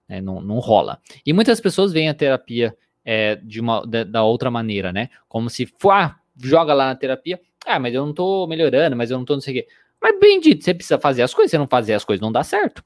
né? 0.09 0.21
não, 0.21 0.41
não 0.41 0.59
rola. 0.61 1.01
E 1.25 1.33
muitas 1.33 1.61
pessoas 1.61 1.93
veem 1.93 2.09
a 2.09 2.15
terapia 2.15 2.77
é, 3.05 3.37
de 3.37 3.61
uma 3.61 3.85
da, 3.85 4.05
da, 4.05 4.23
outra 4.23 4.51
maneira, 4.51 4.93
né? 4.93 5.11
Como 5.29 5.51
se, 5.51 5.69
ah, 5.91 6.17
joga 6.37 6.75
lá 6.75 6.87
na 6.87 6.95
terapia, 6.95 7.41
ah, 7.67 7.79
mas 7.79 7.95
eu 7.95 8.07
não 8.07 8.15
tô 8.15 8.47
melhorando, 8.47 8.97
mas 8.97 9.11
eu 9.11 9.19
não 9.19 9.25
tô 9.25 9.35
não 9.35 9.41
sei 9.41 9.61
o 9.61 9.63
quê. 9.63 9.69
Mas 10.01 10.19
bem 10.21 10.41
dito, 10.41 10.65
você 10.65 10.73
precisa 10.73 10.99
fazer 10.99 11.23
as 11.23 11.35
coisas, 11.35 11.51
você 11.51 11.59
não 11.59 11.67
fazer 11.67 11.95
as 11.95 12.05
coisas 12.05 12.21
não 12.21 12.33
dá 12.33 12.45
certo. 12.45 12.85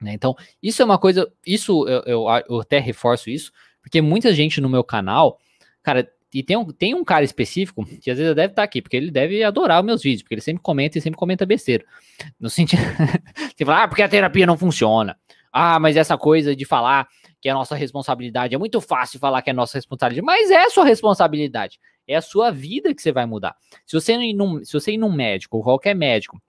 Né? 0.00 0.12
Então, 0.12 0.34
isso 0.62 0.82
é 0.82 0.84
uma 0.84 0.98
coisa, 0.98 1.30
isso 1.46 1.88
eu, 1.88 2.02
eu, 2.06 2.26
eu, 2.48 2.60
até 2.60 2.78
reforço 2.78 3.30
isso, 3.30 3.50
porque 3.80 4.00
muita 4.00 4.34
gente 4.34 4.60
no 4.60 4.68
meu 4.68 4.84
canal, 4.84 5.38
cara, 5.82 6.08
e 6.34 6.42
tem 6.42 6.56
um, 6.56 6.66
tem 6.66 6.94
um 6.94 7.04
cara 7.04 7.24
específico 7.24 7.84
que 8.02 8.10
às 8.10 8.18
vezes 8.18 8.34
deve 8.34 8.52
estar 8.52 8.62
aqui, 8.62 8.82
porque 8.82 8.96
ele 8.96 9.10
deve 9.10 9.42
adorar 9.42 9.80
os 9.80 9.86
meus 9.86 10.02
vídeos, 10.02 10.22
porque 10.22 10.34
ele 10.34 10.42
sempre 10.42 10.62
comenta 10.62 10.98
e 10.98 11.00
sempre 11.00 11.18
comenta 11.18 11.46
besteira. 11.46 11.84
No 12.38 12.50
sentido, 12.50 12.82
você 13.56 13.64
fala, 13.64 13.84
ah, 13.84 13.88
porque 13.88 14.02
a 14.02 14.08
terapia 14.08 14.46
não 14.46 14.58
funciona. 14.58 15.16
Ah, 15.50 15.80
mas 15.80 15.96
essa 15.96 16.18
coisa 16.18 16.54
de 16.54 16.66
falar 16.66 17.08
que 17.40 17.48
é 17.48 17.54
nossa 17.54 17.74
responsabilidade, 17.74 18.54
é 18.54 18.58
muito 18.58 18.80
fácil 18.80 19.18
falar 19.18 19.40
que 19.40 19.48
é 19.48 19.52
nossa 19.52 19.78
responsabilidade, 19.78 20.26
mas 20.26 20.50
é 20.50 20.68
sua 20.68 20.84
responsabilidade. 20.84 21.78
É 22.06 22.16
a 22.16 22.22
sua 22.22 22.50
vida 22.50 22.94
que 22.94 23.02
você 23.02 23.12
vai 23.12 23.26
mudar. 23.26 23.56
Se 23.84 23.98
você 23.98 24.14
ir 24.14 24.34
num, 24.34 24.64
se 24.64 24.72
você 24.72 24.92
ir 24.92 24.98
num 24.98 25.12
médico, 25.12 25.56
ou 25.56 25.62
qualquer 25.62 25.94
médico, 25.94 26.40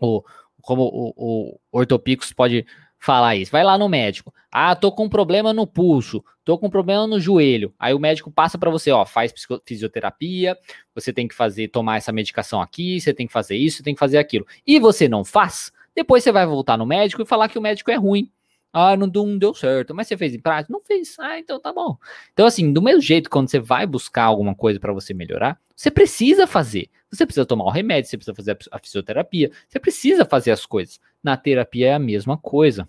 ou 0.00 0.24
como 0.62 0.82
o, 0.82 1.14
o 1.16 1.60
Ortopicos 1.72 2.32
pode 2.32 2.66
falar 2.98 3.36
isso. 3.36 3.52
Vai 3.52 3.62
lá 3.62 3.78
no 3.78 3.88
médico. 3.88 4.34
Ah, 4.50 4.74
tô 4.74 4.90
com 4.90 5.04
um 5.04 5.08
problema 5.08 5.52
no 5.52 5.66
pulso, 5.66 6.24
tô 6.44 6.58
com 6.58 6.66
um 6.66 6.70
problema 6.70 7.06
no 7.06 7.20
joelho. 7.20 7.72
Aí 7.78 7.94
o 7.94 7.98
médico 7.98 8.30
passa 8.30 8.58
para 8.58 8.70
você, 8.70 8.90
ó, 8.90 9.04
faz 9.04 9.32
fisioterapia, 9.64 10.58
você 10.94 11.12
tem 11.12 11.28
que 11.28 11.34
fazer, 11.34 11.68
tomar 11.68 11.98
essa 11.98 12.12
medicação 12.12 12.60
aqui, 12.60 13.00
você 13.00 13.14
tem 13.14 13.26
que 13.26 13.32
fazer 13.32 13.56
isso, 13.56 13.78
você 13.78 13.82
tem 13.82 13.94
que 13.94 14.00
fazer 14.00 14.18
aquilo. 14.18 14.46
E 14.66 14.80
você 14.80 15.08
não 15.08 15.24
faz, 15.24 15.70
depois 15.94 16.24
você 16.24 16.32
vai 16.32 16.46
voltar 16.46 16.76
no 16.76 16.86
médico 16.86 17.22
e 17.22 17.26
falar 17.26 17.48
que 17.48 17.58
o 17.58 17.62
médico 17.62 17.90
é 17.90 17.96
ruim. 17.96 18.30
Ah, 18.72 18.96
não, 18.96 19.06
não 19.06 19.38
deu 19.38 19.54
certo. 19.54 19.94
Mas 19.94 20.06
você 20.08 20.16
fez 20.16 20.34
em 20.34 20.40
prática? 20.40 20.72
Não 20.72 20.80
fez. 20.80 21.16
Ah, 21.18 21.38
então 21.38 21.58
tá 21.60 21.72
bom. 21.72 21.96
Então, 22.32 22.46
assim, 22.46 22.72
do 22.72 22.82
mesmo 22.82 23.00
jeito, 23.00 23.30
quando 23.30 23.48
você 23.48 23.58
vai 23.58 23.86
buscar 23.86 24.24
alguma 24.24 24.54
coisa 24.54 24.78
para 24.78 24.92
você 24.92 25.14
melhorar, 25.14 25.58
você 25.74 25.90
precisa 25.90 26.46
fazer. 26.46 26.90
Você 27.10 27.24
precisa 27.24 27.46
tomar 27.46 27.64
o 27.64 27.70
remédio, 27.70 28.10
você 28.10 28.18
precisa 28.18 28.34
fazer 28.34 28.58
a 28.70 28.78
fisioterapia, 28.78 29.50
você 29.66 29.78
precisa 29.78 30.24
fazer 30.26 30.50
as 30.50 30.66
coisas. 30.66 31.00
Na 31.22 31.36
terapia 31.36 31.88
é 31.88 31.94
a 31.94 31.98
mesma 31.98 32.36
coisa. 32.36 32.86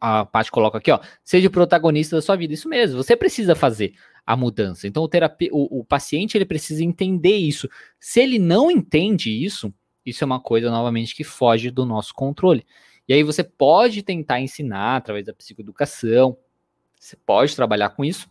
A 0.00 0.26
Paty 0.26 0.50
coloca 0.50 0.78
aqui, 0.78 0.90
ó, 0.90 1.00
seja 1.22 1.48
o 1.48 1.50
protagonista 1.50 2.16
da 2.16 2.22
sua 2.22 2.36
vida. 2.36 2.52
Isso 2.52 2.68
mesmo, 2.68 3.02
você 3.02 3.16
precisa 3.16 3.54
fazer 3.54 3.94
a 4.26 4.36
mudança. 4.36 4.86
Então, 4.86 5.02
o, 5.02 5.08
terapia, 5.08 5.48
o, 5.52 5.80
o 5.80 5.84
paciente 5.84 6.36
ele 6.36 6.44
precisa 6.44 6.84
entender 6.84 7.36
isso. 7.36 7.68
Se 8.00 8.20
ele 8.20 8.38
não 8.38 8.70
entende 8.70 9.30
isso, 9.30 9.72
isso 10.04 10.24
é 10.24 10.26
uma 10.26 10.40
coisa, 10.40 10.70
novamente, 10.70 11.14
que 11.14 11.24
foge 11.24 11.70
do 11.70 11.86
nosso 11.86 12.12
controle. 12.12 12.66
E 13.08 13.12
aí 13.12 13.22
você 13.22 13.44
pode 13.44 14.02
tentar 14.02 14.40
ensinar 14.40 14.96
através 14.96 15.26
da 15.26 15.34
psicoeducação, 15.34 16.36
você 16.98 17.16
pode 17.16 17.54
trabalhar 17.54 17.90
com 17.90 18.04
isso, 18.04 18.30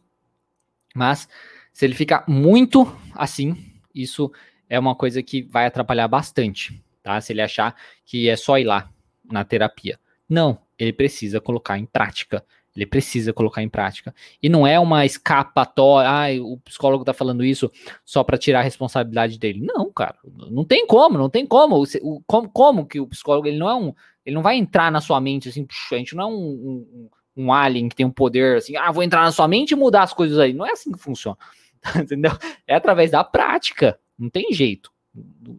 mas 0.95 1.27
se 1.71 1.85
ele 1.85 1.93
ficar 1.93 2.25
muito 2.27 2.85
assim, 3.13 3.55
isso 3.93 4.31
é 4.69 4.79
uma 4.79 4.95
coisa 4.95 5.21
que 5.21 5.43
vai 5.43 5.65
atrapalhar 5.65 6.07
bastante, 6.07 6.83
tá? 7.01 7.19
Se 7.21 7.33
ele 7.33 7.41
achar 7.41 7.75
que 8.05 8.27
é 8.29 8.35
só 8.35 8.57
ir 8.57 8.63
lá 8.63 8.91
na 9.23 9.43
terapia. 9.43 9.99
Não, 10.27 10.59
ele 10.77 10.93
precisa 10.93 11.39
colocar 11.39 11.77
em 11.77 11.85
prática. 11.85 12.43
Ele 12.75 12.87
precisa 12.87 13.31
colocar 13.31 13.61
em 13.61 13.69
prática. 13.69 14.13
E 14.41 14.49
não 14.49 14.65
é 14.65 14.79
uma 14.79 15.05
escapatória, 15.05 16.09
ah, 16.09 16.43
o 16.43 16.57
psicólogo 16.57 17.05
tá 17.05 17.13
falando 17.13 17.45
isso 17.45 17.71
só 18.03 18.23
para 18.23 18.37
tirar 18.37 18.61
a 18.61 18.63
responsabilidade 18.63 19.37
dele. 19.37 19.61
Não, 19.61 19.91
cara, 19.91 20.17
não 20.49 20.65
tem 20.65 20.87
como, 20.87 21.17
não 21.17 21.29
tem 21.29 21.45
como. 21.45 21.83
Como, 22.25 22.49
como 22.49 22.85
que 22.87 22.99
o 22.99 23.07
psicólogo, 23.07 23.47
ele 23.47 23.59
não 23.59 23.69
é 23.69 23.75
um, 23.75 23.93
ele 24.25 24.35
não 24.35 24.41
vai 24.41 24.55
entrar 24.55 24.91
na 24.91 25.01
sua 25.01 25.19
mente 25.19 25.49
assim, 25.49 25.65
puxa, 25.65 25.95
a 25.95 25.97
gente 25.97 26.15
não 26.15 26.23
é 26.23 26.27
um, 26.27 26.33
um, 26.35 27.09
um, 27.37 27.53
alien 27.53 27.89
que 27.89 27.95
tem 27.95 28.05
um 28.05 28.11
poder 28.11 28.57
assim, 28.57 28.75
ah, 28.77 28.91
vou 28.91 29.03
entrar 29.03 29.23
na 29.23 29.31
sua 29.31 29.47
mente 29.47 29.71
e 29.71 29.75
mudar 29.75 30.03
as 30.03 30.13
coisas 30.13 30.39
aí. 30.39 30.53
Não 30.53 30.65
é 30.65 30.71
assim 30.71 30.91
que 30.91 30.99
funciona. 30.99 31.37
Entendeu? 31.95 32.31
É 32.67 32.75
através 32.75 33.11
da 33.11 33.23
prática. 33.23 33.99
Não 34.17 34.29
tem 34.29 34.51
jeito. 34.51 34.91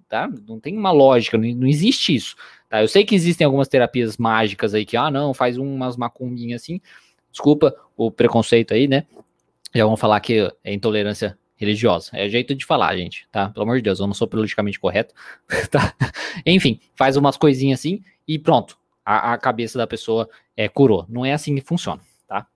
Tá? 0.09 0.29
Não 0.49 0.59
tem 0.59 0.77
uma 0.77 0.91
lógica, 0.91 1.39
não, 1.39 1.49
não 1.49 1.67
existe 1.67 2.15
isso. 2.15 2.35
Tá? 2.69 2.83
Eu 2.83 2.89
sei 2.89 3.05
que 3.05 3.15
existem 3.15 3.45
algumas 3.45 3.69
terapias 3.69 4.17
mágicas 4.17 4.75
aí 4.75 4.85
que, 4.85 4.97
ah, 4.97 5.11
não, 5.11 5.35
faz 5.35 5.59
umas 5.59 5.97
macumbinhas 5.97 6.63
assim. 6.63 6.81
Desculpa 7.31 7.75
o 7.97 8.11
preconceito 8.11 8.75
aí, 8.75 8.89
né? 8.89 9.07
Já 9.75 9.85
vão 9.85 9.97
falar 9.97 10.21
que 10.21 10.51
é 10.63 10.73
intolerância 10.73 11.39
religiosa. 11.57 12.11
É 12.13 12.29
jeito 12.29 12.55
de 12.55 12.65
falar, 12.65 12.97
gente, 12.97 13.29
tá? 13.31 13.49
Pelo 13.49 13.65
amor 13.65 13.77
de 13.77 13.83
Deus, 13.83 14.01
eu 14.01 14.07
não 14.07 14.15
sou 14.15 14.27
politicamente 14.27 14.79
correto, 14.79 15.15
tá? 15.71 15.95
Enfim, 16.45 16.81
faz 16.95 17.17
umas 17.17 17.37
coisinhas 17.37 17.81
assim 17.81 18.03
e 18.27 18.39
pronto. 18.39 18.79
A, 19.05 19.35
a 19.35 19.39
cabeça 19.39 19.77
da 19.77 19.87
pessoa 19.87 20.29
é, 20.57 20.69
curou. 20.69 21.05
Não 21.09 21.25
é 21.25 21.33
assim 21.33 21.55
que 21.55 21.61
funciona, 21.61 22.01
tá? 22.27 22.47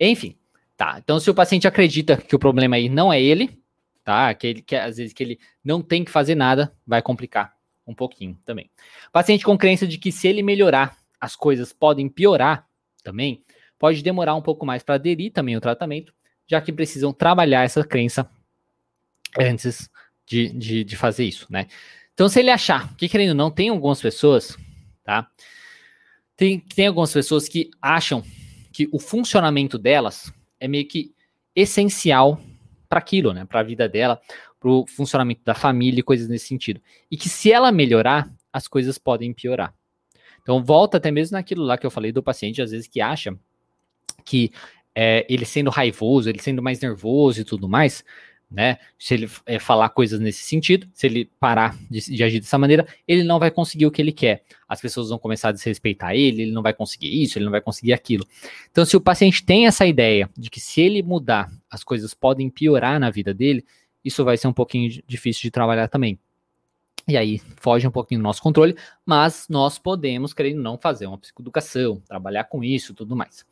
Enfim, 0.00 0.36
tá. 0.76 0.98
Então, 0.98 1.20
se 1.20 1.30
o 1.30 1.34
paciente 1.34 1.68
acredita 1.68 2.16
que 2.16 2.34
o 2.34 2.38
problema 2.38 2.76
aí 2.76 2.88
não 2.88 3.12
é 3.12 3.22
ele, 3.22 3.56
tá? 4.04 4.34
Que, 4.34 4.46
ele, 4.48 4.62
que 4.62 4.74
às 4.74 4.96
vezes 4.96 5.12
que 5.12 5.22
ele 5.22 5.38
não 5.62 5.80
tem 5.80 6.04
que 6.04 6.10
fazer 6.10 6.34
nada, 6.34 6.74
vai 6.86 7.00
complicar 7.00 7.54
um 7.86 7.94
pouquinho 7.94 8.38
também. 8.44 8.70
Paciente 9.12 9.44
com 9.44 9.56
crença 9.56 9.86
de 9.86 9.96
que 9.96 10.10
se 10.10 10.26
ele 10.26 10.42
melhorar, 10.42 10.96
as 11.20 11.36
coisas 11.36 11.72
podem 11.72 12.08
piorar 12.08 12.66
também, 13.02 13.42
pode 13.78 14.02
demorar 14.02 14.34
um 14.34 14.42
pouco 14.42 14.66
mais 14.66 14.82
para 14.82 14.96
aderir 14.96 15.32
também 15.32 15.54
ao 15.54 15.60
tratamento, 15.60 16.12
já 16.46 16.60
que 16.60 16.72
precisam 16.72 17.12
trabalhar 17.12 17.64
essa 17.64 17.84
crença 17.84 18.28
antes 19.38 19.90
de, 20.26 20.48
de, 20.50 20.84
de 20.84 20.96
fazer 20.96 21.24
isso, 21.24 21.46
né? 21.50 21.66
Então, 22.18 22.28
se 22.28 22.40
ele 22.40 22.50
achar, 22.50 22.92
que 22.96 23.08
querendo 23.08 23.28
ou 23.28 23.34
não, 23.36 23.48
tem 23.48 23.68
algumas 23.68 24.02
pessoas, 24.02 24.58
tá? 25.04 25.30
Tem, 26.36 26.58
tem 26.58 26.88
algumas 26.88 27.12
pessoas 27.12 27.48
que 27.48 27.70
acham 27.80 28.24
que 28.72 28.88
o 28.90 28.98
funcionamento 28.98 29.78
delas 29.78 30.32
é 30.58 30.66
meio 30.66 30.84
que 30.88 31.14
essencial 31.54 32.40
para 32.88 32.98
aquilo, 32.98 33.32
né? 33.32 33.44
Para 33.44 33.60
a 33.60 33.62
vida 33.62 33.88
dela, 33.88 34.20
para 34.58 34.68
o 34.68 34.84
funcionamento 34.84 35.42
da 35.44 35.54
família 35.54 36.00
e 36.00 36.02
coisas 36.02 36.26
nesse 36.26 36.48
sentido. 36.48 36.80
E 37.08 37.16
que 37.16 37.28
se 37.28 37.52
ela 37.52 37.70
melhorar, 37.70 38.28
as 38.52 38.66
coisas 38.66 38.98
podem 38.98 39.32
piorar. 39.32 39.72
Então, 40.42 40.60
volta 40.60 40.96
até 40.96 41.12
mesmo 41.12 41.36
naquilo 41.36 41.62
lá 41.62 41.78
que 41.78 41.86
eu 41.86 41.90
falei 41.90 42.10
do 42.10 42.20
paciente, 42.20 42.60
às 42.60 42.72
vezes, 42.72 42.88
que 42.88 43.00
acha 43.00 43.38
que 44.24 44.50
é, 44.92 45.24
ele 45.28 45.44
sendo 45.44 45.70
raivoso, 45.70 46.28
ele 46.28 46.42
sendo 46.42 46.60
mais 46.60 46.80
nervoso 46.80 47.40
e 47.40 47.44
tudo 47.44 47.68
mais, 47.68 48.04
né? 48.50 48.78
Se 48.98 49.14
ele 49.14 49.30
é, 49.46 49.58
falar 49.58 49.90
coisas 49.90 50.18
nesse 50.18 50.42
sentido, 50.42 50.88
se 50.94 51.06
ele 51.06 51.30
parar 51.38 51.76
de, 51.90 52.00
de, 52.00 52.24
agir 52.24 52.40
dessa 52.40 52.56
maneira, 52.56 52.86
ele 53.06 53.22
não 53.22 53.38
vai 53.38 53.50
conseguir 53.50 53.86
o 53.86 53.90
que 53.90 54.00
ele 54.00 54.12
quer. 54.12 54.42
As 54.68 54.80
pessoas 54.80 55.10
vão 55.10 55.18
começar 55.18 55.50
a 55.50 55.52
desrespeitar 55.52 56.14
ele, 56.14 56.42
ele 56.42 56.52
não 56.52 56.62
vai 56.62 56.72
conseguir 56.72 57.22
isso, 57.22 57.38
ele 57.38 57.44
não 57.44 57.52
vai 57.52 57.60
conseguir 57.60 57.92
aquilo. 57.92 58.26
Então, 58.70 58.84
se 58.84 58.96
o 58.96 59.00
paciente 59.00 59.44
tem 59.44 59.66
essa 59.66 59.86
ideia 59.86 60.30
de 60.36 60.50
que 60.50 60.60
se 60.60 60.80
ele 60.80 61.02
mudar, 61.02 61.50
as 61.70 61.84
coisas 61.84 62.14
podem 62.14 62.48
piorar 62.48 62.98
na 62.98 63.10
vida 63.10 63.34
dele, 63.34 63.64
isso 64.04 64.24
vai 64.24 64.36
ser 64.36 64.48
um 64.48 64.52
pouquinho 64.52 65.02
difícil 65.06 65.42
de 65.42 65.50
trabalhar 65.50 65.88
também. 65.88 66.18
E 67.06 67.16
aí 67.16 67.40
foge 67.56 67.86
um 67.86 67.90
pouquinho 67.90 68.20
do 68.20 68.24
nosso 68.24 68.42
controle, 68.42 68.76
mas 69.04 69.46
nós 69.48 69.78
podemos, 69.78 70.34
querendo 70.34 70.60
não, 70.60 70.76
fazer 70.76 71.06
uma 71.06 71.16
psicoeducação, 71.16 72.02
trabalhar 72.06 72.44
com 72.44 72.62
isso 72.62 72.92
tudo 72.92 73.16
mais. 73.16 73.46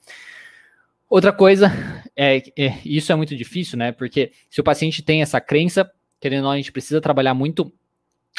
Outra 1.09 1.33
coisa, 1.33 1.71
é, 2.17 2.43
é, 2.57 2.79
isso 2.85 3.13
é 3.13 3.15
muito 3.15 3.37
difícil, 3.37 3.79
né? 3.79 3.93
Porque 3.93 4.33
se 4.51 4.61
o 4.61 4.65
paciente 4.65 5.03
tem 5.03 5.23
essa 5.23 5.41
crença, 5.41 5.91
querendo 6.21 6.41
ou 6.41 6.45
não, 6.45 6.51
a 6.53 6.57
gente 6.57 6.73
precisa 6.73 7.01
trabalhar 7.01 7.35
muito 7.35 7.73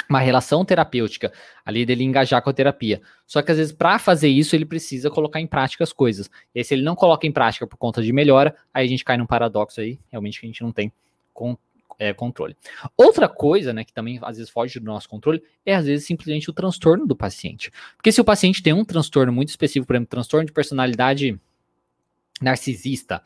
uma 0.09 0.19
relação 0.19 0.63
terapêutica 0.63 1.31
ali 1.65 1.85
dele 1.85 2.03
engajar 2.03 2.41
com 2.41 2.49
a 2.49 2.53
terapia. 2.53 3.01
Só 3.25 3.41
que 3.41 3.51
às 3.51 3.57
vezes 3.57 3.73
para 3.73 3.97
fazer 3.97 4.27
isso 4.27 4.55
ele 4.55 4.65
precisa 4.65 5.09
colocar 5.09 5.39
em 5.39 5.47
prática 5.47 5.83
as 5.83 5.91
coisas. 5.91 6.29
E 6.53 6.59
aí, 6.59 6.63
se 6.63 6.73
ele 6.73 6.83
não 6.83 6.95
coloca 6.95 7.25
em 7.25 7.31
prática 7.31 7.65
por 7.65 7.77
conta 7.77 8.01
de 8.01 8.13
melhora, 8.13 8.55
aí 8.73 8.85
a 8.85 8.89
gente 8.89 9.03
cai 9.03 9.17
num 9.17 9.25
paradoxo 9.25 9.81
aí, 9.81 9.99
realmente 10.11 10.39
que 10.39 10.45
a 10.45 10.49
gente 10.49 10.61
não 10.61 10.71
tem 10.71 10.91
com, 11.33 11.57
é, 11.97 12.13
controle. 12.13 12.55
Outra 12.95 13.27
coisa, 13.27 13.73
né, 13.73 13.83
que 13.83 13.93
também 13.93 14.19
às 14.21 14.37
vezes 14.37 14.51
foge 14.51 14.79
do 14.79 14.85
nosso 14.85 15.09
controle, 15.09 15.41
é 15.65 15.75
às 15.75 15.85
vezes 15.85 16.05
simplesmente 16.05 16.49
o 16.49 16.53
transtorno 16.53 17.07
do 17.07 17.15
paciente. 17.15 17.71
Porque 17.95 18.11
se 18.11 18.21
o 18.21 18.25
paciente 18.25 18.61
tem 18.61 18.73
um 18.73 18.85
transtorno 18.85 19.31
muito 19.31 19.49
específico, 19.49 19.87
por 19.87 19.95
exemplo, 19.95 20.09
transtorno 20.09 20.45
de 20.45 20.53
personalidade 20.53 21.39
narcisista, 22.41 23.21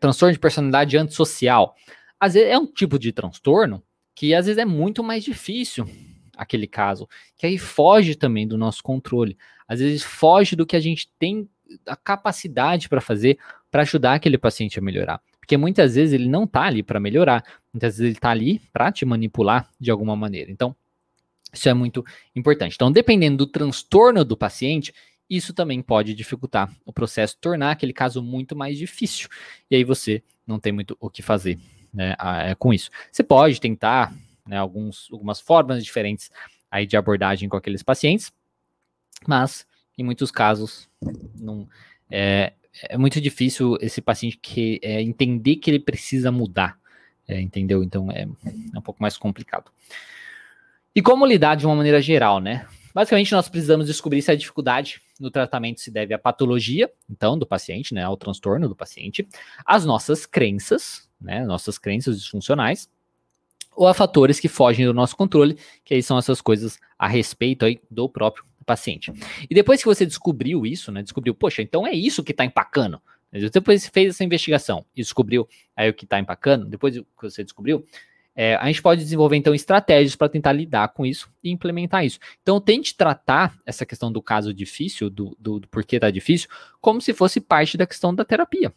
transtorno 0.00 0.32
de 0.32 0.38
personalidade 0.38 0.96
antissocial, 0.96 1.74
às 2.18 2.34
vezes 2.34 2.50
é 2.50 2.58
um 2.58 2.66
tipo 2.66 2.98
de 2.98 3.12
transtorno 3.12 3.82
que 4.14 4.34
às 4.34 4.46
vezes 4.46 4.58
é 4.58 4.64
muito 4.64 5.02
mais 5.02 5.24
difícil 5.24 5.88
aquele 6.36 6.66
caso, 6.66 7.08
que 7.36 7.46
aí 7.46 7.58
foge 7.58 8.14
também 8.14 8.46
do 8.46 8.58
nosso 8.58 8.82
controle. 8.82 9.36
Às 9.66 9.80
vezes 9.80 10.02
foge 10.02 10.54
do 10.56 10.66
que 10.66 10.76
a 10.76 10.80
gente 10.80 11.10
tem 11.18 11.48
a 11.86 11.96
capacidade 11.96 12.88
para 12.88 13.00
fazer 13.00 13.38
para 13.70 13.82
ajudar 13.82 14.14
aquele 14.14 14.36
paciente 14.36 14.78
a 14.78 14.82
melhorar. 14.82 15.20
Porque 15.40 15.56
muitas 15.56 15.94
vezes 15.94 16.12
ele 16.12 16.28
não 16.28 16.44
está 16.44 16.62
ali 16.62 16.82
para 16.82 17.00
melhorar, 17.00 17.42
muitas 17.72 17.94
vezes 17.94 18.00
ele 18.00 18.18
está 18.18 18.30
ali 18.30 18.60
para 18.72 18.92
te 18.92 19.04
manipular 19.04 19.68
de 19.80 19.90
alguma 19.90 20.14
maneira. 20.14 20.50
Então, 20.50 20.76
isso 21.52 21.68
é 21.68 21.74
muito 21.74 22.04
importante. 22.34 22.74
Então, 22.74 22.92
dependendo 22.92 23.38
do 23.38 23.46
transtorno 23.46 24.24
do 24.24 24.36
paciente, 24.36 24.94
isso 25.36 25.54
também 25.54 25.80
pode 25.80 26.14
dificultar 26.14 26.70
o 26.84 26.92
processo, 26.92 27.38
tornar 27.38 27.70
aquele 27.70 27.92
caso 27.92 28.22
muito 28.22 28.54
mais 28.54 28.76
difícil. 28.76 29.28
E 29.70 29.76
aí 29.76 29.84
você 29.84 30.22
não 30.46 30.60
tem 30.60 30.72
muito 30.72 30.96
o 31.00 31.08
que 31.08 31.22
fazer 31.22 31.58
né, 31.92 32.14
é, 32.20 32.54
com 32.54 32.72
isso. 32.72 32.90
Você 33.10 33.22
pode 33.22 33.60
tentar 33.60 34.14
né, 34.46 34.58
alguns, 34.58 35.08
algumas 35.10 35.40
formas 35.40 35.84
diferentes 35.84 36.30
aí 36.70 36.86
de 36.86 36.96
abordagem 36.96 37.48
com 37.48 37.56
aqueles 37.56 37.82
pacientes, 37.82 38.32
mas 39.26 39.66
em 39.96 40.04
muitos 40.04 40.30
casos 40.30 40.88
não 41.34 41.68
é, 42.10 42.52
é 42.88 42.98
muito 42.98 43.20
difícil 43.20 43.76
esse 43.80 44.00
paciente 44.00 44.38
que 44.38 44.80
é, 44.82 45.00
entender 45.00 45.56
que 45.56 45.70
ele 45.70 45.80
precisa 45.80 46.30
mudar, 46.30 46.78
é, 47.26 47.40
entendeu? 47.40 47.82
Então 47.82 48.10
é, 48.10 48.22
é 48.22 48.78
um 48.78 48.82
pouco 48.82 49.02
mais 49.02 49.16
complicado. 49.16 49.70
E 50.94 51.00
como 51.00 51.24
lidar 51.24 51.54
de 51.54 51.64
uma 51.64 51.74
maneira 51.74 52.02
geral, 52.02 52.38
né? 52.38 52.66
Basicamente, 52.94 53.32
nós 53.32 53.48
precisamos 53.48 53.86
descobrir 53.86 54.20
se 54.20 54.30
a 54.30 54.34
dificuldade 54.34 55.00
no 55.22 55.30
tratamento 55.30 55.80
se 55.80 55.90
deve 55.90 56.12
à 56.12 56.18
patologia, 56.18 56.92
então, 57.08 57.38
do 57.38 57.46
paciente, 57.46 57.94
né, 57.94 58.02
ao 58.02 58.16
transtorno 58.16 58.68
do 58.68 58.74
paciente, 58.74 59.26
às 59.64 59.86
nossas 59.86 60.26
crenças, 60.26 61.08
né, 61.20 61.44
nossas 61.46 61.78
crenças 61.78 62.20
disfuncionais, 62.20 62.90
ou 63.74 63.86
a 63.86 63.94
fatores 63.94 64.40
que 64.40 64.48
fogem 64.48 64.84
do 64.84 64.92
nosso 64.92 65.16
controle, 65.16 65.56
que 65.84 65.94
aí 65.94 66.02
são 66.02 66.18
essas 66.18 66.40
coisas 66.40 66.78
a 66.98 67.06
respeito 67.06 67.64
aí 67.64 67.80
do 67.88 68.08
próprio 68.08 68.44
paciente. 68.66 69.12
E 69.48 69.54
depois 69.54 69.80
que 69.80 69.86
você 69.86 70.04
descobriu 70.04 70.66
isso, 70.66 70.90
né, 70.90 71.02
descobriu, 71.02 71.34
poxa, 71.34 71.62
então 71.62 71.86
é 71.86 71.92
isso 71.92 72.24
que 72.24 72.32
está 72.32 72.44
empacando. 72.44 73.00
Depois 73.32 73.82
você 73.82 73.90
fez 73.90 74.10
essa 74.10 74.24
investigação 74.24 74.84
e 74.94 75.00
descobriu 75.00 75.48
aí 75.74 75.88
o 75.88 75.94
que 75.94 76.04
está 76.04 76.18
empacando, 76.18 76.66
depois 76.66 76.98
que 76.98 77.04
você 77.22 77.42
descobriu, 77.42 77.86
é, 78.34 78.56
a 78.56 78.66
gente 78.66 78.80
pode 78.80 79.02
desenvolver, 79.02 79.36
então, 79.36 79.54
estratégias 79.54 80.16
para 80.16 80.28
tentar 80.28 80.52
lidar 80.52 80.88
com 80.88 81.04
isso 81.04 81.30
e 81.44 81.50
implementar 81.50 82.04
isso. 82.04 82.18
Então, 82.42 82.60
tente 82.60 82.96
tratar 82.96 83.56
essa 83.66 83.84
questão 83.84 84.10
do 84.10 84.22
caso 84.22 84.54
difícil, 84.54 85.10
do, 85.10 85.36
do, 85.38 85.60
do 85.60 85.68
porquê 85.68 85.96
está 85.96 86.10
difícil, 86.10 86.48
como 86.80 87.00
se 87.00 87.12
fosse 87.12 87.40
parte 87.40 87.76
da 87.76 87.86
questão 87.86 88.14
da 88.14 88.24
terapia. 88.24 88.72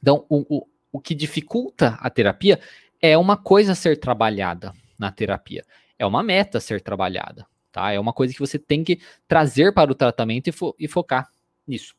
Então, 0.00 0.24
o, 0.28 0.58
o, 0.58 0.66
o 0.92 1.00
que 1.00 1.14
dificulta 1.14 1.98
a 2.00 2.08
terapia 2.08 2.60
é 3.00 3.18
uma 3.18 3.36
coisa 3.36 3.72
a 3.72 3.74
ser 3.74 3.98
trabalhada 3.98 4.72
na 4.98 5.10
terapia, 5.10 5.64
é 5.98 6.06
uma 6.06 6.22
meta 6.22 6.58
a 6.58 6.60
ser 6.60 6.80
trabalhada, 6.80 7.44
tá? 7.72 7.90
É 7.90 7.98
uma 7.98 8.12
coisa 8.12 8.32
que 8.32 8.38
você 8.38 8.58
tem 8.58 8.84
que 8.84 9.00
trazer 9.26 9.74
para 9.74 9.90
o 9.90 9.94
tratamento 9.94 10.48
e, 10.48 10.52
fo 10.52 10.74
e 10.78 10.86
focar 10.86 11.28
nisso, 11.66 11.96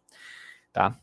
tá? 0.71 0.97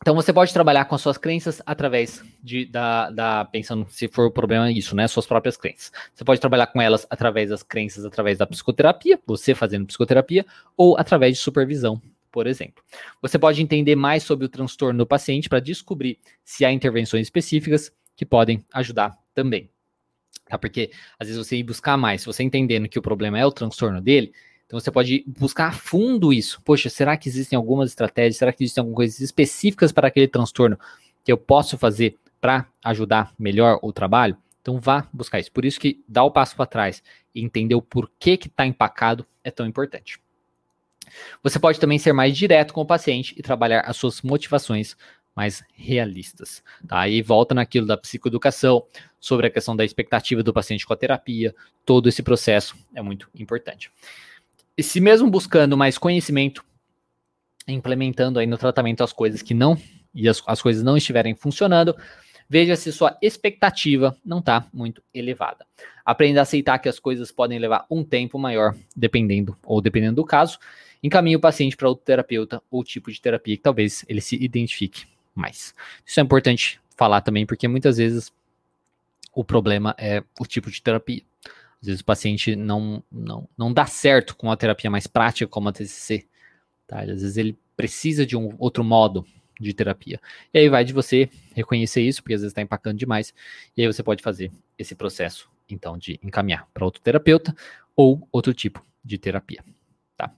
Então 0.00 0.14
você 0.14 0.32
pode 0.32 0.52
trabalhar 0.52 0.84
com 0.84 0.94
as 0.94 1.00
suas 1.00 1.18
crenças 1.18 1.60
através 1.66 2.22
de 2.42 2.64
da, 2.66 3.10
da 3.10 3.44
pensando 3.44 3.86
se 3.90 4.08
for 4.08 4.26
o 4.26 4.30
problema 4.30 4.70
isso, 4.70 4.94
né, 4.94 5.08
suas 5.08 5.26
próprias 5.26 5.56
crenças. 5.56 5.92
Você 6.14 6.24
pode 6.24 6.40
trabalhar 6.40 6.68
com 6.68 6.80
elas 6.80 7.06
através 7.10 7.50
das 7.50 7.62
crenças, 7.62 8.04
através 8.04 8.38
da 8.38 8.46
psicoterapia, 8.46 9.20
você 9.26 9.54
fazendo 9.54 9.86
psicoterapia 9.86 10.46
ou 10.76 10.96
através 10.96 11.36
de 11.36 11.42
supervisão, 11.42 12.00
por 12.30 12.46
exemplo. 12.46 12.82
Você 13.20 13.38
pode 13.38 13.60
entender 13.60 13.96
mais 13.96 14.22
sobre 14.22 14.46
o 14.46 14.48
transtorno 14.48 14.98
do 14.98 15.06
paciente 15.06 15.48
para 15.48 15.60
descobrir 15.60 16.18
se 16.44 16.64
há 16.64 16.72
intervenções 16.72 17.26
específicas 17.26 17.92
que 18.16 18.24
podem 18.24 18.64
ajudar 18.72 19.18
também. 19.34 19.68
Tá? 20.48 20.56
Porque 20.56 20.90
às 21.18 21.28
vezes 21.28 21.44
você 21.44 21.56
ir 21.56 21.64
buscar 21.64 21.96
mais, 21.96 22.22
se 22.22 22.26
você 22.26 22.42
entendendo 22.42 22.88
que 22.88 22.98
o 22.98 23.02
problema 23.02 23.38
é 23.38 23.44
o 23.44 23.52
transtorno 23.52 24.00
dele, 24.00 24.32
então 24.68 24.78
você 24.78 24.90
pode 24.90 25.24
buscar 25.26 25.68
a 25.68 25.72
fundo 25.72 26.30
isso. 26.30 26.60
Poxa, 26.62 26.90
será 26.90 27.16
que 27.16 27.26
existem 27.26 27.56
algumas 27.56 27.88
estratégias? 27.88 28.36
Será 28.36 28.52
que 28.52 28.62
existem 28.62 28.82
algumas 28.82 28.96
coisas 28.96 29.20
específicas 29.20 29.92
para 29.92 30.08
aquele 30.08 30.28
transtorno 30.28 30.78
que 31.24 31.32
eu 31.32 31.38
posso 31.38 31.78
fazer 31.78 32.18
para 32.38 32.68
ajudar 32.84 33.32
melhor 33.38 33.78
o 33.82 33.94
trabalho? 33.94 34.36
Então 34.60 34.78
vá 34.78 35.08
buscar 35.10 35.40
isso. 35.40 35.50
Por 35.50 35.64
isso 35.64 35.80
que 35.80 36.04
dar 36.06 36.24
o 36.24 36.30
passo 36.30 36.54
para 36.54 36.66
trás 36.66 37.02
e 37.34 37.42
entender 37.42 37.74
o 37.74 37.80
porquê 37.80 38.36
que 38.36 38.48
está 38.48 38.66
empacado 38.66 39.26
é 39.42 39.50
tão 39.50 39.66
importante. 39.66 40.20
Você 41.42 41.58
pode 41.58 41.80
também 41.80 41.98
ser 41.98 42.12
mais 42.12 42.36
direto 42.36 42.74
com 42.74 42.82
o 42.82 42.86
paciente 42.86 43.34
e 43.38 43.42
trabalhar 43.42 43.80
as 43.80 43.96
suas 43.96 44.20
motivações 44.20 44.94
mais 45.34 45.64
realistas. 45.72 46.62
Tá? 46.86 47.00
Aí 47.00 47.22
volta 47.22 47.54
naquilo 47.54 47.86
da 47.86 47.96
psicoeducação, 47.96 48.84
sobre 49.18 49.46
a 49.46 49.50
questão 49.50 49.74
da 49.74 49.84
expectativa 49.84 50.42
do 50.42 50.52
paciente 50.52 50.86
com 50.86 50.92
a 50.92 50.96
terapia, 50.96 51.54
todo 51.86 52.06
esse 52.06 52.22
processo 52.22 52.76
é 52.94 53.00
muito 53.00 53.30
importante. 53.34 53.90
E 54.78 54.82
se 54.84 55.00
mesmo 55.00 55.28
buscando 55.28 55.76
mais 55.76 55.98
conhecimento, 55.98 56.64
implementando 57.66 58.38
aí 58.38 58.46
no 58.46 58.56
tratamento 58.56 59.02
as 59.02 59.12
coisas 59.12 59.42
que 59.42 59.52
não, 59.52 59.76
e 60.14 60.28
as, 60.28 60.40
as 60.46 60.62
coisas 60.62 60.84
não 60.84 60.96
estiverem 60.96 61.34
funcionando, 61.34 61.96
veja 62.48 62.76
se 62.76 62.92
sua 62.92 63.18
expectativa 63.20 64.16
não 64.24 64.38
está 64.38 64.68
muito 64.72 65.02
elevada. 65.12 65.66
Aprenda 66.04 66.38
a 66.38 66.42
aceitar 66.44 66.78
que 66.78 66.88
as 66.88 67.00
coisas 67.00 67.32
podem 67.32 67.58
levar 67.58 67.86
um 67.90 68.04
tempo 68.04 68.38
maior, 68.38 68.72
dependendo 68.94 69.58
ou 69.64 69.80
dependendo 69.80 70.14
do 70.14 70.24
caso. 70.24 70.60
Encaminhe 71.02 71.34
o 71.34 71.40
paciente 71.40 71.76
para 71.76 71.88
outro 71.88 72.04
terapeuta 72.04 72.62
ou 72.70 72.84
tipo 72.84 73.10
de 73.10 73.20
terapia 73.20 73.56
que 73.56 73.62
talvez 73.62 74.04
ele 74.08 74.20
se 74.20 74.36
identifique 74.36 75.06
mais. 75.34 75.74
Isso 76.06 76.20
é 76.20 76.22
importante 76.22 76.80
falar 76.96 77.20
também, 77.20 77.44
porque 77.44 77.66
muitas 77.66 77.96
vezes 77.96 78.32
o 79.34 79.42
problema 79.42 79.92
é 79.98 80.22
o 80.38 80.46
tipo 80.46 80.70
de 80.70 80.80
terapia. 80.80 81.22
Às 81.80 81.86
vezes 81.86 82.00
o 82.00 82.04
paciente 82.04 82.56
não, 82.56 83.02
não, 83.10 83.48
não 83.56 83.72
dá 83.72 83.86
certo 83.86 84.36
com 84.36 84.50
a 84.50 84.56
terapia 84.56 84.90
mais 84.90 85.06
prática, 85.06 85.48
como 85.48 85.68
a 85.68 85.72
TCC. 85.72 86.26
Tá? 86.86 87.00
Às 87.00 87.06
vezes 87.06 87.36
ele 87.36 87.56
precisa 87.76 88.26
de 88.26 88.36
um 88.36 88.54
outro 88.58 88.82
modo 88.82 89.24
de 89.60 89.72
terapia. 89.72 90.20
E 90.52 90.58
aí 90.58 90.68
vai 90.68 90.84
de 90.84 90.92
você 90.92 91.28
reconhecer 91.54 92.02
isso, 92.02 92.22
porque 92.22 92.34
às 92.34 92.40
vezes 92.40 92.52
está 92.52 92.62
empacando 92.62 92.98
demais. 92.98 93.34
E 93.76 93.82
aí 93.82 93.86
você 93.86 94.02
pode 94.02 94.22
fazer 94.22 94.50
esse 94.78 94.94
processo, 94.94 95.48
então, 95.68 95.98
de 95.98 96.18
encaminhar 96.22 96.68
para 96.72 96.84
outro 96.84 97.00
terapeuta 97.00 97.54
ou 97.94 98.26
outro 98.32 98.54
tipo 98.54 98.84
de 99.04 99.18
terapia. 99.18 99.64
Tá? 100.16 100.32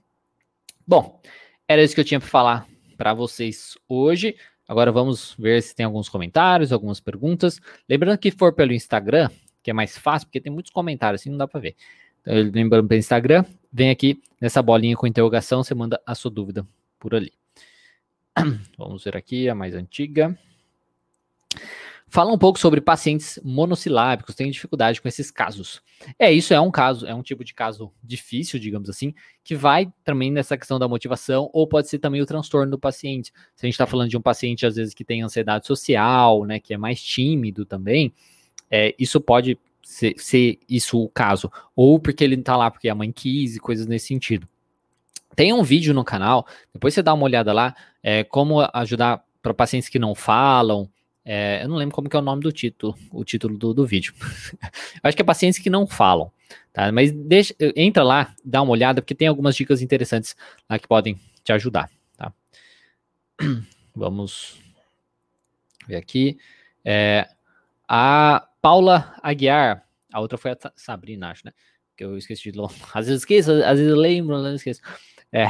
Bom, 0.85 1.21
era 1.67 1.83
isso 1.83 1.95
que 1.95 2.01
eu 2.01 2.05
tinha 2.05 2.19
para 2.19 2.29
falar 2.29 2.67
para 2.97 3.13
vocês 3.13 3.77
hoje. 3.87 4.35
Agora 4.67 4.91
vamos 4.91 5.35
ver 5.37 5.61
se 5.61 5.75
tem 5.75 5.85
alguns 5.85 6.07
comentários, 6.07 6.71
algumas 6.71 6.99
perguntas. 6.99 7.59
Lembrando 7.89 8.17
que 8.17 8.31
for 8.31 8.53
pelo 8.53 8.73
Instagram, 8.73 9.29
que 9.61 9.71
é 9.71 9.73
mais 9.73 9.97
fácil, 9.97 10.27
porque 10.27 10.41
tem 10.41 10.51
muitos 10.51 10.71
comentários, 10.71 11.21
assim 11.21 11.29
não 11.29 11.37
dá 11.37 11.47
para 11.47 11.59
ver. 11.59 11.75
Então, 12.21 12.33
lembrando 12.53 12.87
pelo 12.87 12.99
Instagram, 12.99 13.45
vem 13.71 13.89
aqui 13.89 14.21
nessa 14.39 14.61
bolinha 14.61 14.95
com 14.95 15.07
interrogação, 15.07 15.63
você 15.63 15.73
manda 15.73 16.01
a 16.05 16.15
sua 16.15 16.31
dúvida 16.31 16.67
por 16.99 17.15
ali. 17.15 17.33
Vamos 18.77 19.03
ver 19.03 19.17
aqui 19.17 19.49
a 19.49 19.55
mais 19.55 19.73
antiga. 19.73 20.37
Fala 22.13 22.33
um 22.33 22.37
pouco 22.37 22.59
sobre 22.59 22.81
pacientes 22.81 23.39
monossilábicos, 23.41 24.35
tem 24.35 24.51
dificuldade 24.51 25.01
com 25.01 25.07
esses 25.07 25.31
casos. 25.31 25.81
É, 26.19 26.29
isso 26.29 26.53
é 26.53 26.59
um 26.59 26.69
caso, 26.69 27.07
é 27.07 27.15
um 27.15 27.23
tipo 27.23 27.41
de 27.41 27.53
caso 27.53 27.89
difícil, 28.03 28.59
digamos 28.59 28.89
assim, 28.89 29.13
que 29.41 29.55
vai 29.55 29.89
também 30.03 30.29
nessa 30.29 30.57
questão 30.57 30.77
da 30.77 30.89
motivação, 30.89 31.49
ou 31.53 31.65
pode 31.65 31.87
ser 31.87 31.99
também 31.99 32.21
o 32.21 32.25
transtorno 32.25 32.69
do 32.69 32.77
paciente. 32.77 33.31
Se 33.55 33.65
a 33.65 33.67
gente 33.67 33.75
está 33.75 33.87
falando 33.87 34.09
de 34.09 34.17
um 34.17 34.21
paciente, 34.21 34.65
às 34.65 34.75
vezes, 34.75 34.93
que 34.93 35.05
tem 35.05 35.21
ansiedade 35.21 35.65
social, 35.65 36.43
né, 36.43 36.59
que 36.59 36.73
é 36.73 36.77
mais 36.77 37.01
tímido 37.01 37.65
também, 37.65 38.13
é, 38.71 38.95
isso 38.97 39.19
pode 39.19 39.59
ser, 39.83 40.15
ser, 40.17 40.57
isso 40.67 40.99
o 40.99 41.09
caso. 41.09 41.51
Ou 41.75 41.99
porque 41.99 42.23
ele 42.23 42.37
tá 42.37 42.55
lá 42.55 42.71
porque 42.71 42.87
a 42.87 42.95
mãe 42.95 43.11
quis 43.11 43.55
e 43.57 43.59
coisas 43.59 43.85
nesse 43.85 44.07
sentido. 44.07 44.47
Tem 45.35 45.53
um 45.53 45.63
vídeo 45.63 45.93
no 45.93 46.03
canal, 46.03 46.45
depois 46.73 46.93
você 46.93 47.03
dá 47.03 47.13
uma 47.13 47.23
olhada 47.23 47.53
lá, 47.53 47.75
é, 48.03 48.23
como 48.23 48.67
ajudar 48.73 49.23
para 49.41 49.53
pacientes 49.53 49.89
que 49.89 49.99
não 49.99 50.15
falam. 50.15 50.89
É, 51.23 51.63
eu 51.63 51.69
não 51.69 51.77
lembro 51.77 51.95
como 51.95 52.09
que 52.09 52.15
é 52.15 52.19
o 52.19 52.23
nome 52.23 52.41
do 52.41 52.51
título, 52.51 52.97
o 53.11 53.23
título 53.23 53.57
do, 53.57 53.73
do 53.73 53.85
vídeo. 53.85 54.13
acho 55.03 55.15
que 55.15 55.21
é 55.21 55.25
pacientes 55.25 55.59
que 55.59 55.69
não 55.69 55.85
falam, 55.85 56.31
tá? 56.73 56.91
Mas 56.91 57.11
deixa, 57.11 57.53
entra 57.75 58.03
lá, 58.03 58.33
dá 58.43 58.61
uma 58.61 58.71
olhada, 58.71 59.01
porque 59.01 59.15
tem 59.15 59.27
algumas 59.27 59.55
dicas 59.55 59.81
interessantes 59.81 60.35
lá 60.69 60.79
que 60.79 60.87
podem 60.87 61.19
te 61.43 61.53
ajudar, 61.53 61.89
tá? 62.17 62.33
Vamos 63.95 64.59
ver 65.87 65.97
aqui. 65.97 66.37
É, 66.83 67.27
a 67.93 68.47
Paula 68.61 69.13
Aguiar, 69.21 69.85
a 70.13 70.21
outra 70.21 70.37
foi 70.37 70.51
a 70.51 70.57
Sabrina, 70.77 71.31
acho, 71.31 71.45
né? 71.45 71.51
Que 71.97 72.05
eu 72.05 72.17
esqueci 72.17 72.49
de 72.49 72.57
Às 72.93 73.07
vezes 73.07 73.23
esqueço, 73.23 73.51
às 73.51 73.77
vezes 73.77 73.93
lembro, 73.93 74.33
às 74.33 74.43
vezes 74.43 74.61
esqueço. 74.61 74.81
É, 75.29 75.43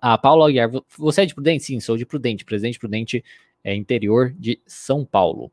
a, 0.00 0.16
Paula 0.16 0.48
Aguiar, 0.48 0.70
você 0.96 1.22
é 1.22 1.26
de 1.26 1.34
Prudente? 1.34 1.64
Sim, 1.64 1.80
sou 1.80 1.96
de 1.96 2.06
Prudente, 2.06 2.44
Presidente 2.44 2.78
Prudente 2.78 3.24
é 3.64 3.74
interior 3.74 4.32
de 4.38 4.60
São 4.64 5.04
Paulo. 5.04 5.50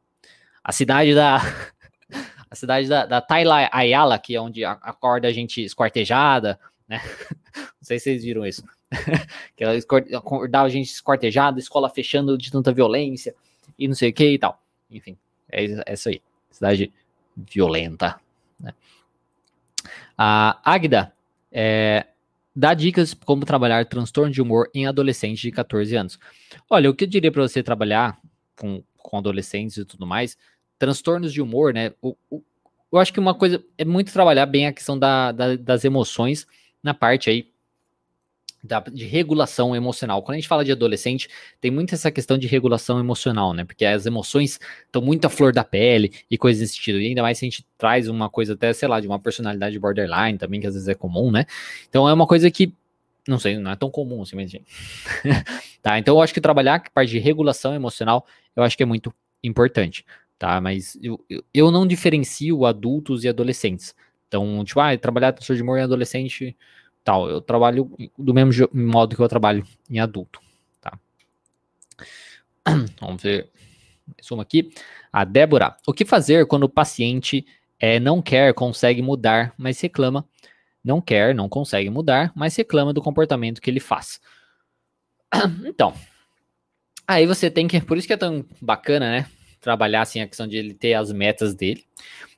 A 0.63 0.71
cidade 0.71 1.15
da. 1.15 1.41
a 2.47 2.55
cidade 2.55 2.87
da, 2.87 3.07
da 3.07 3.21
Tayla 3.21 3.67
Ayala, 3.71 4.19
que 4.19 4.35
é 4.35 4.39
onde 4.39 4.63
acorda 4.63 5.27
a 5.27 5.31
gente 5.31 5.63
esquartejada, 5.63 6.59
né? 6.87 7.01
Não 7.57 7.81
sei 7.81 7.97
se 7.97 8.03
vocês 8.03 8.23
viram 8.23 8.45
isso. 8.45 8.63
que 9.57 9.63
ela 9.63 9.75
acordava 10.13 10.67
a 10.67 10.69
gente 10.69 10.91
esquartejada, 10.91 11.57
escola 11.57 11.89
fechando 11.89 12.37
de 12.37 12.51
tanta 12.51 12.71
violência 12.71 13.33
e 13.79 13.87
não 13.87 13.95
sei 13.95 14.11
o 14.11 14.13
que 14.13 14.29
e 14.29 14.37
tal. 14.37 14.61
Enfim, 14.91 15.17
é, 15.51 15.65
é 15.87 15.93
isso 15.93 16.09
aí 16.09 16.21
cidade 16.55 16.91
violenta. 17.35 18.19
Né? 18.59 18.73
A 20.17 20.59
Agda 20.63 21.13
é, 21.51 22.07
dá 22.55 22.73
dicas 22.73 23.13
como 23.13 23.45
trabalhar 23.45 23.85
transtorno 23.85 24.31
de 24.31 24.41
humor 24.41 24.69
em 24.73 24.87
adolescentes 24.87 25.39
de 25.39 25.51
14 25.51 25.95
anos. 25.95 26.19
Olha, 26.69 26.89
o 26.89 26.95
que 26.95 27.03
eu 27.03 27.09
diria 27.09 27.31
para 27.31 27.41
você 27.41 27.61
trabalhar 27.61 28.19
com, 28.57 28.81
com 28.97 29.17
adolescentes 29.17 29.77
e 29.77 29.85
tudo 29.85 30.07
mais, 30.07 30.37
transtornos 30.79 31.33
de 31.33 31.41
humor, 31.41 31.73
né? 31.73 31.93
O, 32.01 32.15
o, 32.29 32.41
eu 32.91 32.99
acho 32.99 33.11
que 33.11 33.19
uma 33.19 33.33
coisa 33.33 33.63
é 33.77 33.83
muito 33.83 34.13
trabalhar 34.13 34.45
bem 34.45 34.67
a 34.67 34.73
questão 34.73 34.97
da, 34.97 35.31
da, 35.31 35.55
das 35.57 35.83
emoções 35.83 36.47
na 36.81 36.93
parte 36.93 37.29
aí 37.29 37.51
da, 38.65 38.79
de 38.79 39.05
regulação 39.05 39.75
emocional. 39.75 40.21
Quando 40.23 40.35
a 40.35 40.39
gente 40.39 40.47
fala 40.47 40.65
de 40.65 40.71
adolescente, 40.71 41.29
tem 41.61 41.69
muito 41.69 41.93
essa 41.93 42.11
questão 42.11 42.37
de 42.37 42.47
regulação 42.47 42.99
emocional, 42.99 43.53
né? 43.53 43.63
Porque 43.63 43.85
as 43.85 44.05
emoções 44.05 44.59
estão 44.85 45.01
muito 45.01 45.25
à 45.25 45.29
flor 45.29 45.53
da 45.53 45.63
pele 45.63 46.11
e 46.29 46.37
coisas 46.37 46.61
desse 46.61 46.75
sentido. 46.75 46.99
E 46.99 47.07
ainda 47.07 47.21
mais 47.21 47.37
se 47.37 47.45
a 47.45 47.47
gente 47.49 47.65
traz 47.77 48.07
uma 48.07 48.29
coisa 48.29 48.53
até, 48.53 48.73
sei 48.73 48.87
lá, 48.87 48.99
de 48.99 49.07
uma 49.07 49.19
personalidade 49.19 49.77
borderline 49.79 50.37
também, 50.37 50.59
que 50.59 50.67
às 50.67 50.73
vezes 50.73 50.87
é 50.87 50.95
comum, 50.95 51.31
né? 51.31 51.45
Então 51.87 52.09
é 52.09 52.13
uma 52.13 52.25
coisa 52.25 52.49
que, 52.49 52.73
não 53.27 53.39
sei, 53.39 53.57
não 53.57 53.71
é 53.71 53.75
tão 53.75 53.89
comum 53.89 54.21
assim, 54.23 54.35
mas 54.35 54.51
tá? 55.81 55.99
Então 55.99 56.15
eu 56.15 56.21
acho 56.21 56.33
que 56.33 56.41
trabalhar 56.41 56.75
a 56.75 56.89
parte 56.89 57.11
de 57.11 57.19
regulação 57.19 57.73
emocional, 57.73 58.25
eu 58.55 58.63
acho 58.63 58.75
que 58.75 58.83
é 58.83 58.85
muito 58.85 59.13
importante, 59.43 60.03
tá? 60.39 60.59
Mas 60.59 60.97
eu, 61.01 61.23
eu, 61.29 61.43
eu 61.53 61.71
não 61.71 61.85
diferencio 61.85 62.65
adultos 62.65 63.23
e 63.23 63.29
adolescentes. 63.29 63.93
Então, 64.27 64.63
tipo, 64.65 64.79
ah, 64.79 64.97
trabalhar 64.97 65.31
transtorno 65.33 65.57
de 65.57 65.63
humor 65.63 65.77
em 65.77 65.83
adolescente 65.83 66.57
tal. 67.05 67.29
Eu 67.29 67.39
trabalho 67.39 67.89
do 68.17 68.33
mesmo 68.33 68.67
modo 68.73 69.15
que 69.15 69.21
eu 69.21 69.29
trabalho 69.29 69.65
em 69.89 69.99
adulto, 69.99 70.41
tá? 70.81 70.99
Vamos 72.99 73.21
ver. 73.21 73.49
Suma 74.21 74.43
aqui. 74.43 74.73
A 75.13 75.23
Débora. 75.23 75.77
O 75.87 75.93
que 75.93 76.03
fazer 76.03 76.45
quando 76.47 76.63
o 76.63 76.69
paciente 76.69 77.45
é, 77.79 77.99
não 77.99 78.21
quer, 78.21 78.53
consegue 78.53 79.01
mudar, 79.01 79.53
mas 79.57 79.79
reclama? 79.79 80.27
Não 80.83 80.99
quer, 80.99 81.33
não 81.33 81.47
consegue 81.47 81.89
mudar, 81.89 82.31
mas 82.35 82.55
reclama 82.55 82.91
do 82.91 83.01
comportamento 83.01 83.61
que 83.61 83.69
ele 83.69 83.79
faz. 83.79 84.19
Então, 85.65 85.93
aí 87.07 87.25
você 87.25 87.51
tem 87.51 87.67
que. 87.67 87.79
Por 87.81 87.97
isso 87.97 88.07
que 88.07 88.13
é 88.13 88.17
tão 88.17 88.45
bacana, 88.61 89.11
né? 89.11 89.27
Trabalhar 89.61 90.01
assim 90.01 90.21
a 90.21 90.27
questão 90.27 90.47
de 90.47 90.57
ele 90.57 90.73
ter 90.73 90.93
as 90.93 91.11
metas 91.11 91.53
dele. 91.53 91.85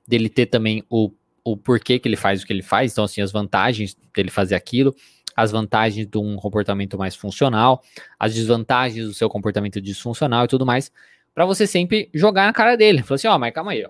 dele 0.07 0.29
ter 0.29 0.45
também 0.47 0.83
o, 0.89 1.11
o 1.51 1.55
porquê 1.55 1.97
que 1.97 2.09
ele 2.09 2.17
faz 2.17 2.43
o 2.43 2.45
que 2.45 2.51
ele 2.51 2.61
faz, 2.61 2.91
então 2.91 3.05
assim, 3.05 3.21
as 3.21 3.31
vantagens 3.31 3.95
dele 4.13 4.29
fazer 4.29 4.53
aquilo, 4.53 4.93
as 5.33 5.49
vantagens 5.49 6.05
de 6.05 6.17
um 6.17 6.35
comportamento 6.35 6.97
mais 6.97 7.15
funcional, 7.15 7.81
as 8.19 8.33
desvantagens 8.33 9.05
do 9.05 9.13
seu 9.13 9.29
comportamento 9.29 9.79
disfuncional 9.79 10.43
e 10.43 10.47
tudo 10.49 10.65
mais, 10.65 10.91
para 11.33 11.45
você 11.45 11.65
sempre 11.65 12.09
jogar 12.13 12.47
na 12.47 12.53
cara 12.53 12.75
dele. 12.75 13.01
Falar 13.01 13.15
assim, 13.15 13.27
ó, 13.29 13.35
oh, 13.35 13.39
mas 13.39 13.53
calma 13.53 13.71
aí, 13.71 13.85
ó. 13.85 13.89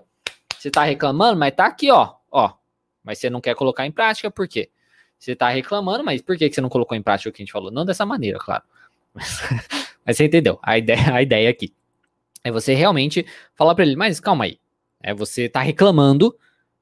Você 0.56 0.70
tá 0.70 0.84
reclamando, 0.84 1.36
mas 1.36 1.52
tá 1.52 1.66
aqui, 1.66 1.90
ó, 1.90 2.14
ó. 2.30 2.52
Mas 3.02 3.18
você 3.18 3.28
não 3.28 3.40
quer 3.40 3.56
colocar 3.56 3.84
em 3.84 3.90
prática, 3.90 4.30
por 4.30 4.46
quê? 4.46 4.70
Você 5.18 5.34
tá 5.34 5.48
reclamando, 5.48 6.04
mas 6.04 6.22
por 6.22 6.36
que 6.36 6.52
você 6.52 6.60
não 6.60 6.68
colocou 6.68 6.96
em 6.96 7.02
prática 7.02 7.28
o 7.28 7.32
que 7.32 7.42
a 7.42 7.44
gente 7.44 7.52
falou? 7.52 7.72
Não 7.72 7.84
dessa 7.84 8.06
maneira, 8.06 8.38
claro. 8.38 8.62
Mas, 9.12 9.40
mas 10.06 10.16
você 10.16 10.26
entendeu 10.26 10.60
a 10.62 10.78
ideia, 10.78 11.12
a 11.12 11.22
ideia 11.22 11.50
aqui. 11.50 11.74
É 12.44 12.52
você 12.52 12.72
realmente 12.72 13.26
falar 13.56 13.74
para 13.74 13.84
ele, 13.84 13.96
mas 13.96 14.20
calma 14.20 14.44
aí. 14.44 14.60
É 15.02 15.12
você 15.12 15.48
tá 15.48 15.60
reclamando, 15.60 16.36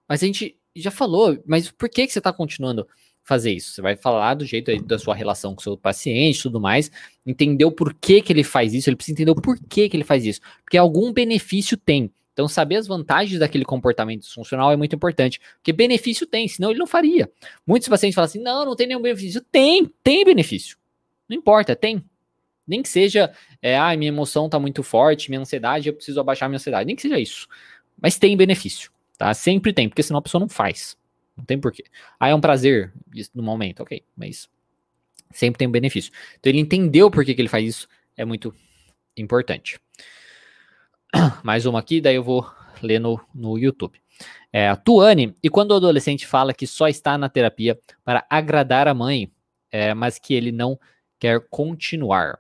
mas 0.07 0.23
a 0.23 0.27
gente 0.27 0.57
já 0.81 0.91
falou, 0.91 1.39
mas 1.47 1.71
por 1.71 1.89
que, 1.89 2.07
que 2.07 2.13
você 2.13 2.21
tá 2.21 2.33
continuando 2.33 2.87
fazer 3.25 3.53
isso? 3.53 3.73
Você 3.73 3.83
vai 3.83 3.97
falar 3.97 4.35
do 4.35 4.45
jeito 4.45 4.71
aí 4.71 4.81
da 4.81 4.99
sua 4.99 5.15
relação 5.15 5.55
com 5.55 5.61
o 5.61 5.63
seu 5.63 5.77
paciente 5.77 6.43
tudo 6.43 6.61
mais, 6.61 6.91
entender 7.25 7.65
o 7.65 7.73
porquê 7.73 8.21
que 8.21 8.33
ele 8.33 8.45
faz 8.45 8.75
isso, 8.75 8.89
ele 8.89 8.97
precisa 8.97 9.15
entender 9.15 9.31
o 9.31 9.41
porquê 9.41 9.89
que 9.89 9.97
ele 9.97 10.05
faz 10.05 10.25
isso, 10.25 10.41
porque 10.63 10.77
algum 10.77 11.13
benefício 11.13 11.77
tem. 11.77 12.11
Então, 12.37 12.47
saber 12.47 12.77
as 12.77 12.87
vantagens 12.87 13.41
daquele 13.41 13.65
comportamento 13.65 14.21
disfuncional 14.21 14.71
é 14.71 14.77
muito 14.77 14.95
importante, 14.95 15.41
porque 15.55 15.73
benefício 15.73 16.27
tem, 16.27 16.47
senão 16.47 16.69
ele 16.69 16.79
não 16.79 16.87
faria. 16.87 17.31
Muitos 17.67 17.89
pacientes 17.89 18.15
falam 18.15 18.27
assim: 18.27 18.43
não, 18.43 18.67
não 18.67 18.77
tem 18.77 18.87
nenhum 18.87 19.01
benefício. 19.01 19.41
Tem, 19.51 19.91
tem 20.05 20.23
benefício. 20.23 20.77
Não 21.27 21.35
importa, 21.35 21.75
tem. 21.75 22.05
Nem 22.67 22.83
que 22.83 22.91
seja, 22.91 23.33
é, 23.63 23.79
ah, 23.79 23.97
minha 23.97 24.11
emoção 24.11 24.47
está 24.47 24.59
muito 24.59 24.83
forte, 24.83 25.31
minha 25.31 25.41
ansiedade, 25.41 25.89
eu 25.89 25.95
preciso 25.95 26.21
abaixar 26.21 26.47
minha 26.47 26.57
ansiedade. 26.57 26.87
Nem 26.87 26.95
que 26.95 27.01
seja 27.01 27.19
isso. 27.19 27.49
Mas 27.99 28.19
tem 28.19 28.37
benefício, 28.37 28.91
tá? 29.17 29.33
Sempre 29.35 29.73
tem, 29.73 29.89
porque 29.89 30.03
senão 30.03 30.19
a 30.19 30.23
pessoa 30.23 30.41
não 30.41 30.49
faz. 30.49 30.97
Não 31.37 31.45
tem 31.45 31.59
porquê. 31.59 31.85
Ah, 32.19 32.29
é 32.29 32.35
um 32.35 32.41
prazer 32.41 32.93
no 33.35 33.43
momento, 33.43 33.83
ok, 33.83 34.03
mas 34.17 34.49
sempre 35.31 35.59
tem 35.59 35.69
um 35.69 35.73
benefício. 35.73 36.13
Então 36.39 36.51
ele 36.51 36.61
entendeu 36.61 37.11
por 37.11 37.25
que, 37.25 37.35
que 37.35 37.41
ele 37.41 37.49
faz 37.49 37.67
isso, 37.67 37.89
é 38.17 38.25
muito 38.25 38.55
importante. 39.17 39.79
Mais 41.43 41.67
uma 41.67 41.79
aqui, 41.79 42.01
daí 42.01 42.17
eu 42.17 42.25
vou 42.25 42.51
ler 42.83 42.99
no, 42.99 43.21
no 43.35 43.59
YouTube. 43.59 44.01
É, 44.53 44.75
Tuane, 44.77 45.35
e 45.43 45.51
quando 45.51 45.73
o 45.73 45.77
adolescente 45.77 46.27
fala 46.27 46.55
que 46.55 46.67
só 46.67 46.89
está 46.89 47.19
na 47.19 47.29
terapia 47.29 47.79
para 48.05 48.25
agradar 48.31 48.89
a 48.89 48.95
mãe, 48.95 49.31
é, 49.71 49.93
mas 49.93 50.19
que 50.19 50.33
ele 50.33 50.51
não 50.51 50.79
quer 51.19 51.41
continuar? 51.51 52.39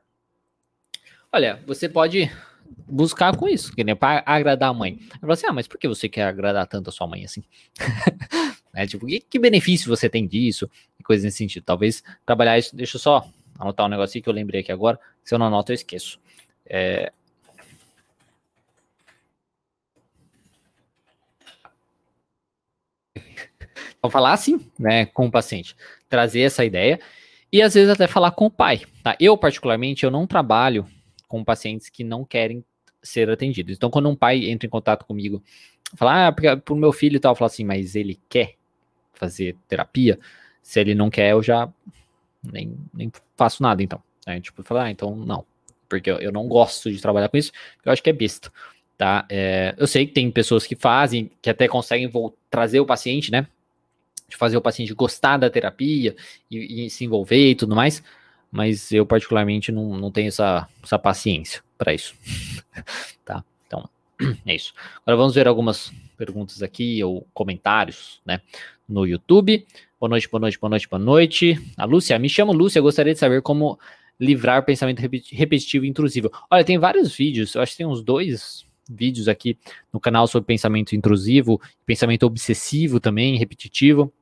Olha, 1.31 1.61
você 1.66 1.89
pode 1.89 2.31
buscar 2.87 3.37
com 3.37 3.49
isso, 3.49 3.75
que 3.75 3.83
nem 3.85 3.97
para 3.97 4.23
agradar 4.27 4.71
a 4.71 4.75
mãe. 4.75 4.99
Ela 5.23 5.33
assim, 5.33 5.47
ah, 5.47 5.53
mas 5.53 5.67
por 5.67 5.79
que 5.79 5.89
você 5.89 6.09
quer 6.09 6.25
agradar 6.25 6.67
tanto 6.67 6.91
a 6.91 6.93
sua 6.93 7.07
mãe 7.07 7.25
assim? 7.25 7.43
né, 8.73 8.87
tipo, 8.87 9.07
que, 9.07 9.21
que 9.21 9.39
benefício 9.39 9.89
você 9.89 10.09
tem 10.09 10.27
disso? 10.27 10.71
Coisas 11.05 11.25
nesse 11.25 11.39
sentido. 11.39 11.64
Talvez 11.64 12.03
trabalhar 12.25 12.59
isso, 12.59 12.75
deixa 12.75 12.97
eu 12.97 13.01
só 13.01 13.29
anotar 13.59 13.87
um 13.87 13.89
negocinho 13.89 14.23
que 14.23 14.29
eu 14.29 14.35
lembrei 14.35 14.61
aqui 14.61 14.73
agora, 14.73 14.99
se 15.25 15.35
eu 15.35 15.39
não 15.39 15.47
anoto 15.47 15.73
eu 15.73 15.75
esqueço. 15.75 16.19
É, 16.67 17.12
falar 24.11 24.33
assim, 24.33 24.61
né, 24.79 25.07
com 25.07 25.27
o 25.27 25.31
paciente, 25.31 25.77
trazer 26.09 26.41
essa 26.41 26.64
ideia 26.64 27.01
e 27.53 27.62
às 27.62 27.75
vezes 27.75 27.91
até 27.91 28.07
falar 28.07 28.33
com 28.33 28.47
o 28.47 28.51
pai, 28.51 28.83
tá? 29.03 29.17
Eu, 29.21 29.37
particularmente, 29.37 30.05
eu 30.05 30.11
não 30.11 30.27
trabalho 30.27 30.87
com 31.27 31.45
pacientes 31.45 31.89
que 31.89 32.05
não 32.05 32.24
querem 32.24 32.64
ser 33.03 33.31
atendidos. 33.31 33.77
Então, 33.77 33.91
quando 33.91 34.09
um 34.09 34.16
pai 34.16 34.49
entra 34.49 34.66
em 34.66 34.70
contato 34.70 35.05
comigo, 35.05 35.43
fala, 35.95 36.29
ah, 36.29 36.33
porque 36.33 36.57
pro 36.57 36.77
meu 36.77 36.93
filho 36.93 37.16
e 37.16 37.20
tal, 37.20 37.33
eu 37.33 37.37
falo 37.37 37.47
assim, 37.47 37.64
mas 37.64 37.95
ele 37.95 38.20
quer 38.29 38.55
fazer 39.12 39.57
terapia? 39.68 40.18
Se 40.62 40.81
ele 40.81 40.95
não 40.95 41.09
quer, 41.11 41.33
eu 41.33 41.43
já 41.43 41.68
nem, 42.43 42.77
nem 42.93 43.12
faço 43.37 43.62
nada, 43.62 43.83
então. 43.83 44.03
Aí, 44.27 44.41
tipo, 44.41 44.62
falar, 44.62 44.85
ah, 44.85 44.91
então 44.91 45.14
não. 45.14 45.45
Porque 45.89 46.11
eu, 46.11 46.18
eu 46.18 46.33
não 46.33 46.49
gosto 46.49 46.91
de 46.91 47.01
trabalhar 47.01 47.29
com 47.29 47.37
isso, 47.37 47.53
eu 47.85 47.93
acho 47.93 48.03
que 48.03 48.11
é 48.11 48.12
besta, 48.12 48.53
tá? 48.99 49.24
É, 49.31 49.74
eu 49.79 49.87
sei 49.87 50.07
que 50.07 50.12
tem 50.12 50.31
pessoas 50.31 50.66
que 50.66 50.74
fazem, 50.74 51.31
que 51.41 51.49
até 51.49 51.68
conseguem 51.68 52.11
trazer 52.51 52.81
o 52.81 52.87
paciente, 52.87 53.31
né? 53.31 53.47
de 54.29 54.37
fazer 54.37 54.57
o 54.57 54.61
paciente 54.61 54.93
gostar 54.95 55.37
da 55.37 55.51
terapia 55.51 56.16
e, 56.51 56.87
e 56.87 56.91
se 56.91 57.05
envolver 57.05 57.51
e 57.51 57.55
tudo 57.55 57.77
mais, 57.77 58.03
mas 58.51 58.92
eu 58.92 59.05
particularmente 59.05 59.70
não, 59.72 59.97
não 59.97 60.11
tenho 60.11 60.28
essa, 60.28 60.68
essa 60.82 60.99
paciência 60.99 61.62
para 61.76 61.94
isso. 61.94 62.14
tá? 63.24 63.44
Então, 63.66 63.88
é 64.47 64.55
isso. 64.55 64.72
Agora 65.03 65.16
vamos 65.16 65.34
ver 65.34 65.47
algumas 65.47 65.92
perguntas 66.16 66.62
aqui 66.62 67.03
ou 67.03 67.26
comentários, 67.34 68.20
né, 68.24 68.40
no 68.88 69.07
YouTube. 69.07 69.66
Boa 70.01 70.11
noite, 70.11 70.28
boa 70.28 70.40
noite, 70.40 70.59
boa 70.59 70.70
noite, 70.70 70.88
boa 70.88 71.03
noite. 71.03 71.72
A 71.76 71.84
Lúcia, 71.84 72.18
me 72.18 72.28
chamo 72.28 72.53
Lúcia, 72.53 72.80
gostaria 72.80 73.12
de 73.12 73.18
saber 73.18 73.42
como 73.42 73.78
livrar 74.18 74.64
pensamento 74.64 75.01
repetitivo 75.01 75.84
e 75.84 75.88
intrusivo. 75.88 76.30
Olha, 76.51 76.64
tem 76.64 76.78
vários 76.78 77.14
vídeos, 77.14 77.55
eu 77.55 77.62
acho 77.62 77.72
que 77.72 77.78
tem 77.78 77.86
uns 77.86 78.03
dois 78.03 78.66
vídeos 78.88 79.28
aqui 79.28 79.59
no 79.92 80.01
canal 80.01 80.26
sobre 80.26 80.47
pensamento 80.47 80.94
intrusivo, 80.94 81.61
pensamento 81.84 82.24
obsessivo 82.24 83.01
também, 83.01 83.36
repetitivo, 83.36 84.12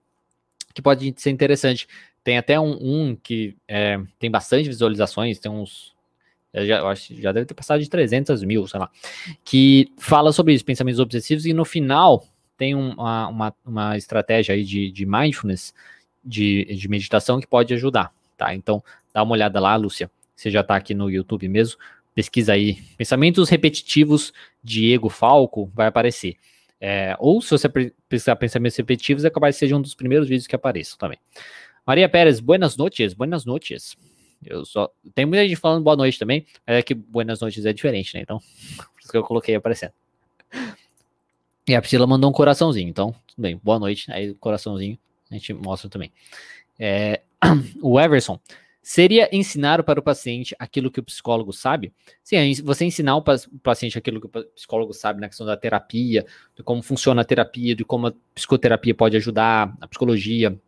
que 0.72 0.82
pode 0.82 1.14
ser 1.16 1.30
interessante. 1.30 1.86
Tem 2.24 2.38
até 2.38 2.58
um, 2.58 2.78
um 2.80 3.16
que 3.16 3.54
é, 3.68 4.00
tem 4.18 4.30
bastante 4.30 4.68
visualizações, 4.68 5.38
tem 5.38 5.52
uns. 5.52 5.94
Eu, 6.52 6.66
já, 6.66 6.78
eu 6.78 6.88
acho 6.88 7.08
que 7.08 7.20
já 7.20 7.30
deve 7.30 7.46
ter 7.46 7.54
passado 7.54 7.80
de 7.80 7.88
300 7.88 8.42
mil, 8.42 8.66
sei 8.66 8.80
lá. 8.80 8.90
Que 9.44 9.92
fala 9.98 10.32
sobre 10.32 10.54
isso, 10.54 10.64
pensamentos 10.64 10.98
obsessivos, 10.98 11.44
e 11.44 11.52
no 11.52 11.64
final 11.64 12.24
tem 12.56 12.74
uma, 12.74 13.28
uma, 13.28 13.54
uma 13.64 13.96
estratégia 13.96 14.54
aí 14.54 14.64
de, 14.64 14.90
de 14.90 15.04
mindfulness, 15.04 15.74
de, 16.24 16.64
de 16.64 16.88
meditação, 16.88 17.40
que 17.40 17.46
pode 17.46 17.74
ajudar, 17.74 18.12
tá? 18.36 18.54
Então, 18.54 18.82
dá 19.12 19.22
uma 19.22 19.32
olhada 19.32 19.60
lá, 19.60 19.76
Lúcia. 19.76 20.10
Você 20.34 20.50
já 20.50 20.62
está 20.62 20.76
aqui 20.76 20.94
no 20.94 21.10
YouTube 21.10 21.46
mesmo 21.48 21.78
pesquisa 22.14 22.52
aí, 22.52 22.76
pensamentos 22.96 23.48
repetitivos 23.48 24.32
Diego 24.62 25.08
Falco, 25.08 25.70
vai 25.74 25.88
aparecer. 25.88 26.36
É, 26.80 27.16
ou 27.18 27.40
se 27.42 27.50
você 27.50 27.68
precisar 28.08 28.36
pensamentos 28.36 28.76
repetitivos, 28.76 29.24
é 29.24 29.30
capaz 29.30 29.56
de 29.56 29.58
ser 29.58 29.74
um 29.74 29.80
dos 29.80 29.94
primeiros 29.94 30.28
vídeos 30.28 30.46
que 30.46 30.54
apareçam 30.54 30.96
também. 30.98 31.18
Maria 31.86 32.08
Pérez, 32.08 32.40
buenas 32.40 32.76
noites, 32.76 33.12
buenas 33.12 33.44
noites. 33.44 33.96
Eu 34.44 34.64
só. 34.64 34.90
Tem 35.14 35.24
muita 35.24 35.46
gente 35.46 35.56
falando 35.56 35.82
boa 35.82 35.96
noite 35.96 36.18
também, 36.18 36.46
mas 36.66 36.76
é 36.76 36.82
que 36.82 36.94
buenas 36.94 37.40
noites 37.40 37.64
é 37.64 37.72
diferente, 37.72 38.14
né? 38.14 38.22
Então, 38.22 38.38
por 38.76 39.00
isso 39.00 39.10
que 39.10 39.16
eu 39.16 39.22
coloquei 39.22 39.54
aparecendo. 39.54 39.92
E 41.66 41.74
a 41.74 41.80
Priscila 41.80 42.06
mandou 42.06 42.28
um 42.28 42.32
coraçãozinho, 42.32 42.88
então, 42.88 43.14
tudo 43.26 43.40
bem, 43.40 43.58
boa 43.62 43.78
noite. 43.78 44.10
Aí, 44.12 44.34
coraçãozinho, 44.34 44.98
a 45.30 45.34
gente 45.34 45.52
mostra 45.54 45.88
também. 45.88 46.12
É, 46.78 47.22
o 47.80 47.98
Everson, 47.98 48.38
Seria 48.86 49.34
ensinar 49.34 49.82
para 49.82 49.98
o 49.98 50.02
paciente 50.02 50.54
aquilo 50.58 50.90
que 50.90 51.00
o 51.00 51.02
psicólogo 51.02 51.54
sabe? 51.54 51.90
Sim, 52.22 52.52
você 52.62 52.84
ensinar 52.84 53.16
o 53.16 53.24
paciente 53.62 53.96
aquilo 53.96 54.20
que 54.20 54.26
o 54.26 54.44
psicólogo 54.44 54.92
sabe 54.92 55.22
na 55.22 55.26
questão 55.26 55.46
da 55.46 55.56
terapia, 55.56 56.26
de 56.54 56.62
como 56.62 56.82
funciona 56.82 57.22
a 57.22 57.24
terapia, 57.24 57.74
de 57.74 57.82
como 57.82 58.08
a 58.08 58.12
psicoterapia 58.34 58.94
pode 58.94 59.16
ajudar, 59.16 59.74
a 59.80 59.88
psicologia, 59.88 60.60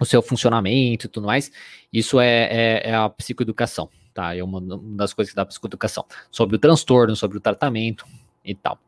o 0.00 0.04
seu 0.04 0.22
funcionamento 0.22 1.06
e 1.06 1.08
tudo 1.08 1.26
mais. 1.26 1.52
Isso 1.92 2.18
é, 2.18 2.48
é, 2.50 2.90
é 2.90 2.94
a 2.94 3.08
psicoeducação, 3.08 3.88
tá? 4.12 4.34
É 4.34 4.42
uma, 4.42 4.60
das 4.96 5.12
coisas 5.12 5.34
da 5.34 5.44
psicoeducação. 5.44 6.04
Sobre 6.30 6.56
o 6.56 6.58
transtorno, 6.58 7.14
sobre 7.14 7.38
o 7.38 7.40
tratamento 7.40 8.06
e 8.44 8.54
tal. 8.54 8.78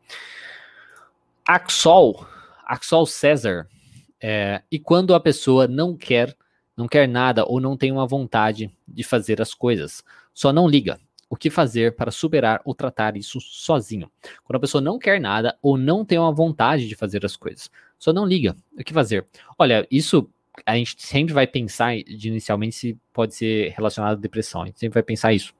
Axol, 1.47 2.27
Axol 2.65 3.05
César, 3.07 3.69
é, 4.21 4.63
e 4.71 4.79
quando 4.79 5.15
a 5.15 5.21
pessoa 5.21 5.69
não 5.69 5.97
quer 5.97 6.35
não 6.77 6.89
quer 6.89 7.07
nada 7.07 7.45
ou 7.47 7.61
não 7.61 7.77
tem 7.77 7.93
uma 7.93 8.07
vontade 8.07 8.75
de 8.89 9.05
fazer 9.05 9.43
as 9.43 9.53
coisas. 9.53 10.03
Só 10.33 10.53
não 10.53 10.67
liga. 10.67 10.99
O 11.29 11.37
que 11.37 11.51
fazer 11.51 11.97
para 11.97 12.11
superar 12.11 12.61
ou 12.65 12.75
tratar 12.75 13.17
isso 13.17 13.41
sozinho? 13.41 14.11
Quando 14.45 14.57
a 14.57 14.61
pessoa 14.61 14.81
não 14.81 14.99
quer 14.99 15.21
nada 15.21 15.57
ou 15.63 15.77
não 15.77 16.05
tem 16.05 16.19
uma 16.19 16.33
vontade 16.33 16.89
de 16.89 16.95
fazer 16.95 17.25
as 17.25 17.37
coisas. 17.37 17.71
Só 17.99 18.13
não 18.13 18.27
liga. 18.27 18.57
O 18.79 18.83
que 18.85 18.93
fazer? 18.93 19.27
Olha, 19.59 19.87
isso 19.91 20.29
a 20.67 20.77
gente 20.77 20.95
sempre 20.99 21.33
vai 21.33 21.47
pensar 21.47 21.97
de 21.97 22.29
inicialmente 22.29 22.75
se 22.75 22.99
pode 23.13 23.35
ser 23.35 23.71
relacionado 23.71 24.19
à 24.19 24.21
depressão. 24.21 24.63
A 24.63 24.67
gente 24.67 24.79
sempre 24.79 24.95
vai 24.95 25.03
pensar 25.03 25.33
isso. 25.33 25.55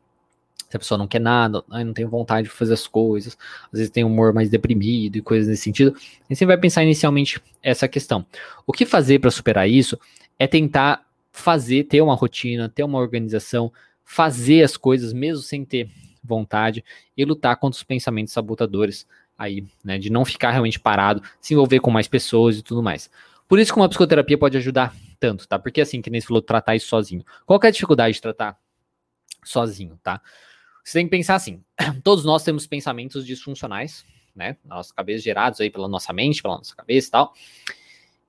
Se 0.69 0.77
a 0.77 0.79
pessoa 0.79 0.97
não 0.97 1.07
quer 1.07 1.21
nada, 1.21 1.63
não 1.69 1.93
tem 1.93 2.07
vontade 2.07 2.49
de 2.49 2.55
fazer 2.55 2.73
as 2.73 2.87
coisas, 2.87 3.37
às 3.71 3.79
vezes 3.79 3.91
tem 3.91 4.05
um 4.05 4.07
humor 4.07 4.33
mais 4.33 4.49
deprimido 4.49 5.17
e 5.17 5.21
coisas 5.21 5.47
nesse 5.47 5.65
sentido, 5.65 5.93
a 5.95 5.99
gente 6.29 6.39
sempre 6.39 6.55
vai 6.55 6.57
pensar 6.57 6.83
inicialmente 6.83 7.43
essa 7.63 7.87
questão. 7.87 8.25
O 8.67 8.73
que 8.73 8.87
fazer 8.87 9.19
para 9.19 9.31
superar 9.31 9.69
isso 9.69 9.99
é 10.39 10.47
tentar 10.47 11.07
fazer, 11.31 11.85
ter 11.85 12.01
uma 12.01 12.15
rotina, 12.15 12.71
ter 12.71 12.85
uma 12.85 12.99
organização, 12.99 13.71
fazer 14.03 14.63
as 14.63 14.77
coisas 14.77 15.13
mesmo 15.13 15.43
sem 15.43 15.63
ter 15.63 15.91
vontade 16.25 16.83
e 17.17 17.25
lutar 17.25 17.57
contra 17.57 17.77
os 17.77 17.83
pensamentos 17.83 18.33
sabotadores 18.33 19.07
aí, 19.37 19.67
né, 19.85 19.99
de 19.99 20.09
não 20.09 20.25
ficar 20.25 20.53
realmente 20.53 20.79
parado, 20.79 21.23
se 21.41 21.53
envolver 21.53 21.81
com 21.81 21.91
mais 21.91 22.09
pessoas 22.09 22.59
e 22.59 22.63
tudo 22.63 22.83
mais. 22.83 23.11
Por 23.53 23.59
isso 23.59 23.71
que 23.71 23.79
uma 23.79 23.87
psicoterapia 23.87 24.39
pode 24.39 24.57
ajudar 24.57 24.97
tanto, 25.21 25.47
tá? 25.47 25.59
Porque 25.59 25.83
assim, 25.83 26.01
que 26.01 26.09
nem 26.09 26.19
você 26.19 26.27
falou, 26.27 26.41
tratar 26.41 26.75
isso 26.75 26.89
sozinho. 26.89 27.23
Qual 27.45 27.61
é 27.63 27.67
a 27.67 27.71
dificuldade 27.71 28.15
de 28.15 28.23
tratar 28.23 28.59
sozinho, 29.45 30.01
tá? 30.03 30.23
Você 30.83 30.99
tem 30.99 31.05
que 31.05 31.11
pensar 31.11 31.35
assim, 31.35 31.63
todos 32.03 32.25
nós 32.25 32.43
temos 32.43 32.67
pensamentos 32.67 33.27
disfuncionais, 33.27 34.07
né? 34.35 34.57
Na 34.65 34.77
nossa 34.77 34.95
cabeça, 34.95 35.23
gerados 35.23 35.61
aí 35.61 35.69
pela 35.69 35.87
nossa 35.87 36.15
mente, 36.15 36.41
pela 36.41 36.57
nossa 36.57 36.75
cabeça 36.75 37.09
e 37.09 37.11
tal. 37.11 37.35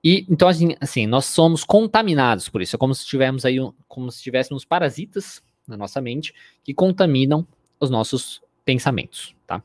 E 0.04 0.26
então, 0.28 0.46
assim, 0.46 0.76
assim, 0.78 1.06
nós 1.06 1.24
somos 1.24 1.64
contaminados 1.64 2.50
por 2.50 2.60
isso. 2.60 2.76
É 2.76 2.78
como 2.78 2.94
se 2.94 3.06
tivéssemos 3.06 3.46
aí, 3.46 3.56
como 3.88 4.12
se 4.12 4.22
tivéssemos 4.22 4.62
parasitas 4.62 5.42
na 5.66 5.78
nossa 5.78 6.02
mente 6.02 6.34
que 6.62 6.74
contaminam 6.74 7.48
os 7.80 7.88
nossos 7.88 8.42
pensamentos, 8.62 9.34
tá? 9.46 9.62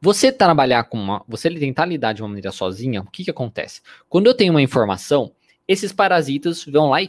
Você 0.00 0.30
trabalhar 0.30 0.84
com 0.84 0.98
uma, 0.98 1.24
você 1.26 1.50
tentar 1.50 1.86
lidar 1.86 2.12
de 2.12 2.22
uma 2.22 2.28
maneira 2.28 2.52
sozinha, 2.52 3.02
o 3.02 3.10
que 3.10 3.24
que 3.24 3.30
acontece? 3.30 3.80
Quando 4.08 4.26
eu 4.26 4.34
tenho 4.34 4.52
uma 4.52 4.62
informação, 4.62 5.32
esses 5.66 5.92
parasitas 5.92 6.64
vão 6.64 6.90
lá 6.90 7.02
e 7.02 7.08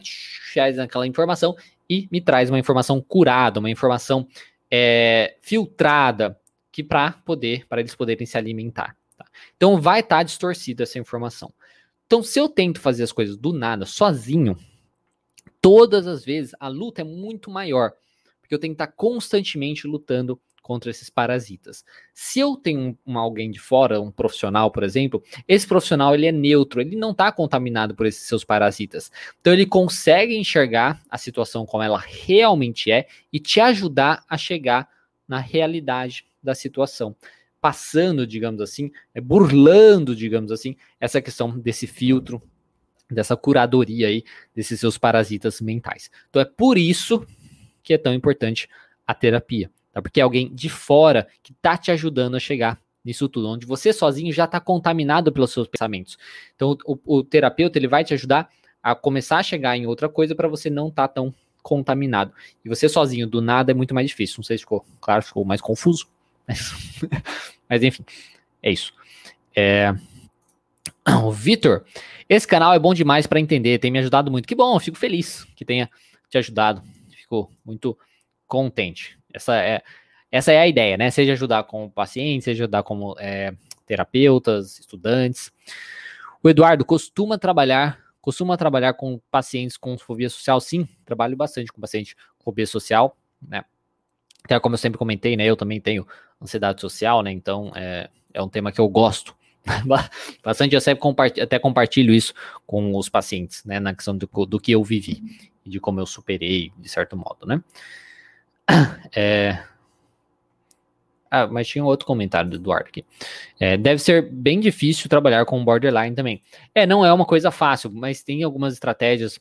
fazem 0.52 0.82
aquela 0.82 1.06
informação 1.06 1.56
e 1.88 2.08
me 2.10 2.20
traz 2.20 2.50
uma 2.50 2.58
informação 2.58 3.00
curada, 3.00 3.60
uma 3.60 3.70
informação 3.70 4.26
é, 4.70 5.36
filtrada, 5.40 6.38
que 6.70 6.84
para 6.84 7.12
poder, 7.12 7.66
para 7.66 7.80
eles 7.80 7.94
poderem 7.94 8.26
se 8.26 8.38
alimentar. 8.38 8.96
Tá? 9.16 9.24
Então 9.56 9.80
vai 9.80 10.00
estar 10.00 10.18
tá 10.18 10.22
distorcida 10.22 10.84
essa 10.84 10.98
informação. 10.98 11.52
Então, 12.06 12.24
se 12.24 12.40
eu 12.40 12.48
tento 12.48 12.80
fazer 12.80 13.04
as 13.04 13.12
coisas 13.12 13.36
do 13.36 13.52
nada, 13.52 13.86
sozinho, 13.86 14.58
todas 15.60 16.08
as 16.08 16.24
vezes 16.24 16.52
a 16.58 16.66
luta 16.66 17.02
é 17.02 17.04
muito 17.04 17.48
maior, 17.52 17.92
porque 18.40 18.52
eu 18.52 18.58
tenho 18.58 18.74
que 18.74 18.82
estar 18.82 18.92
constantemente 18.96 19.86
lutando 19.86 20.40
contra 20.70 20.88
esses 20.88 21.10
parasitas. 21.10 21.84
Se 22.14 22.38
eu 22.38 22.54
tenho 22.54 22.96
um, 23.04 23.18
alguém 23.18 23.50
de 23.50 23.58
fora, 23.58 24.00
um 24.00 24.08
profissional, 24.08 24.70
por 24.70 24.84
exemplo, 24.84 25.20
esse 25.48 25.66
profissional 25.66 26.14
ele 26.14 26.26
é 26.26 26.30
neutro, 26.30 26.80
ele 26.80 26.94
não 26.94 27.10
está 27.10 27.32
contaminado 27.32 27.92
por 27.92 28.06
esses 28.06 28.28
seus 28.28 28.44
parasitas. 28.44 29.10
Então 29.40 29.52
ele 29.52 29.66
consegue 29.66 30.36
enxergar 30.36 31.02
a 31.10 31.18
situação 31.18 31.66
como 31.66 31.82
ela 31.82 31.98
realmente 31.98 32.88
é 32.88 33.08
e 33.32 33.40
te 33.40 33.58
ajudar 33.58 34.24
a 34.28 34.38
chegar 34.38 34.88
na 35.26 35.40
realidade 35.40 36.24
da 36.40 36.54
situação 36.54 37.16
passando, 37.60 38.24
digamos 38.24 38.60
assim, 38.60 38.92
é, 39.12 39.20
burlando, 39.20 40.14
digamos 40.14 40.52
assim, 40.52 40.76
essa 41.00 41.20
questão 41.20 41.58
desse 41.58 41.88
filtro, 41.88 42.40
dessa 43.10 43.36
curadoria 43.36 44.06
aí, 44.06 44.22
desses 44.54 44.78
seus 44.78 44.96
parasitas 44.96 45.60
mentais. 45.60 46.12
Então 46.28 46.40
é 46.40 46.44
por 46.44 46.78
isso 46.78 47.26
que 47.82 47.92
é 47.92 47.98
tão 47.98 48.14
importante 48.14 48.68
a 49.04 49.12
terapia, 49.12 49.68
tá? 49.92 50.00
Porque 50.00 50.20
é 50.20 50.22
alguém 50.22 50.52
de 50.54 50.68
fora 50.68 51.26
que 51.42 51.52
tá 51.54 51.76
te 51.76 51.90
ajudando 51.90 52.36
a 52.36 52.40
chegar 52.40 52.80
nisso 53.04 53.28
tudo, 53.28 53.48
onde 53.48 53.66
você 53.66 53.92
sozinho 53.92 54.32
já 54.32 54.44
está 54.44 54.60
contaminado 54.60 55.32
pelos 55.32 55.52
seus 55.52 55.66
pensamentos. 55.66 56.18
Então 56.54 56.76
o, 56.84 56.98
o, 57.04 57.24
terapeuta 57.24 57.78
ele 57.78 57.88
vai 57.88 58.04
te 58.04 58.14
ajudar 58.14 58.50
a 58.82 58.94
começar 58.94 59.38
a 59.38 59.42
chegar 59.42 59.76
em 59.76 59.86
outra 59.86 60.08
coisa 60.08 60.34
para 60.34 60.48
você 60.48 60.68
não 60.68 60.88
estar 60.88 61.08
tá 61.08 61.14
tão 61.14 61.34
contaminado. 61.62 62.32
E 62.64 62.68
você 62.68 62.88
sozinho 62.88 63.26
do 63.26 63.40
nada 63.40 63.70
é 63.72 63.74
muito 63.74 63.94
mais 63.94 64.08
difícil. 64.08 64.36
Não 64.38 64.44
sei 64.44 64.58
se 64.58 64.62
ficou 64.62 64.84
claro, 65.00 65.22
ficou 65.22 65.44
mais 65.44 65.60
confuso. 65.60 66.06
Mas, 66.48 66.72
mas 67.68 67.82
enfim, 67.84 68.04
é 68.60 68.72
isso. 68.72 68.92
É... 69.54 69.94
Vitor, 71.32 71.84
esse 72.28 72.44
canal 72.44 72.74
é 72.74 72.78
bom 72.78 72.92
demais 72.92 73.24
para 73.24 73.38
entender, 73.38 73.78
tem 73.78 73.88
me 73.88 74.00
ajudado 74.00 74.32
muito. 74.32 74.48
Que 74.48 74.56
bom, 74.56 74.76
fico 74.80 74.98
feliz 74.98 75.44
que 75.54 75.64
tenha 75.64 75.88
te 76.28 76.38
ajudado. 76.38 76.82
Fico 77.10 77.52
muito 77.64 77.96
contente. 78.48 79.19
Essa 79.32 79.56
é, 79.56 79.82
essa 80.30 80.52
é 80.52 80.58
a 80.58 80.68
ideia, 80.68 80.96
né? 80.96 81.10
Seja 81.10 81.32
ajudar 81.32 81.64
como 81.64 81.90
paciente, 81.90 82.44
seja 82.44 82.64
ajudar 82.64 82.82
como 82.82 83.16
é, 83.18 83.52
terapeutas, 83.86 84.78
estudantes. 84.78 85.52
O 86.42 86.48
Eduardo 86.48 86.84
costuma 86.84 87.36
trabalhar, 87.38 87.98
costuma 88.20 88.56
trabalhar 88.56 88.94
com 88.94 89.20
pacientes 89.30 89.76
com 89.76 89.98
fobia 89.98 90.30
social? 90.30 90.60
Sim, 90.60 90.88
trabalho 91.04 91.36
bastante 91.36 91.72
com 91.72 91.80
paciente 91.80 92.14
com 92.38 92.44
fobia 92.44 92.66
social, 92.66 93.16
né? 93.42 93.64
Até 94.44 94.58
como 94.58 94.74
eu 94.74 94.78
sempre 94.78 94.98
comentei, 94.98 95.36
né? 95.36 95.44
Eu 95.44 95.56
também 95.56 95.80
tenho 95.80 96.06
ansiedade 96.40 96.80
social, 96.80 97.22
né? 97.22 97.30
Então 97.32 97.72
é, 97.74 98.08
é 98.32 98.42
um 98.42 98.48
tema 98.48 98.72
que 98.72 98.80
eu 98.80 98.88
gosto 98.88 99.34
bastante. 100.42 100.74
Eu 100.74 100.80
sempre 100.80 101.02
compartilho, 101.02 101.44
até 101.44 101.58
compartilho 101.58 102.14
isso 102.14 102.32
com 102.66 102.96
os 102.96 103.08
pacientes, 103.08 103.64
né? 103.64 103.80
Na 103.80 103.94
questão 103.94 104.16
do, 104.16 104.28
do 104.46 104.60
que 104.60 104.72
eu 104.72 104.82
vivi 104.82 105.22
e 105.64 105.68
de 105.68 105.80
como 105.80 106.00
eu 106.00 106.06
superei, 106.06 106.72
de 106.78 106.88
certo 106.88 107.16
modo, 107.16 107.44
né? 107.46 107.62
É... 109.14 109.58
Ah, 111.28 111.46
mas 111.46 111.68
tinha 111.68 111.82
um 111.82 111.86
outro 111.86 112.06
comentário 112.06 112.50
do 112.50 112.56
Eduardo 112.56 112.88
aqui. 112.88 113.04
É, 113.58 113.76
deve 113.76 114.00
ser 114.00 114.22
bem 114.30 114.58
difícil 114.58 115.08
trabalhar 115.08 115.44
com 115.44 115.64
borderline 115.64 116.14
também. 116.14 116.42
É, 116.74 116.86
não 116.86 117.04
é 117.04 117.12
uma 117.12 117.24
coisa 117.24 117.52
fácil, 117.52 117.90
mas 117.92 118.22
tem 118.22 118.42
algumas 118.42 118.74
estratégias 118.74 119.38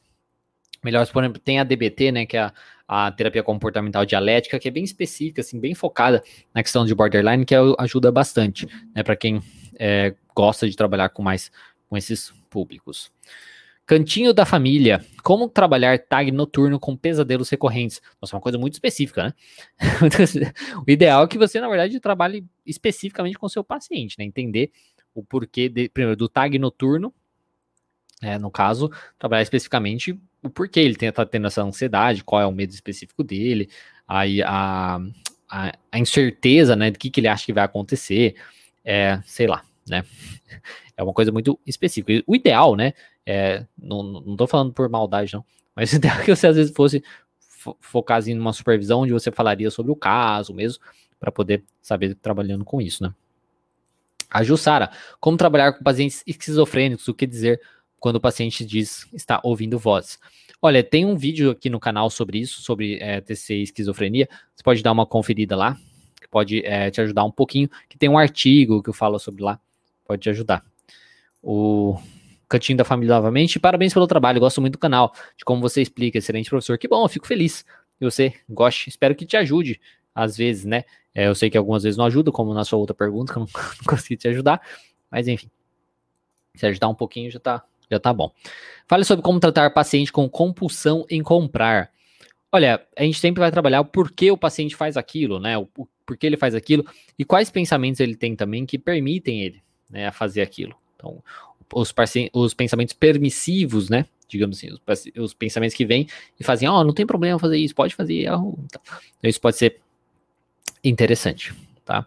melhores. 0.83 1.11
Por 1.11 1.23
exemplo, 1.23 1.39
tem 1.39 1.59
a 1.59 1.63
DBT, 1.63 2.11
né? 2.11 2.25
Que 2.27 2.37
é 2.37 2.41
a 2.41 2.53
a 2.89 3.11
terapia 3.11 3.43
comportamental 3.43 4.03
dialética, 4.03 4.57
que 4.57 4.67
é 4.67 4.71
bem 4.71 4.83
específica, 4.83 5.41
assim, 5.41 5.59
bem 5.59 5.75
focada 5.75 6.23
na 6.51 6.63
questão 6.63 6.83
de 6.83 6.95
borderline, 6.95 7.45
que 7.45 7.53
ajuda 7.77 8.11
bastante, 8.11 8.67
né, 8.95 9.03
para 9.03 9.15
quem 9.15 9.39
é, 9.77 10.15
gosta 10.35 10.67
de 10.67 10.75
trabalhar 10.75 11.09
com 11.09 11.21
mais 11.21 11.51
com 11.87 11.95
esses 11.95 12.33
públicos. 12.49 13.11
Cantinho 13.89 14.35
da 14.35 14.45
família. 14.45 15.03
Como 15.23 15.49
trabalhar 15.49 15.97
tag 15.97 16.31
noturno 16.31 16.79
com 16.79 16.95
pesadelos 16.95 17.49
recorrentes? 17.49 17.99
Nossa, 18.21 18.35
é 18.35 18.37
uma 18.37 18.41
coisa 18.41 18.55
muito 18.55 18.73
específica, 18.73 19.23
né? 19.23 19.33
o 20.85 20.91
ideal 20.91 21.23
é 21.23 21.27
que 21.27 21.39
você, 21.39 21.59
na 21.59 21.67
verdade, 21.67 21.99
trabalhe 21.99 22.45
especificamente 22.63 23.39
com 23.39 23.49
seu 23.49 23.63
paciente, 23.63 24.15
né? 24.19 24.25
Entender 24.25 24.69
o 25.11 25.23
porquê, 25.23 25.67
de, 25.67 25.89
primeiro, 25.89 26.15
do 26.15 26.29
tag 26.29 26.59
noturno, 26.59 27.11
é, 28.21 28.37
no 28.37 28.51
caso, 28.51 28.91
trabalhar 29.17 29.41
especificamente 29.41 30.15
o 30.43 30.51
porquê 30.51 30.81
ele 30.81 30.95
está 31.03 31.25
tendo 31.25 31.47
essa 31.47 31.63
ansiedade, 31.63 32.23
qual 32.23 32.43
é 32.43 32.45
o 32.45 32.51
medo 32.51 32.71
específico 32.71 33.23
dele, 33.23 33.71
aí 34.07 34.43
a, 34.43 34.99
a, 35.49 35.73
a, 35.91 35.97
incerteza, 35.97 36.75
né, 36.75 36.91
do 36.91 36.99
que, 36.99 37.09
que 37.09 37.19
ele 37.19 37.27
acha 37.27 37.43
que 37.43 37.53
vai 37.53 37.63
acontecer, 37.63 38.35
é, 38.85 39.19
sei 39.25 39.47
lá, 39.47 39.63
né, 39.87 40.05
é 40.95 41.01
uma 41.01 41.11
coisa 41.11 41.31
muito 41.31 41.59
específica. 41.65 42.23
O 42.27 42.35
ideal, 42.35 42.75
né, 42.75 42.93
é, 43.29 43.67
não, 43.77 44.01
não 44.01 44.35
tô 44.35 44.47
falando 44.47 44.73
por 44.73 44.89
maldade, 44.89 45.33
não, 45.33 45.45
mas 45.75 45.93
ideal 45.93 46.19
que 46.21 46.35
você 46.35 46.47
às 46.47 46.55
vezes 46.55 46.73
fosse 46.75 47.03
fo 47.39 47.77
focar 47.79 48.27
em 48.27 48.37
uma 48.37 48.53
supervisão 48.53 49.01
onde 49.01 49.13
você 49.13 49.31
falaria 49.31 49.69
sobre 49.69 49.91
o 49.91 49.95
caso 49.95 50.51
mesmo, 50.53 50.83
para 51.19 51.31
poder 51.31 51.63
saber 51.81 52.15
trabalhando 52.15 52.65
com 52.65 52.81
isso, 52.81 53.03
né. 53.03 53.13
A 54.31 54.43
Jussara, 54.43 54.91
como 55.19 55.37
trabalhar 55.37 55.73
com 55.73 55.83
pacientes 55.83 56.23
esquizofrênicos, 56.25 57.07
o 57.07 57.13
que 57.13 57.25
dizer 57.25 57.61
quando 57.99 58.15
o 58.15 58.21
paciente 58.21 58.65
diz 58.65 59.07
está 59.13 59.39
ouvindo 59.43 59.77
voz. 59.77 60.19
Olha, 60.61 60.83
tem 60.83 61.05
um 61.05 61.15
vídeo 61.15 61.51
aqui 61.51 61.69
no 61.69 61.79
canal 61.79 62.09
sobre 62.09 62.39
isso, 62.39 62.61
sobre 62.61 62.99
é, 62.99 63.21
TC 63.21 63.55
e 63.55 63.63
esquizofrenia. 63.63 64.27
Você 64.55 64.63
pode 64.63 64.83
dar 64.83 64.91
uma 64.91 65.05
conferida 65.05 65.55
lá, 65.55 65.75
que 66.21 66.27
pode 66.27 66.63
é, 66.65 66.91
te 66.91 67.01
ajudar 67.01 67.23
um 67.23 67.31
pouquinho. 67.31 67.69
Que 67.87 67.97
tem 67.97 68.09
um 68.09 68.17
artigo 68.17 68.83
que 68.83 68.89
eu 68.89 68.93
falo 68.93 69.17
sobre 69.17 69.43
lá, 69.43 69.59
pode 70.05 70.21
te 70.21 70.29
ajudar. 70.29 70.63
O 71.41 71.97
Cantinho 72.49 72.77
da 72.77 72.83
Família 72.83 73.15
novamente. 73.15 73.59
Parabéns 73.59 73.93
pelo 73.93 74.07
trabalho, 74.07 74.39
gosto 74.39 74.59
muito 74.59 74.73
do 74.73 74.79
canal, 74.79 75.13
de 75.37 75.45
como 75.45 75.61
você 75.61 75.81
explica. 75.81 76.17
Excelente 76.17 76.49
professor. 76.49 76.77
Que 76.77 76.87
bom, 76.87 77.05
eu 77.05 77.09
fico 77.09 77.27
feliz 77.27 77.63
que 77.97 78.03
você 78.03 78.33
goste. 78.49 78.89
Espero 78.89 79.15
que 79.15 79.25
te 79.25 79.37
ajude, 79.37 79.79
às 80.13 80.35
vezes, 80.35 80.65
né? 80.65 80.83
É, 81.13 81.27
eu 81.27 81.35
sei 81.35 81.49
que 81.49 81.57
algumas 81.57 81.83
vezes 81.83 81.97
não 81.97 82.05
ajuda, 82.05 82.31
como 82.31 82.53
na 82.53 82.65
sua 82.65 82.79
outra 82.79 82.95
pergunta, 82.95 83.31
que 83.31 83.37
eu 83.39 83.41
não, 83.41 83.47
consegui 83.87 84.17
te 84.17 84.27
ajudar. 84.27 84.59
Mas 85.11 85.27
enfim, 85.27 85.49
se 86.55 86.65
ajudar 86.65 86.87
um 86.87 86.95
pouquinho 86.95 87.29
já 87.29 87.39
tá 87.39 87.63
já 87.91 87.99
tá 87.99 88.13
bom. 88.13 88.31
Fale 88.87 89.03
sobre 89.03 89.23
como 89.23 89.39
tratar 89.39 89.71
paciente 89.71 90.11
com 90.11 90.29
compulsão 90.29 91.05
em 91.09 91.23
comprar. 91.23 91.91
Olha, 92.51 92.85
a 92.95 93.03
gente 93.03 93.19
sempre 93.19 93.39
vai 93.39 93.51
trabalhar 93.51 93.81
o 93.81 93.85
porquê 93.85 94.31
o 94.31 94.37
paciente 94.37 94.75
faz 94.75 94.95
aquilo, 94.97 95.39
né? 95.39 95.57
O, 95.57 95.67
o 95.77 95.87
porquê 96.05 96.27
ele 96.27 96.37
faz 96.37 96.55
aquilo 96.55 96.85
e 97.17 97.25
quais 97.25 97.49
pensamentos 97.49 97.99
ele 97.99 98.15
tem 98.15 98.35
também 98.35 98.65
que 98.65 98.77
permitem 98.77 99.41
ele 99.41 99.61
né, 99.89 100.07
a 100.07 100.11
fazer 100.11 100.41
aquilo. 100.41 100.75
Então, 100.95 101.23
os, 101.73 101.93
os 102.33 102.53
pensamentos 102.53 102.93
permissivos, 102.93 103.89
né? 103.89 104.05
Digamos 104.27 104.57
assim, 104.57 104.69
os, 104.71 105.05
os 105.17 105.33
pensamentos 105.33 105.75
que 105.75 105.85
vêm 105.85 106.07
e 106.39 106.43
fazem, 106.43 106.67
ó, 106.69 106.79
oh, 106.79 106.83
não 106.83 106.93
tem 106.93 107.05
problema 107.05 107.39
fazer 107.39 107.57
isso, 107.57 107.73
pode 107.73 107.95
fazer. 107.95 108.23
Então, 108.23 108.57
isso 109.23 109.41
pode 109.41 109.57
ser 109.57 109.79
interessante, 110.83 111.53
tá? 111.83 112.05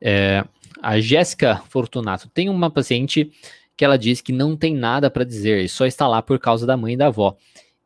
É, 0.00 0.44
a 0.82 1.00
Jéssica 1.00 1.62
Fortunato 1.68 2.28
tem 2.28 2.48
uma 2.48 2.70
paciente 2.70 3.30
que 3.76 3.84
ela 3.84 3.96
diz 3.96 4.20
que 4.20 4.32
não 4.32 4.56
tem 4.56 4.74
nada 4.74 5.10
para 5.10 5.24
dizer 5.24 5.64
e 5.64 5.68
só 5.68 5.86
está 5.86 6.06
lá 6.06 6.22
por 6.22 6.38
causa 6.38 6.66
da 6.66 6.76
mãe 6.76 6.94
e 6.94 6.96
da 6.96 7.06
avó. 7.06 7.36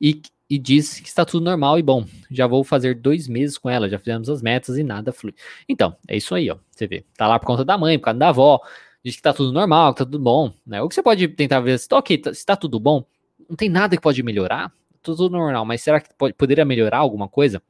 E, 0.00 0.20
e 0.48 0.58
diz 0.58 1.00
que 1.00 1.08
está 1.08 1.24
tudo 1.24 1.44
normal 1.44 1.78
e 1.78 1.82
bom. 1.82 2.04
Já 2.30 2.46
vou 2.46 2.64
fazer 2.64 2.94
dois 2.94 3.28
meses 3.28 3.56
com 3.56 3.70
ela, 3.70 3.88
já 3.88 3.98
fizemos 3.98 4.28
as 4.28 4.42
metas 4.42 4.76
e 4.76 4.82
nada 4.82 5.12
flui. 5.12 5.34
Então, 5.68 5.96
é 6.06 6.16
isso 6.16 6.34
aí, 6.34 6.50
ó. 6.50 6.56
Você 6.70 6.86
vê, 6.86 7.04
tá 7.16 7.26
lá 7.26 7.38
por 7.38 7.46
conta 7.46 7.64
da 7.64 7.78
mãe, 7.78 7.98
por 7.98 8.06
causa 8.06 8.18
da 8.18 8.28
avó, 8.28 8.60
diz 9.04 9.16
que 9.16 9.22
tá 9.22 9.32
tudo 9.32 9.52
normal, 9.52 9.94
que 9.94 9.98
tá 9.98 10.04
tudo 10.04 10.18
bom. 10.18 10.52
Né? 10.66 10.80
O 10.82 10.88
que 10.88 10.94
você 10.94 11.02
pode 11.02 11.26
tentar 11.28 11.60
ver, 11.60 11.78
se 11.78 11.88
tá, 11.88 12.02
tá, 12.02 12.34
se 12.34 12.44
tá 12.44 12.56
tudo 12.56 12.78
bom, 12.78 13.04
não 13.48 13.56
tem 13.56 13.68
nada 13.68 13.96
que 13.96 14.02
pode 14.02 14.22
melhorar, 14.22 14.72
tudo 15.02 15.30
normal, 15.30 15.64
mas 15.64 15.80
será 15.82 16.00
que 16.00 16.12
pode, 16.14 16.34
poderia 16.34 16.64
melhorar 16.64 16.98
alguma 16.98 17.28
coisa? 17.28 17.62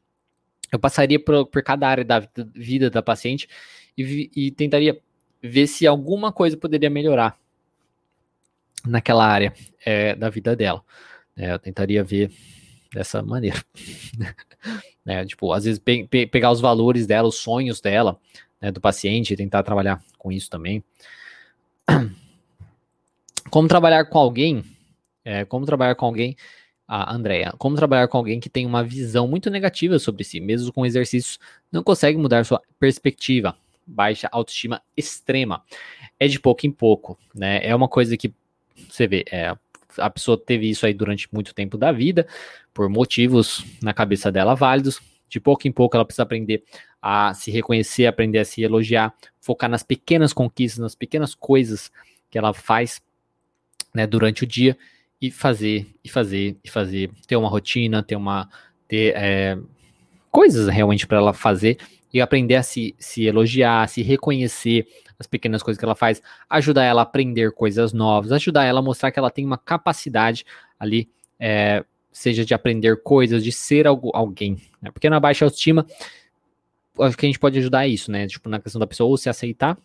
Eu 0.70 0.79
passaria 0.79 1.22
por, 1.22 1.47
por 1.47 1.62
cada 1.62 1.89
área 1.89 2.05
da 2.05 2.26
vida 2.55 2.91
da 2.91 3.03
paciente 3.03 3.49
e, 3.97 4.31
e 4.35 4.51
tentaria 4.51 5.01
ver 5.43 5.66
se 5.66 5.87
alguma 5.87 6.33
coisa 6.33 6.57
poderia 6.57 6.91
melhorar 6.91 7.39
naquela 8.87 9.26
área 9.26 9.53
é, 9.85 10.14
da 10.14 10.29
vida 10.29 10.55
dela. 10.55 10.83
É, 11.37 11.53
eu 11.53 11.59
tentaria 11.59 12.03
ver 12.03 12.31
dessa 12.93 13.22
maneira. 13.22 13.62
né, 15.05 15.24
tipo, 15.24 15.53
às 15.53 15.64
vezes 15.64 15.79
pe 15.79 16.07
pe 16.07 16.26
pegar 16.26 16.51
os 16.51 16.61
valores 16.61 17.07
dela, 17.07 17.29
os 17.29 17.37
sonhos 17.37 17.81
dela, 17.81 18.18
né, 18.61 18.70
do 18.70 18.81
paciente, 18.81 19.37
tentar 19.37 19.62
trabalhar 19.62 20.03
com 20.18 20.33
isso 20.33 20.51
também. 20.51 20.83
Como 23.51 23.66
trabalhar 23.66 24.05
com 24.05 24.18
alguém, 24.18 24.62
é, 25.24 25.43
como 25.45 25.64
trabalhar 25.64 25.95
com 25.95 26.05
alguém, 26.05 26.36
a 26.89 27.14
Andrea, 27.14 27.53
como 27.59 27.76
trabalhar 27.76 28.09
com 28.09 28.16
alguém 28.16 28.41
que 28.41 28.49
tem 28.49 28.64
uma 28.64 28.82
visão 28.82 29.28
muito 29.28 29.51
negativa 29.51 29.99
sobre 29.99 30.24
si, 30.24 30.41
mesmo 30.41 30.72
com 30.72 30.86
exercícios, 30.86 31.39
não 31.70 31.82
consegue 31.82 32.16
mudar 32.16 32.45
sua 32.45 32.62
perspectiva, 32.80 33.55
baixa 33.86 34.28
autoestima 34.32 34.82
extrema. 34.97 35.62
É 36.18 36.26
de 36.26 36.41
pouco 36.41 36.66
em 36.66 36.70
pouco, 36.70 37.18
né? 37.34 37.61
É 37.62 37.74
uma 37.74 37.89
coisa 37.89 38.16
que 38.16 38.32
você 38.89 39.07
vê, 39.07 39.24
é, 39.30 39.55
a 39.99 40.11
pessoa 40.11 40.39
teve 40.39 40.68
isso 40.68 40.86
aí 40.86 40.95
durante 40.95 41.28
muito 41.32 41.55
tempo 41.55 41.76
da 41.76 41.93
vida, 41.93 42.26
por 42.72 42.89
motivos 42.89 43.64
na 43.82 43.93
cabeça 43.93 44.32
dela 44.32 44.55
válidos. 44.55 45.01
De 45.29 45.41
pouco 45.41 45.66
em 45.66 45.72
pouco 45.72 45.97
ela 45.97 46.05
precisa 46.05 46.22
aprender 46.22 46.64
a 47.01 47.33
se 47.35 47.51
reconhecer, 47.51 48.07
aprender 48.07 48.39
a 48.39 48.45
se 48.45 48.62
elogiar, 48.62 49.14
focar 49.41 49.70
nas 49.70 49.83
pequenas 49.83 50.33
conquistas, 50.33 50.81
nas 50.81 50.95
pequenas 50.95 51.35
coisas 51.35 51.91
que 52.31 52.39
ela 52.39 52.53
faz 52.53 53.01
né, 53.95 54.07
durante 54.07 54.45
o 54.45 54.47
dia 54.47 54.76
e 55.20 55.31
fazer, 55.31 55.87
e 56.05 56.09
fazer, 56.09 56.57
e 56.62 56.70
fazer, 56.70 57.11
ter 57.26 57.37
uma 57.37 57.49
rotina, 57.49 58.03
ter 58.03 58.16
uma 58.16 58.49
ter 58.87 59.14
é, 59.16 59.59
coisas 60.31 60.68
realmente 60.68 61.07
para 61.07 61.18
ela 61.18 61.33
fazer 61.33 61.79
e 62.12 62.20
aprender 62.20 62.55
a 62.55 62.62
se, 62.62 62.95
se 62.99 63.26
elogiar, 63.26 63.89
se 63.89 64.03
reconhecer 64.03 64.87
as 65.18 65.26
pequenas 65.26 65.62
coisas 65.62 65.79
que 65.79 65.85
ela 65.85 65.95
faz, 65.95 66.22
ajudar 66.49 66.85
ela 66.85 67.03
a 67.03 67.05
aprender 67.05 67.53
coisas 67.53 67.93
novas, 67.93 68.33
ajudar 68.33 68.64
ela 68.64 68.79
a 68.79 68.83
mostrar 68.83 69.11
que 69.11 69.18
ela 69.18 69.31
tem 69.31 69.45
uma 69.45 69.59
capacidade 69.59 70.45
ali, 70.79 71.11
é, 71.39 71.85
seja 72.19 72.45
de 72.45 72.53
aprender 72.53 73.01
coisas, 73.01 73.45
de 73.45 73.53
ser 73.53 73.87
algo, 73.87 74.11
alguém. 74.12 74.61
Né? 74.83 74.91
Porque 74.91 75.09
na 75.09 75.21
baixa 75.21 75.45
autoestima, 75.45 75.87
acho 77.01 77.16
que 77.16 77.25
a 77.25 77.29
gente 77.29 77.39
pode 77.39 77.57
ajudar 77.61 77.87
isso, 77.87 78.11
né? 78.11 78.27
Tipo, 78.27 78.49
na 78.49 78.59
questão 78.59 78.81
da 78.81 78.89
pessoa 78.89 79.09
ou 79.09 79.16
se 79.16 79.29
aceitar, 79.29 79.79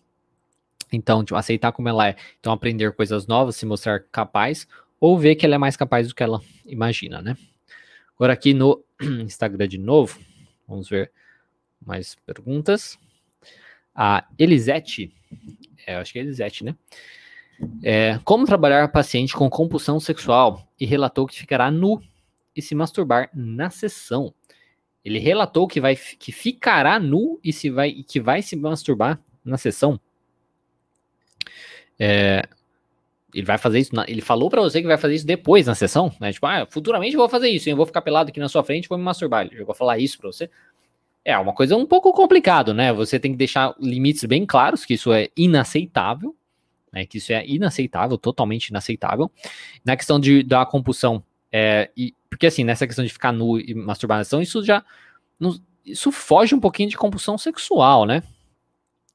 então, 0.91 1.23
tipo, 1.23 1.37
aceitar 1.37 1.71
como 1.71 1.89
ela 1.89 2.09
é, 2.09 2.15
então 2.39 2.51
aprender 2.51 2.91
coisas 2.93 3.27
novas, 3.27 3.55
se 3.55 3.67
mostrar 3.67 3.99
capaz, 4.11 4.67
ou 4.99 5.17
ver 5.17 5.35
que 5.35 5.45
ela 5.45 5.55
é 5.55 5.57
mais 5.59 5.77
capaz 5.77 6.07
do 6.07 6.15
que 6.15 6.23
ela 6.23 6.41
imagina, 6.65 7.21
né? 7.21 7.37
Agora 8.15 8.33
aqui 8.33 8.51
no 8.51 8.83
Instagram 8.99 9.67
de 9.67 9.77
novo, 9.77 10.19
vamos 10.67 10.89
ver 10.89 11.11
mais 11.85 12.15
perguntas. 12.25 12.97
A 13.93 14.25
Elisete, 14.39 15.13
é, 15.85 15.95
acho 15.97 16.11
que 16.11 16.17
é 16.17 16.23
Elisete, 16.23 16.63
né? 16.63 16.75
É, 17.83 18.19
como 18.23 18.47
trabalhar 18.47 18.87
paciente 18.87 19.35
com 19.35 19.47
compulsão 19.51 19.99
sexual 19.99 20.67
e 20.79 20.85
relatou 20.85 21.27
que 21.27 21.37
ficará 21.37 21.69
nu 21.69 22.01
e 22.55 22.61
se 22.61 22.75
masturbar 22.75 23.29
na 23.33 23.69
sessão. 23.69 24.33
Ele 25.03 25.19
relatou 25.19 25.67
que 25.67 25.81
vai 25.81 25.95
que 25.95 26.31
ficará 26.31 26.99
nu 26.99 27.39
e 27.43 27.51
se 27.51 27.69
vai 27.69 27.91
que 27.91 28.19
vai 28.19 28.41
se 28.41 28.55
masturbar 28.55 29.19
na 29.43 29.57
sessão. 29.57 29.99
É, 31.99 32.43
ele 33.33 33.45
vai 33.45 33.57
fazer 33.57 33.79
isso, 33.79 33.95
na, 33.95 34.05
ele 34.07 34.21
falou 34.21 34.49
para 34.49 34.61
você 34.61 34.81
que 34.81 34.87
vai 34.87 34.97
fazer 34.97 35.15
isso 35.15 35.25
depois 35.25 35.65
na 35.65 35.75
sessão, 35.75 36.11
né? 36.19 36.31
Tipo, 36.31 36.45
ah, 36.45 36.67
futuramente 36.69 37.15
eu 37.15 37.19
vou 37.19 37.27
fazer 37.27 37.49
isso, 37.49 37.69
eu 37.69 37.75
vou 37.75 37.85
ficar 37.85 38.01
pelado 38.01 38.29
aqui 38.29 38.39
na 38.39 38.47
sua 38.47 38.63
frente, 38.63 38.87
vou 38.87 38.97
me 38.97 39.03
masturbar. 39.03 39.47
Ele 39.51 39.63
vou 39.63 39.75
falar 39.75 39.97
isso 39.97 40.17
para 40.17 40.31
você. 40.31 40.49
É 41.25 41.37
uma 41.37 41.53
coisa 41.53 41.75
um 41.75 41.85
pouco 41.85 42.11
complicado, 42.11 42.73
né? 42.73 42.93
Você 42.93 43.19
tem 43.19 43.31
que 43.31 43.37
deixar 43.37 43.73
limites 43.79 44.23
bem 44.25 44.45
claros 44.45 44.85
que 44.85 44.93
isso 44.93 45.11
é 45.11 45.29
inaceitável, 45.35 46.35
né? 46.91 47.05
Que 47.05 47.17
isso 47.17 47.33
é 47.33 47.45
inaceitável, 47.47 48.17
totalmente 48.17 48.67
inaceitável. 48.67 49.31
Na 49.83 49.97
questão 49.97 50.19
de, 50.19 50.43
da 50.43 50.65
compulsão, 50.65 51.23
é, 51.55 51.91
e, 51.95 52.15
porque 52.31 52.47
assim, 52.47 52.63
nessa 52.63 52.87
questão 52.87 53.05
de 53.05 53.13
ficar 53.13 53.31
nu 53.31 53.59
e 53.59 53.75
masturbação, 53.75 54.41
isso 54.41 54.63
já. 54.63 54.83
isso 55.85 56.11
foge 56.11 56.55
um 56.55 56.59
pouquinho 56.59 56.89
de 56.89 56.97
compulsão 56.97 57.37
sexual, 57.37 58.07
né? 58.07 58.23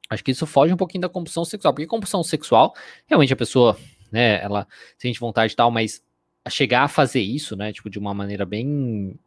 Acho 0.09 0.23
que 0.23 0.31
isso 0.31 0.47
foge 0.47 0.73
um 0.73 0.77
pouquinho 0.77 1.03
da 1.03 1.09
compulsão 1.09 1.45
sexual, 1.45 1.75
porque 1.75 1.87
compulsão 1.87 2.23
sexual, 2.23 2.75
realmente 3.07 3.33
a 3.33 3.37
pessoa, 3.37 3.77
né, 4.11 4.41
ela 4.41 4.67
sente 4.97 5.19
vontade 5.21 5.53
e 5.53 5.57
tal, 5.57 5.71
mas 5.71 6.03
chegar 6.49 6.85
a 6.85 6.89
fazer 6.89 7.21
isso, 7.21 7.57
né, 7.57 7.73
tipo, 7.73 7.91
de 7.91 7.99
uma 7.99 8.15
maneira 8.15 8.47
bem. 8.47 9.19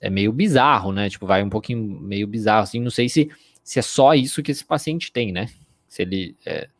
É 0.00 0.08
meio 0.08 0.32
bizarro, 0.32 0.92
né? 0.92 1.10
Tipo, 1.10 1.26
vai 1.26 1.42
um 1.42 1.50
pouquinho 1.50 2.00
meio 2.00 2.26
bizarro, 2.26 2.62
assim. 2.62 2.80
Não 2.80 2.90
sei 2.90 3.06
se, 3.06 3.30
se 3.62 3.78
é 3.78 3.82
só 3.82 4.14
isso 4.14 4.42
que 4.42 4.50
esse 4.50 4.64
paciente 4.64 5.12
tem, 5.12 5.30
né? 5.30 5.50
Se 5.86 6.00
ele 6.00 6.34
é, 6.46 6.70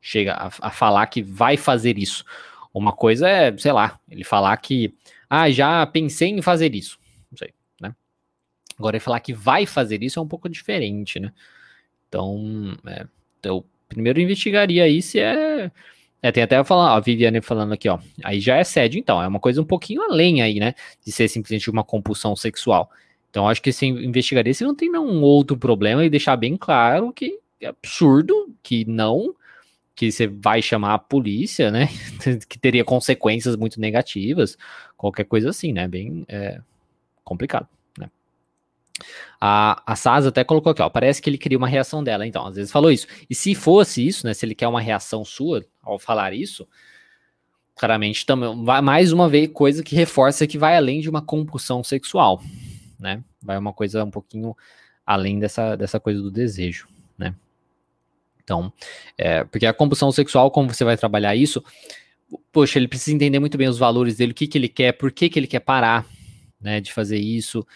chega 0.00 0.32
a, 0.32 0.46
a 0.46 0.70
falar 0.70 1.06
que 1.08 1.22
vai 1.22 1.58
fazer 1.58 1.98
isso. 1.98 2.24
Uma 2.72 2.92
coisa 2.92 3.28
é, 3.28 3.56
sei 3.56 3.72
lá, 3.72 3.98
ele 4.08 4.24
falar 4.24 4.56
que, 4.58 4.94
ah, 5.28 5.50
já 5.50 5.86
pensei 5.86 6.28
em 6.28 6.42
fazer 6.42 6.74
isso. 6.74 6.98
Não 7.30 7.38
sei, 7.38 7.52
né? 7.80 7.94
Agora, 8.78 8.96
ele 8.96 9.04
falar 9.04 9.20
que 9.20 9.32
vai 9.32 9.66
fazer 9.66 10.02
isso 10.02 10.18
é 10.18 10.22
um 10.22 10.28
pouco 10.28 10.48
diferente, 10.48 11.18
né? 11.18 11.32
Então, 12.08 12.76
é, 12.86 13.06
então 13.40 13.64
primeiro 13.88 14.20
investigaria 14.20 14.84
aí 14.84 15.00
se 15.02 15.18
é. 15.18 15.70
É, 16.20 16.32
tem 16.32 16.42
até 16.42 16.62
falar, 16.64 16.96
a 16.96 17.00
Viviane 17.00 17.40
falando 17.40 17.72
aqui, 17.72 17.88
ó. 17.88 17.98
Aí 18.24 18.40
já 18.40 18.56
é 18.56 18.64
sédio, 18.64 18.98
então. 18.98 19.22
É 19.22 19.28
uma 19.28 19.38
coisa 19.38 19.62
um 19.62 19.64
pouquinho 19.64 20.02
além 20.02 20.42
aí, 20.42 20.58
né? 20.58 20.74
De 21.04 21.12
ser 21.12 21.28
simplesmente 21.28 21.70
uma 21.70 21.84
compulsão 21.84 22.34
sexual. 22.34 22.90
Então, 23.30 23.48
acho 23.48 23.62
que 23.62 23.72
você 23.72 23.86
investigaria 23.86 24.52
se 24.52 24.64
não 24.64 24.74
tem 24.74 24.90
nenhum 24.90 25.22
outro 25.22 25.56
problema 25.56 26.04
e 26.04 26.10
deixar 26.10 26.36
bem 26.36 26.56
claro 26.56 27.12
que 27.12 27.38
é 27.60 27.68
absurdo, 27.68 28.52
que 28.62 28.84
não, 28.84 29.32
que 29.98 30.12
você 30.12 30.28
vai 30.28 30.62
chamar 30.62 30.94
a 30.94 30.98
polícia, 30.98 31.72
né? 31.72 31.88
que 32.48 32.56
teria 32.56 32.84
consequências 32.84 33.56
muito 33.56 33.80
negativas, 33.80 34.56
qualquer 34.96 35.24
coisa 35.24 35.50
assim, 35.50 35.72
né? 35.72 35.88
Bem 35.88 36.24
é, 36.28 36.60
complicado. 37.24 37.66
A, 39.40 39.82
a 39.84 39.96
SAS 39.96 40.26
até 40.26 40.44
colocou 40.44 40.70
aqui, 40.70 40.82
ó, 40.82 40.88
parece 40.88 41.20
que 41.20 41.28
ele 41.28 41.38
queria 41.38 41.58
uma 41.58 41.66
reação 41.68 42.02
dela, 42.02 42.24
então, 42.24 42.46
às 42.46 42.54
vezes 42.54 42.70
falou 42.70 42.92
isso. 42.92 43.08
E 43.28 43.34
se 43.34 43.56
fosse 43.56 44.06
isso, 44.06 44.24
né, 44.24 44.34
se 44.34 44.46
ele 44.46 44.54
quer 44.54 44.68
uma 44.68 44.80
reação 44.80 45.24
sua 45.24 45.64
ao 45.82 45.98
falar 45.98 46.32
isso, 46.32 46.66
claramente 47.74 48.24
também 48.24 48.64
vai 48.64 48.80
mais 48.80 49.12
uma 49.12 49.28
vez 49.28 49.50
coisa 49.52 49.82
que 49.82 49.96
reforça 49.96 50.46
que 50.46 50.58
vai 50.58 50.76
além 50.76 51.00
de 51.00 51.10
uma 51.10 51.22
compulsão 51.22 51.82
sexual, 51.82 52.40
né? 52.98 53.22
Vai 53.42 53.58
uma 53.58 53.72
coisa 53.72 54.04
um 54.04 54.10
pouquinho 54.10 54.56
além 55.04 55.38
dessa, 55.38 55.76
dessa 55.76 55.98
coisa 56.00 56.20
do 56.20 56.30
desejo, 56.30 56.88
né? 57.16 57.34
Então, 58.48 58.72
é, 59.18 59.44
porque 59.44 59.66
a 59.66 59.74
compulsão 59.74 60.10
sexual, 60.10 60.50
como 60.50 60.72
você 60.72 60.82
vai 60.82 60.96
trabalhar 60.96 61.36
isso, 61.36 61.62
poxa, 62.50 62.78
ele 62.78 62.88
precisa 62.88 63.14
entender 63.14 63.38
muito 63.38 63.58
bem 63.58 63.68
os 63.68 63.76
valores 63.76 64.16
dele, 64.16 64.32
o 64.32 64.34
que, 64.34 64.46
que 64.46 64.56
ele 64.56 64.70
quer, 64.70 64.92
por 64.92 65.12
que, 65.12 65.28
que 65.28 65.38
ele 65.38 65.46
quer 65.46 65.60
parar, 65.60 66.06
né, 66.58 66.80
de 66.80 66.90
fazer 66.90 67.18
isso, 67.18 67.66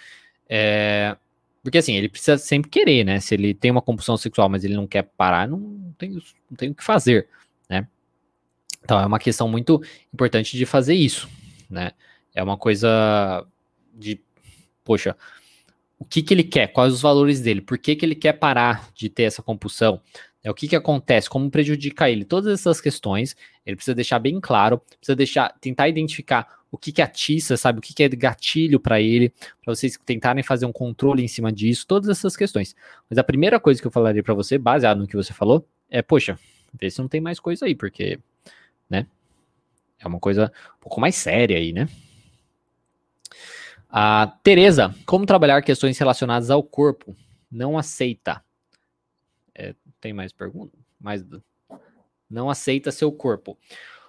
é, 0.48 1.14
porque 1.62 1.76
assim, 1.76 1.94
ele 1.94 2.08
precisa 2.08 2.38
sempre 2.38 2.70
querer, 2.70 3.04
né? 3.04 3.20
Se 3.20 3.34
ele 3.34 3.52
tem 3.52 3.70
uma 3.70 3.82
compulsão 3.82 4.16
sexual, 4.16 4.48
mas 4.48 4.64
ele 4.64 4.74
não 4.74 4.86
quer 4.86 5.02
parar, 5.02 5.46
não 5.46 5.94
tem, 5.98 6.10
não 6.10 6.56
tem 6.56 6.70
o 6.70 6.74
que 6.74 6.82
fazer, 6.82 7.28
né? 7.68 7.86
Então 8.82 8.98
é 8.98 9.04
uma 9.04 9.18
questão 9.18 9.46
muito 9.46 9.80
importante 10.12 10.56
de 10.56 10.64
fazer 10.64 10.94
isso, 10.94 11.28
né? 11.68 11.92
É 12.34 12.42
uma 12.42 12.56
coisa 12.56 13.46
de, 13.94 14.18
poxa, 14.82 15.14
o 15.98 16.04
que, 16.04 16.22
que 16.22 16.32
ele 16.32 16.42
quer, 16.42 16.68
quais 16.68 16.94
os 16.94 17.02
valores 17.02 17.40
dele, 17.42 17.60
por 17.60 17.76
que, 17.76 17.94
que 17.94 18.06
ele 18.06 18.14
quer 18.14 18.32
parar 18.32 18.90
de 18.94 19.10
ter 19.10 19.24
essa 19.24 19.42
compulsão, 19.42 20.00
é 20.42 20.50
o 20.50 20.54
que, 20.54 20.66
que 20.66 20.76
acontece, 20.76 21.30
como 21.30 21.50
prejudica 21.50 22.10
ele, 22.10 22.24
todas 22.24 22.60
essas 22.60 22.80
questões, 22.80 23.36
ele 23.64 23.76
precisa 23.76 23.94
deixar 23.94 24.18
bem 24.18 24.40
claro, 24.40 24.80
precisa 24.98 25.14
deixar, 25.14 25.56
tentar 25.60 25.88
identificar 25.88 26.62
o 26.70 26.78
que, 26.78 26.90
que 26.90 27.02
atiça, 27.02 27.56
sabe? 27.56 27.78
O 27.78 27.82
que, 27.82 27.92
que 27.92 28.02
é 28.02 28.08
gatilho 28.08 28.80
para 28.80 29.00
ele, 29.00 29.30
para 29.62 29.74
vocês 29.74 29.98
tentarem 30.04 30.42
fazer 30.42 30.64
um 30.64 30.72
controle 30.72 31.22
em 31.22 31.28
cima 31.28 31.52
disso, 31.52 31.86
todas 31.86 32.08
essas 32.08 32.34
questões. 32.34 32.74
Mas 33.08 33.18
a 33.18 33.24
primeira 33.24 33.60
coisa 33.60 33.80
que 33.80 33.86
eu 33.86 33.90
falaria 33.90 34.22
para 34.22 34.32
você, 34.32 34.56
baseado 34.56 34.98
no 34.98 35.06
que 35.06 35.14
você 35.14 35.34
falou, 35.34 35.68
é, 35.90 36.00
poxa, 36.00 36.38
vê 36.72 36.90
se 36.90 36.98
não 36.98 37.08
tem 37.08 37.20
mais 37.20 37.38
coisa 37.38 37.66
aí, 37.66 37.74
porque, 37.74 38.18
né? 38.88 39.06
É 40.00 40.08
uma 40.08 40.18
coisa 40.18 40.50
um 40.76 40.80
pouco 40.80 41.00
mais 41.00 41.14
séria 41.14 41.58
aí, 41.58 41.72
né? 41.72 41.88
A 43.88 44.26
Tereza, 44.42 44.94
como 45.04 45.26
trabalhar 45.26 45.60
questões 45.60 45.98
relacionadas 45.98 46.50
ao 46.50 46.62
corpo? 46.62 47.14
Não 47.50 47.76
aceita. 47.76 48.42
É, 49.54 49.74
tem 50.02 50.12
mais 50.12 50.32
perguntas? 50.32 50.78
Mais 51.00 51.24
não 52.28 52.50
aceita 52.50 52.90
seu 52.90 53.10
corpo. 53.12 53.56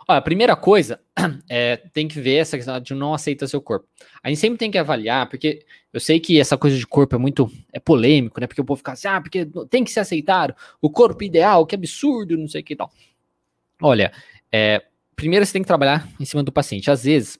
Olha, 0.07 0.17
a 0.17 0.21
primeira 0.21 0.55
coisa 0.55 0.99
é 1.47 1.77
tem 1.77 2.07
que 2.07 2.19
ver 2.19 2.35
essa 2.35 2.57
questão 2.57 2.77
de 2.79 2.93
não 2.93 3.13
aceita 3.13 3.47
seu 3.47 3.61
corpo. 3.61 3.87
A 4.21 4.27
gente 4.27 4.39
sempre 4.39 4.57
tem 4.57 4.71
que 4.71 4.77
avaliar, 4.77 5.29
porque 5.29 5.65
eu 5.93 5.99
sei 5.99 6.19
que 6.19 6.39
essa 6.39 6.57
coisa 6.57 6.77
de 6.77 6.85
corpo 6.85 7.15
é 7.15 7.17
muito 7.17 7.49
é 7.71 7.79
polêmico, 7.79 8.41
né? 8.41 8.47
Porque 8.47 8.59
o 8.59 8.65
povo 8.65 8.79
fica 8.79 8.93
assim, 8.93 9.07
ah, 9.07 9.21
porque 9.21 9.47
tem 9.69 9.83
que 9.83 9.91
se 9.91 9.99
aceitar 9.99 10.55
o 10.81 10.89
corpo 10.89 11.23
ideal, 11.23 11.65
que 11.65 11.75
absurdo, 11.75 12.37
não 12.37 12.47
sei 12.47 12.61
o 12.61 12.63
que 12.63 12.73
e 12.73 12.75
tal. 12.75 12.91
Olha, 13.81 14.11
é, 14.51 14.83
primeiro 15.15 15.45
você 15.45 15.53
tem 15.53 15.61
que 15.61 15.67
trabalhar 15.67 16.09
em 16.19 16.25
cima 16.25 16.43
do 16.43 16.51
paciente. 16.51 16.91
Às 16.91 17.03
vezes, 17.03 17.39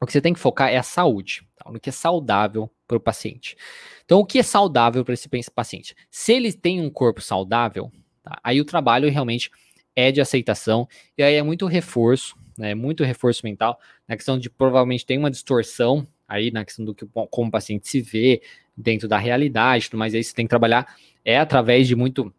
o 0.00 0.06
que 0.06 0.12
você 0.12 0.20
tem 0.20 0.32
que 0.32 0.40
focar 0.40 0.70
é 0.70 0.78
a 0.78 0.82
saúde, 0.82 1.47
tá? 1.68 1.72
no 1.72 1.80
que 1.80 1.88
é 1.88 1.92
saudável 1.92 2.70
para 2.86 2.96
o 2.96 3.00
paciente. 3.00 3.56
Então, 4.04 4.20
o 4.20 4.24
que 4.24 4.38
é 4.38 4.42
saudável 4.42 5.04
para 5.04 5.14
esse 5.14 5.28
paciente? 5.54 5.94
Se 6.10 6.32
ele 6.32 6.52
tem 6.52 6.80
um 6.80 6.90
corpo 6.90 7.20
saudável, 7.20 7.92
tá? 8.22 8.38
aí 8.42 8.60
o 8.60 8.64
trabalho 8.64 9.10
realmente 9.10 9.50
é 9.94 10.10
de 10.10 10.20
aceitação, 10.20 10.88
e 11.16 11.22
aí 11.22 11.34
é 11.34 11.42
muito 11.42 11.66
reforço, 11.66 12.36
né, 12.56 12.74
muito 12.74 13.04
reforço 13.04 13.40
mental, 13.44 13.78
na 14.06 14.16
questão 14.16 14.38
de 14.38 14.48
provavelmente 14.48 15.04
tem 15.04 15.18
uma 15.18 15.30
distorção 15.30 16.06
aí 16.26 16.50
na 16.50 16.64
questão 16.64 16.84
do 16.84 16.94
que 16.94 17.06
como 17.30 17.48
o 17.48 17.50
paciente 17.50 17.88
se 17.88 18.00
vê 18.00 18.42
dentro 18.76 19.08
da 19.08 19.18
realidade, 19.18 19.88
mas 19.94 20.14
aí 20.14 20.22
você 20.22 20.34
tem 20.34 20.44
que 20.44 20.50
trabalhar 20.50 20.94
é 21.24 21.38
através 21.38 21.88
de 21.88 21.96
muito 21.96 22.32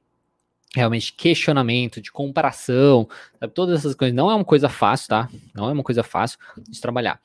realmente 0.76 1.14
questionamento, 1.14 2.02
de 2.02 2.12
comparação, 2.12 3.08
sabe? 3.40 3.54
todas 3.54 3.80
essas 3.80 3.96
coisas. 3.96 4.16
Não 4.16 4.30
é 4.30 4.36
uma 4.36 4.46
coisa 4.46 4.70
fácil, 4.70 5.10
tá? 5.10 5.30
Não 5.54 5.70
é 5.70 5.74
uma 5.74 5.84
coisa 5.84 6.04
fácil 6.04 6.38
de 6.68 6.80
trabalhar. 6.80 7.20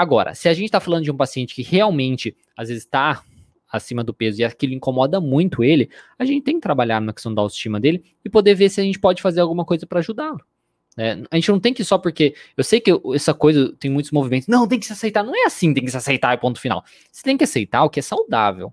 Agora, 0.00 0.34
se 0.34 0.48
a 0.48 0.54
gente 0.54 0.64
está 0.64 0.80
falando 0.80 1.04
de 1.04 1.10
um 1.10 1.16
paciente 1.16 1.54
que 1.54 1.60
realmente, 1.60 2.34
às 2.56 2.68
vezes, 2.68 2.84
está 2.84 3.22
acima 3.70 4.02
do 4.02 4.14
peso 4.14 4.40
e 4.40 4.44
aquilo 4.44 4.72
incomoda 4.72 5.20
muito 5.20 5.62
ele, 5.62 5.90
a 6.18 6.24
gente 6.24 6.42
tem 6.42 6.54
que 6.54 6.62
trabalhar 6.62 7.02
na 7.02 7.12
questão 7.12 7.34
da 7.34 7.42
autoestima 7.42 7.78
dele 7.78 8.02
e 8.24 8.30
poder 8.30 8.54
ver 8.54 8.70
se 8.70 8.80
a 8.80 8.82
gente 8.82 8.98
pode 8.98 9.20
fazer 9.20 9.42
alguma 9.42 9.62
coisa 9.62 9.86
para 9.86 9.98
ajudá-lo. 9.98 10.40
Né? 10.96 11.22
A 11.30 11.36
gente 11.36 11.50
não 11.50 11.60
tem 11.60 11.74
que 11.74 11.84
só 11.84 11.98
porque. 11.98 12.34
Eu 12.56 12.64
sei 12.64 12.80
que 12.80 12.90
essa 13.14 13.34
coisa 13.34 13.76
tem 13.78 13.90
muitos 13.90 14.10
movimentos. 14.10 14.48
Não, 14.48 14.66
tem 14.66 14.80
que 14.80 14.86
se 14.86 14.92
aceitar. 14.94 15.22
Não 15.22 15.36
é 15.36 15.44
assim, 15.44 15.74
tem 15.74 15.84
que 15.84 15.90
se 15.90 15.98
aceitar, 15.98 16.32
é 16.32 16.38
ponto 16.38 16.58
final. 16.58 16.82
Você 17.12 17.22
tem 17.22 17.36
que 17.36 17.44
aceitar 17.44 17.84
o 17.84 17.90
que 17.90 18.00
é 18.00 18.02
saudável. 18.02 18.72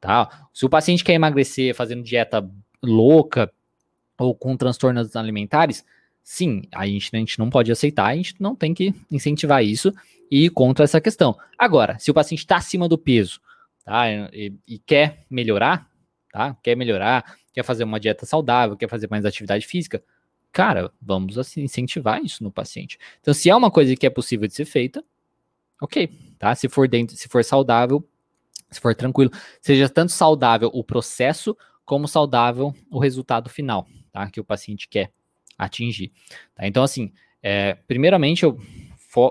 Tá? 0.00 0.48
Se 0.54 0.64
o 0.64 0.70
paciente 0.70 1.04
quer 1.04 1.12
emagrecer 1.12 1.74
fazendo 1.74 2.02
dieta 2.02 2.42
louca 2.82 3.52
ou 4.18 4.34
com 4.34 4.56
transtornos 4.56 5.14
alimentares, 5.14 5.84
sim, 6.22 6.62
a 6.72 6.86
gente, 6.86 7.10
a 7.14 7.18
gente 7.18 7.38
não 7.38 7.50
pode 7.50 7.70
aceitar, 7.70 8.06
a 8.06 8.16
gente 8.16 8.34
não 8.40 8.56
tem 8.56 8.72
que 8.72 8.94
incentivar 9.10 9.62
isso 9.62 9.92
e 10.36 10.50
contra 10.50 10.82
essa 10.84 11.00
questão. 11.00 11.38
Agora, 11.56 11.96
se 12.00 12.10
o 12.10 12.14
paciente 12.14 12.40
está 12.40 12.56
acima 12.56 12.88
do 12.88 12.98
peso 12.98 13.40
tá, 13.84 14.10
e, 14.32 14.52
e, 14.66 14.80
quer 14.80 15.24
melhorar, 15.30 15.88
tá, 16.32 16.56
quer 16.60 16.74
melhorar, 16.74 17.36
quer 17.52 17.62
fazer 17.62 17.84
uma 17.84 18.00
dieta 18.00 18.26
saudável, 18.26 18.76
quer 18.76 18.88
fazer 18.88 19.08
mais 19.08 19.24
atividade 19.24 19.64
física, 19.64 20.02
cara, 20.50 20.90
vamos 21.00 21.38
assim, 21.38 21.62
incentivar 21.62 22.20
isso 22.20 22.42
no 22.42 22.50
paciente. 22.50 22.98
Então, 23.20 23.32
se 23.32 23.48
é 23.48 23.54
uma 23.54 23.70
coisa 23.70 23.94
que 23.94 24.04
é 24.04 24.10
possível 24.10 24.48
de 24.48 24.54
ser 24.54 24.64
feita, 24.64 25.04
ok, 25.80 26.10
tá? 26.36 26.52
Se 26.56 26.68
for 26.68 26.88
dentro, 26.88 27.14
se 27.16 27.28
for 27.28 27.44
saudável, 27.44 28.04
se 28.72 28.80
for 28.80 28.92
tranquilo, 28.92 29.30
seja 29.60 29.88
tanto 29.88 30.10
saudável 30.10 30.68
o 30.74 30.82
processo 30.82 31.56
como 31.84 32.08
saudável 32.08 32.74
o 32.90 32.98
resultado 32.98 33.48
final, 33.48 33.86
tá? 34.12 34.28
Que 34.28 34.40
o 34.40 34.44
paciente 34.44 34.88
quer 34.88 35.12
atingir. 35.56 36.10
Tá? 36.56 36.66
Então, 36.66 36.82
assim, 36.82 37.12
é, 37.40 37.74
primeiramente 37.86 38.42
eu, 38.42 38.58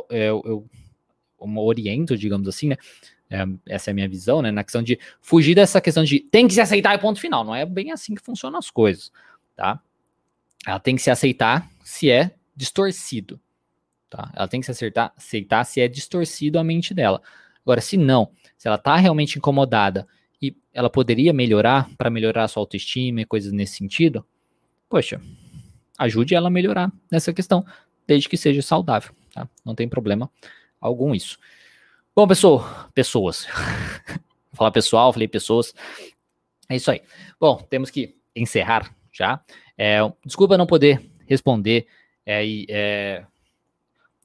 é, 0.09 0.29
eu, 0.29 0.41
eu, 0.45 0.69
eu 1.43 1.65
oriento, 1.65 2.17
digamos 2.17 2.47
assim, 2.47 2.69
né? 2.69 2.77
É, 3.29 3.45
essa 3.67 3.89
é 3.89 3.91
a 3.91 3.93
minha 3.95 4.07
visão, 4.07 4.41
né? 4.41 4.51
Na 4.51 4.63
questão 4.63 4.83
de 4.83 4.99
fugir 5.19 5.55
dessa 5.55 5.81
questão 5.81 6.03
de 6.03 6.19
tem 6.19 6.47
que 6.47 6.53
se 6.53 6.61
aceitar 6.61 6.93
e 6.93 6.99
ponto 6.99 7.19
final. 7.19 7.43
Não 7.43 7.55
é 7.55 7.65
bem 7.65 7.91
assim 7.91 8.13
que 8.13 8.21
funcionam 8.21 8.59
as 8.59 8.69
coisas, 8.69 9.11
tá? 9.55 9.81
Ela 10.65 10.79
tem 10.79 10.95
que 10.95 11.01
se 11.01 11.09
aceitar 11.09 11.67
se 11.83 12.11
é 12.11 12.35
distorcido, 12.55 13.39
tá? 14.09 14.31
Ela 14.35 14.47
tem 14.47 14.59
que 14.59 14.65
se 14.65 14.71
acertar, 14.71 15.11
aceitar 15.17 15.63
se 15.63 15.81
é 15.81 15.87
distorcido 15.87 16.59
a 16.59 16.63
mente 16.63 16.93
dela. 16.93 17.21
Agora, 17.65 17.81
se 17.81 17.97
não, 17.97 18.31
se 18.55 18.67
ela 18.67 18.77
tá 18.77 18.95
realmente 18.97 19.37
incomodada 19.37 20.07
e 20.41 20.55
ela 20.71 20.89
poderia 20.89 21.33
melhorar 21.33 21.89
para 21.97 22.09
melhorar 22.09 22.43
a 22.43 22.47
sua 22.47 22.61
autoestima 22.61 23.21
e 23.21 23.25
coisas 23.25 23.51
nesse 23.51 23.77
sentido, 23.77 24.23
poxa, 24.87 25.19
ajude 25.97 26.35
ela 26.35 26.49
a 26.49 26.51
melhorar 26.51 26.91
nessa 27.11 27.33
questão, 27.33 27.65
desde 28.05 28.29
que 28.29 28.37
seja 28.37 28.61
saudável, 28.61 29.11
tá? 29.33 29.49
Não 29.65 29.73
tem 29.73 29.89
problema 29.89 30.29
algum 30.83 31.15
isso. 31.15 31.39
Bom, 32.15 32.27
pessoal, 32.27 32.89
pessoas. 32.93 33.47
Falar 34.53 34.71
pessoal, 34.71 35.11
falei 35.11 35.27
pessoas. 35.27 35.73
É 36.69 36.75
isso 36.75 36.91
aí. 36.91 37.01
Bom, 37.39 37.57
temos 37.69 37.89
que 37.89 38.15
encerrar 38.35 38.93
já. 39.11 39.41
É, 39.77 39.99
desculpa 40.23 40.57
não 40.57 40.67
poder 40.67 41.09
responder. 41.25 41.87
É, 42.25 42.43
é, 42.69 43.25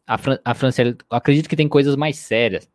a, 0.07 0.19
Fran, 0.19 0.39
a 0.45 0.55
Franciele, 0.55 0.97
acredito 1.09 1.49
que 1.49 1.57
tem 1.57 1.69
coisas 1.69 1.97
mais 1.97 2.19
sérias. 2.19 2.69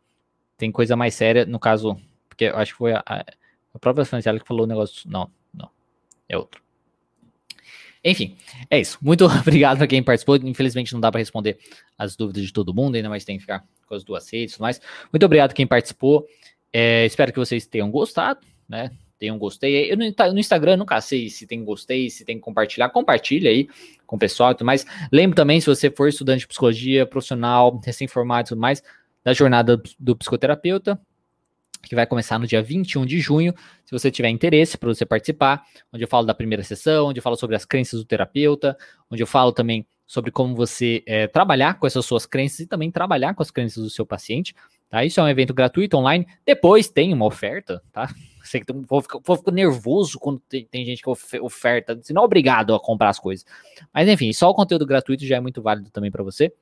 Tem 0.56 0.72
coisa 0.72 0.96
mais 0.96 1.14
séria, 1.14 1.44
no 1.44 1.58
caso, 1.60 1.96
porque 2.28 2.46
eu 2.46 2.56
acho 2.56 2.72
que 2.72 2.78
foi 2.78 2.92
a, 2.92 3.04
a 3.06 3.78
própria 3.78 4.04
Franciele 4.04 4.40
que 4.40 4.46
falou 4.46 4.64
o 4.64 4.68
negócio. 4.68 5.08
Não, 5.08 5.30
não. 5.52 5.70
É 6.28 6.36
outro. 6.36 6.63
Enfim, 8.04 8.36
é 8.70 8.78
isso. 8.78 8.98
Muito 9.00 9.24
obrigado 9.40 9.82
a 9.82 9.86
quem 9.86 10.02
participou. 10.02 10.36
Infelizmente 10.36 10.92
não 10.92 11.00
dá 11.00 11.10
para 11.10 11.20
responder 11.20 11.58
as 11.96 12.14
dúvidas 12.16 12.44
de 12.44 12.52
todo 12.52 12.74
mundo, 12.74 12.96
ainda 12.96 13.08
mais 13.08 13.24
tem 13.24 13.36
que 13.36 13.42
ficar 13.42 13.64
com 13.86 13.94
as 13.94 14.04
duas 14.04 14.30
redes 14.30 14.52
e 14.52 14.56
tudo 14.56 14.62
mais. 14.62 14.80
Muito 15.12 15.24
obrigado 15.24 15.52
a 15.52 15.54
quem 15.54 15.66
participou. 15.66 16.26
É, 16.72 17.06
espero 17.06 17.32
que 17.32 17.38
vocês 17.38 17.66
tenham 17.66 17.90
gostado, 17.90 18.40
né? 18.68 18.90
Tenham 19.18 19.38
gostei. 19.38 19.90
Eu 19.90 19.96
no, 19.96 20.04
no 20.32 20.38
Instagram 20.38 20.76
nunca 20.76 21.00
sei 21.00 21.30
se 21.30 21.46
tem 21.46 21.64
gostei, 21.64 22.10
se 22.10 22.24
tem 22.24 22.36
que 22.36 22.42
compartilhar. 22.42 22.90
Compartilha 22.90 23.48
aí 23.48 23.68
com 24.06 24.16
o 24.16 24.18
pessoal 24.18 24.50
e 24.50 24.54
tudo 24.54 24.66
mais. 24.66 24.84
Lembre 25.10 25.36
também, 25.36 25.60
se 25.60 25.66
você 25.66 25.90
for 25.90 26.08
estudante 26.08 26.40
de 26.40 26.48
psicologia, 26.48 27.06
profissional, 27.06 27.80
recém-formado 27.82 28.48
e 28.48 28.50
tudo 28.50 28.60
mais, 28.60 28.82
da 29.22 29.32
jornada 29.32 29.80
do 29.98 30.16
psicoterapeuta, 30.16 31.00
que 31.88 31.94
vai 31.94 32.06
começar 32.06 32.38
no 32.38 32.46
dia 32.46 32.62
21 32.62 33.04
de 33.04 33.20
junho. 33.20 33.54
Se 33.84 33.92
você 33.92 34.10
tiver 34.10 34.28
interesse 34.28 34.76
para 34.78 34.88
você 34.88 35.04
participar, 35.04 35.62
onde 35.92 36.04
eu 36.04 36.08
falo 36.08 36.26
da 36.26 36.34
primeira 36.34 36.62
sessão, 36.62 37.08
onde 37.08 37.18
eu 37.18 37.22
falo 37.22 37.36
sobre 37.36 37.56
as 37.56 37.64
crenças 37.64 38.00
do 38.00 38.06
terapeuta, 38.06 38.76
onde 39.10 39.22
eu 39.22 39.26
falo 39.26 39.52
também 39.52 39.86
sobre 40.06 40.30
como 40.30 40.54
você 40.54 41.02
é, 41.06 41.26
trabalhar 41.26 41.78
com 41.78 41.86
essas 41.86 42.04
suas 42.04 42.26
crenças 42.26 42.60
e 42.60 42.66
também 42.66 42.90
trabalhar 42.90 43.34
com 43.34 43.42
as 43.42 43.50
crenças 43.50 43.82
do 43.82 43.90
seu 43.90 44.04
paciente. 44.04 44.54
Tá? 44.88 45.04
Isso 45.04 45.18
é 45.18 45.22
um 45.22 45.28
evento 45.28 45.54
gratuito 45.54 45.96
online. 45.96 46.26
Depois 46.44 46.88
tem 46.88 47.12
uma 47.12 47.26
oferta, 47.26 47.82
tá? 47.92 48.08
Sei 48.44 48.60
que 48.60 48.70
o 48.70 48.82
povo 48.82 49.02
fica, 49.02 49.50
nervoso 49.50 50.18
quando 50.18 50.38
tem, 50.40 50.66
tem, 50.66 50.84
gente 50.84 51.02
que 51.02 51.38
oferta, 51.40 51.98
não 52.10 52.22
é 52.22 52.24
obrigado 52.24 52.74
a 52.74 52.80
comprar 52.80 53.08
as 53.08 53.18
coisas. 53.18 53.44
Mas 53.92 54.06
enfim, 54.06 54.30
só 54.34 54.50
o 54.50 54.54
conteúdo 54.54 54.84
gratuito 54.84 55.24
já 55.24 55.36
é 55.36 55.40
muito 55.40 55.62
válido 55.62 55.90
também 55.90 56.10
para 56.10 56.22
você. 56.22 56.52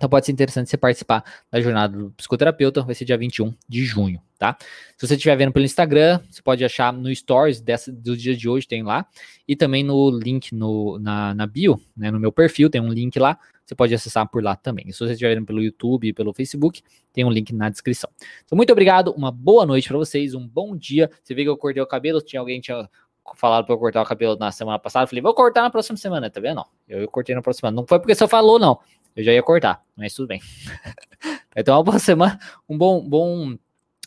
Então 0.00 0.08
pode 0.08 0.24
ser 0.24 0.32
interessante 0.32 0.70
você 0.70 0.78
participar 0.78 1.22
da 1.50 1.60
jornada 1.60 1.94
do 1.94 2.10
psicoterapeuta, 2.12 2.80
vai 2.80 2.94
ser 2.94 3.04
dia 3.04 3.18
21 3.18 3.54
de 3.68 3.84
junho, 3.84 4.18
tá? 4.38 4.56
Se 4.96 5.06
você 5.06 5.14
estiver 5.14 5.36
vendo 5.36 5.52
pelo 5.52 5.66
Instagram, 5.66 6.20
você 6.30 6.40
pode 6.40 6.64
achar 6.64 6.90
no 6.90 7.14
Stories 7.14 7.60
dessa, 7.60 7.92
do 7.92 8.16
dia 8.16 8.34
de 8.34 8.48
hoje, 8.48 8.66
tem 8.66 8.82
lá, 8.82 9.04
e 9.46 9.54
também 9.54 9.84
no 9.84 10.10
link 10.10 10.54
no, 10.54 10.98
na, 10.98 11.34
na 11.34 11.46
bio, 11.46 11.78
né, 11.94 12.10
no 12.10 12.18
meu 12.18 12.32
perfil, 12.32 12.70
tem 12.70 12.80
um 12.80 12.88
link 12.88 13.18
lá, 13.18 13.38
você 13.62 13.74
pode 13.74 13.94
acessar 13.94 14.26
por 14.26 14.42
lá 14.42 14.56
também. 14.56 14.90
Se 14.90 15.00
você 15.00 15.12
estiver 15.12 15.34
vendo 15.34 15.44
pelo 15.44 15.62
YouTube 15.62 16.08
e 16.08 16.14
pelo 16.14 16.32
Facebook, 16.32 16.80
tem 17.12 17.22
um 17.22 17.30
link 17.30 17.54
na 17.54 17.68
descrição. 17.68 18.08
Então, 18.42 18.56
muito 18.56 18.72
obrigado, 18.72 19.12
uma 19.12 19.30
boa 19.30 19.66
noite 19.66 19.86
para 19.86 19.98
vocês, 19.98 20.32
um 20.32 20.48
bom 20.48 20.74
dia. 20.74 21.10
Você 21.22 21.34
vê 21.34 21.42
que 21.42 21.50
eu 21.50 21.58
cortei 21.58 21.82
o 21.82 21.86
cabelo, 21.86 22.22
tinha 22.22 22.40
alguém 22.40 22.58
tinha 22.58 22.88
falado 23.36 23.66
para 23.66 23.74
eu 23.74 23.78
cortar 23.78 24.00
o 24.00 24.06
cabelo 24.06 24.34
na 24.36 24.50
semana 24.50 24.78
passada, 24.78 25.06
falei, 25.06 25.20
vou 25.20 25.34
cortar 25.34 25.60
na 25.60 25.68
próxima 25.68 25.98
semana, 25.98 26.30
tá 26.30 26.40
vendo? 26.40 26.56
Não, 26.56 26.66
eu, 26.88 27.00
eu 27.00 27.08
cortei 27.08 27.34
na 27.34 27.42
próxima 27.42 27.68
semana. 27.68 27.82
Não 27.82 27.86
foi 27.86 27.98
porque 28.00 28.14
você 28.14 28.26
falou, 28.26 28.58
não 28.58 28.80
eu 29.20 29.24
já 29.24 29.32
ia 29.32 29.42
cortar, 29.42 29.82
mas 29.96 30.14
tudo 30.14 30.28
bem. 30.28 30.40
então, 31.56 31.76
uma 31.76 31.84
boa 31.84 31.98
semana, 31.98 32.38
um 32.68 32.76
bom, 32.76 33.06
bom 33.06 33.56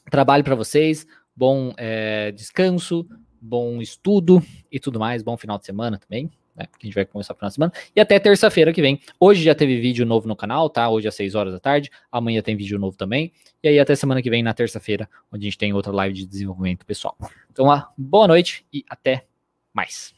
trabalho 0.10 0.44
para 0.44 0.56
vocês, 0.56 1.06
bom 1.36 1.74
é, 1.78 2.32
descanso, 2.32 3.08
bom 3.40 3.82
estudo 3.82 4.44
e 4.72 4.80
tudo 4.80 5.00
mais, 5.00 5.22
bom 5.22 5.38
final 5.38 5.58
de 5.58 5.66
semana 5.66 6.00
também, 6.00 6.32
né? 6.56 6.66
Porque 6.68 6.86
a 6.86 6.88
gente 6.88 6.96
vai 6.96 7.06
começar 7.06 7.34
final 7.36 7.50
de 7.50 7.56
semana. 7.56 7.74
E 7.96 8.00
até 8.00 8.20
terça-feira 8.20 8.74
que 8.74 8.82
vem. 8.82 9.00
Hoje 9.20 9.44
já 9.44 9.54
teve 9.54 9.80
vídeo 9.80 10.06
novo 10.06 10.28
no 10.28 10.36
canal, 10.36 10.70
tá? 10.70 10.90
Hoje 10.90 11.08
às 11.08 11.16
6 11.16 11.36
horas 11.36 11.54
da 11.54 11.60
tarde. 11.60 11.90
Amanhã 12.12 12.42
tem 12.42 12.56
vídeo 12.56 12.80
novo 12.80 12.96
também. 12.96 13.32
E 13.62 13.68
aí 13.68 13.80
até 13.80 13.96
semana 13.96 14.22
que 14.22 14.30
vem, 14.30 14.44
na 14.44 14.54
terça-feira, 14.54 15.10
onde 15.32 15.46
a 15.46 15.48
gente 15.48 15.58
tem 15.58 15.74
outra 15.74 15.92
live 15.92 16.16
de 16.16 16.26
desenvolvimento 16.26 16.86
pessoal. 16.86 17.18
Então, 17.52 17.66
uma 17.66 17.92
boa 17.98 18.28
noite 18.28 18.66
e 18.72 18.84
até 18.90 19.26
mais. 19.74 20.14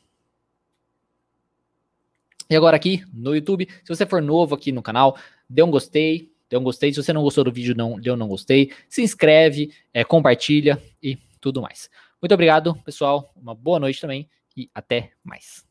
E 2.50 2.56
agora 2.56 2.76
aqui 2.76 3.04
no 3.14 3.36
YouTube, 3.36 3.68
se 3.84 3.88
você 3.88 4.06
for 4.06 4.22
novo 4.22 4.54
aqui 4.56 4.72
no 4.72 4.82
canal, 4.82 5.18
dê 5.50 5.64
um 5.64 5.72
gostei, 5.72 6.32
dê 6.50 6.58
um 6.58 6.64
gostei. 6.64 6.94
Se 6.94 7.02
você 7.02 7.12
não 7.12 7.24
gostou 7.24 7.44
do 7.44 7.52
vídeo, 7.52 7.76
não 7.76 8.00
dê 8.00 8.12
um 8.12 8.16
não 8.16 8.28
gostei. 8.28 8.72
Se 8.88 9.02
inscreve, 9.02 9.72
é, 9.94 10.04
compartilha 10.04 10.82
e 11.02 11.18
tudo 11.42 11.62
mais. 11.62 11.90
Muito 12.22 12.34
obrigado, 12.34 12.76
pessoal. 12.84 13.32
Uma 13.36 13.56
boa 13.56 13.80
noite 13.80 14.00
também 14.00 14.30
e 14.56 14.70
até 14.74 15.12
mais. 15.24 15.65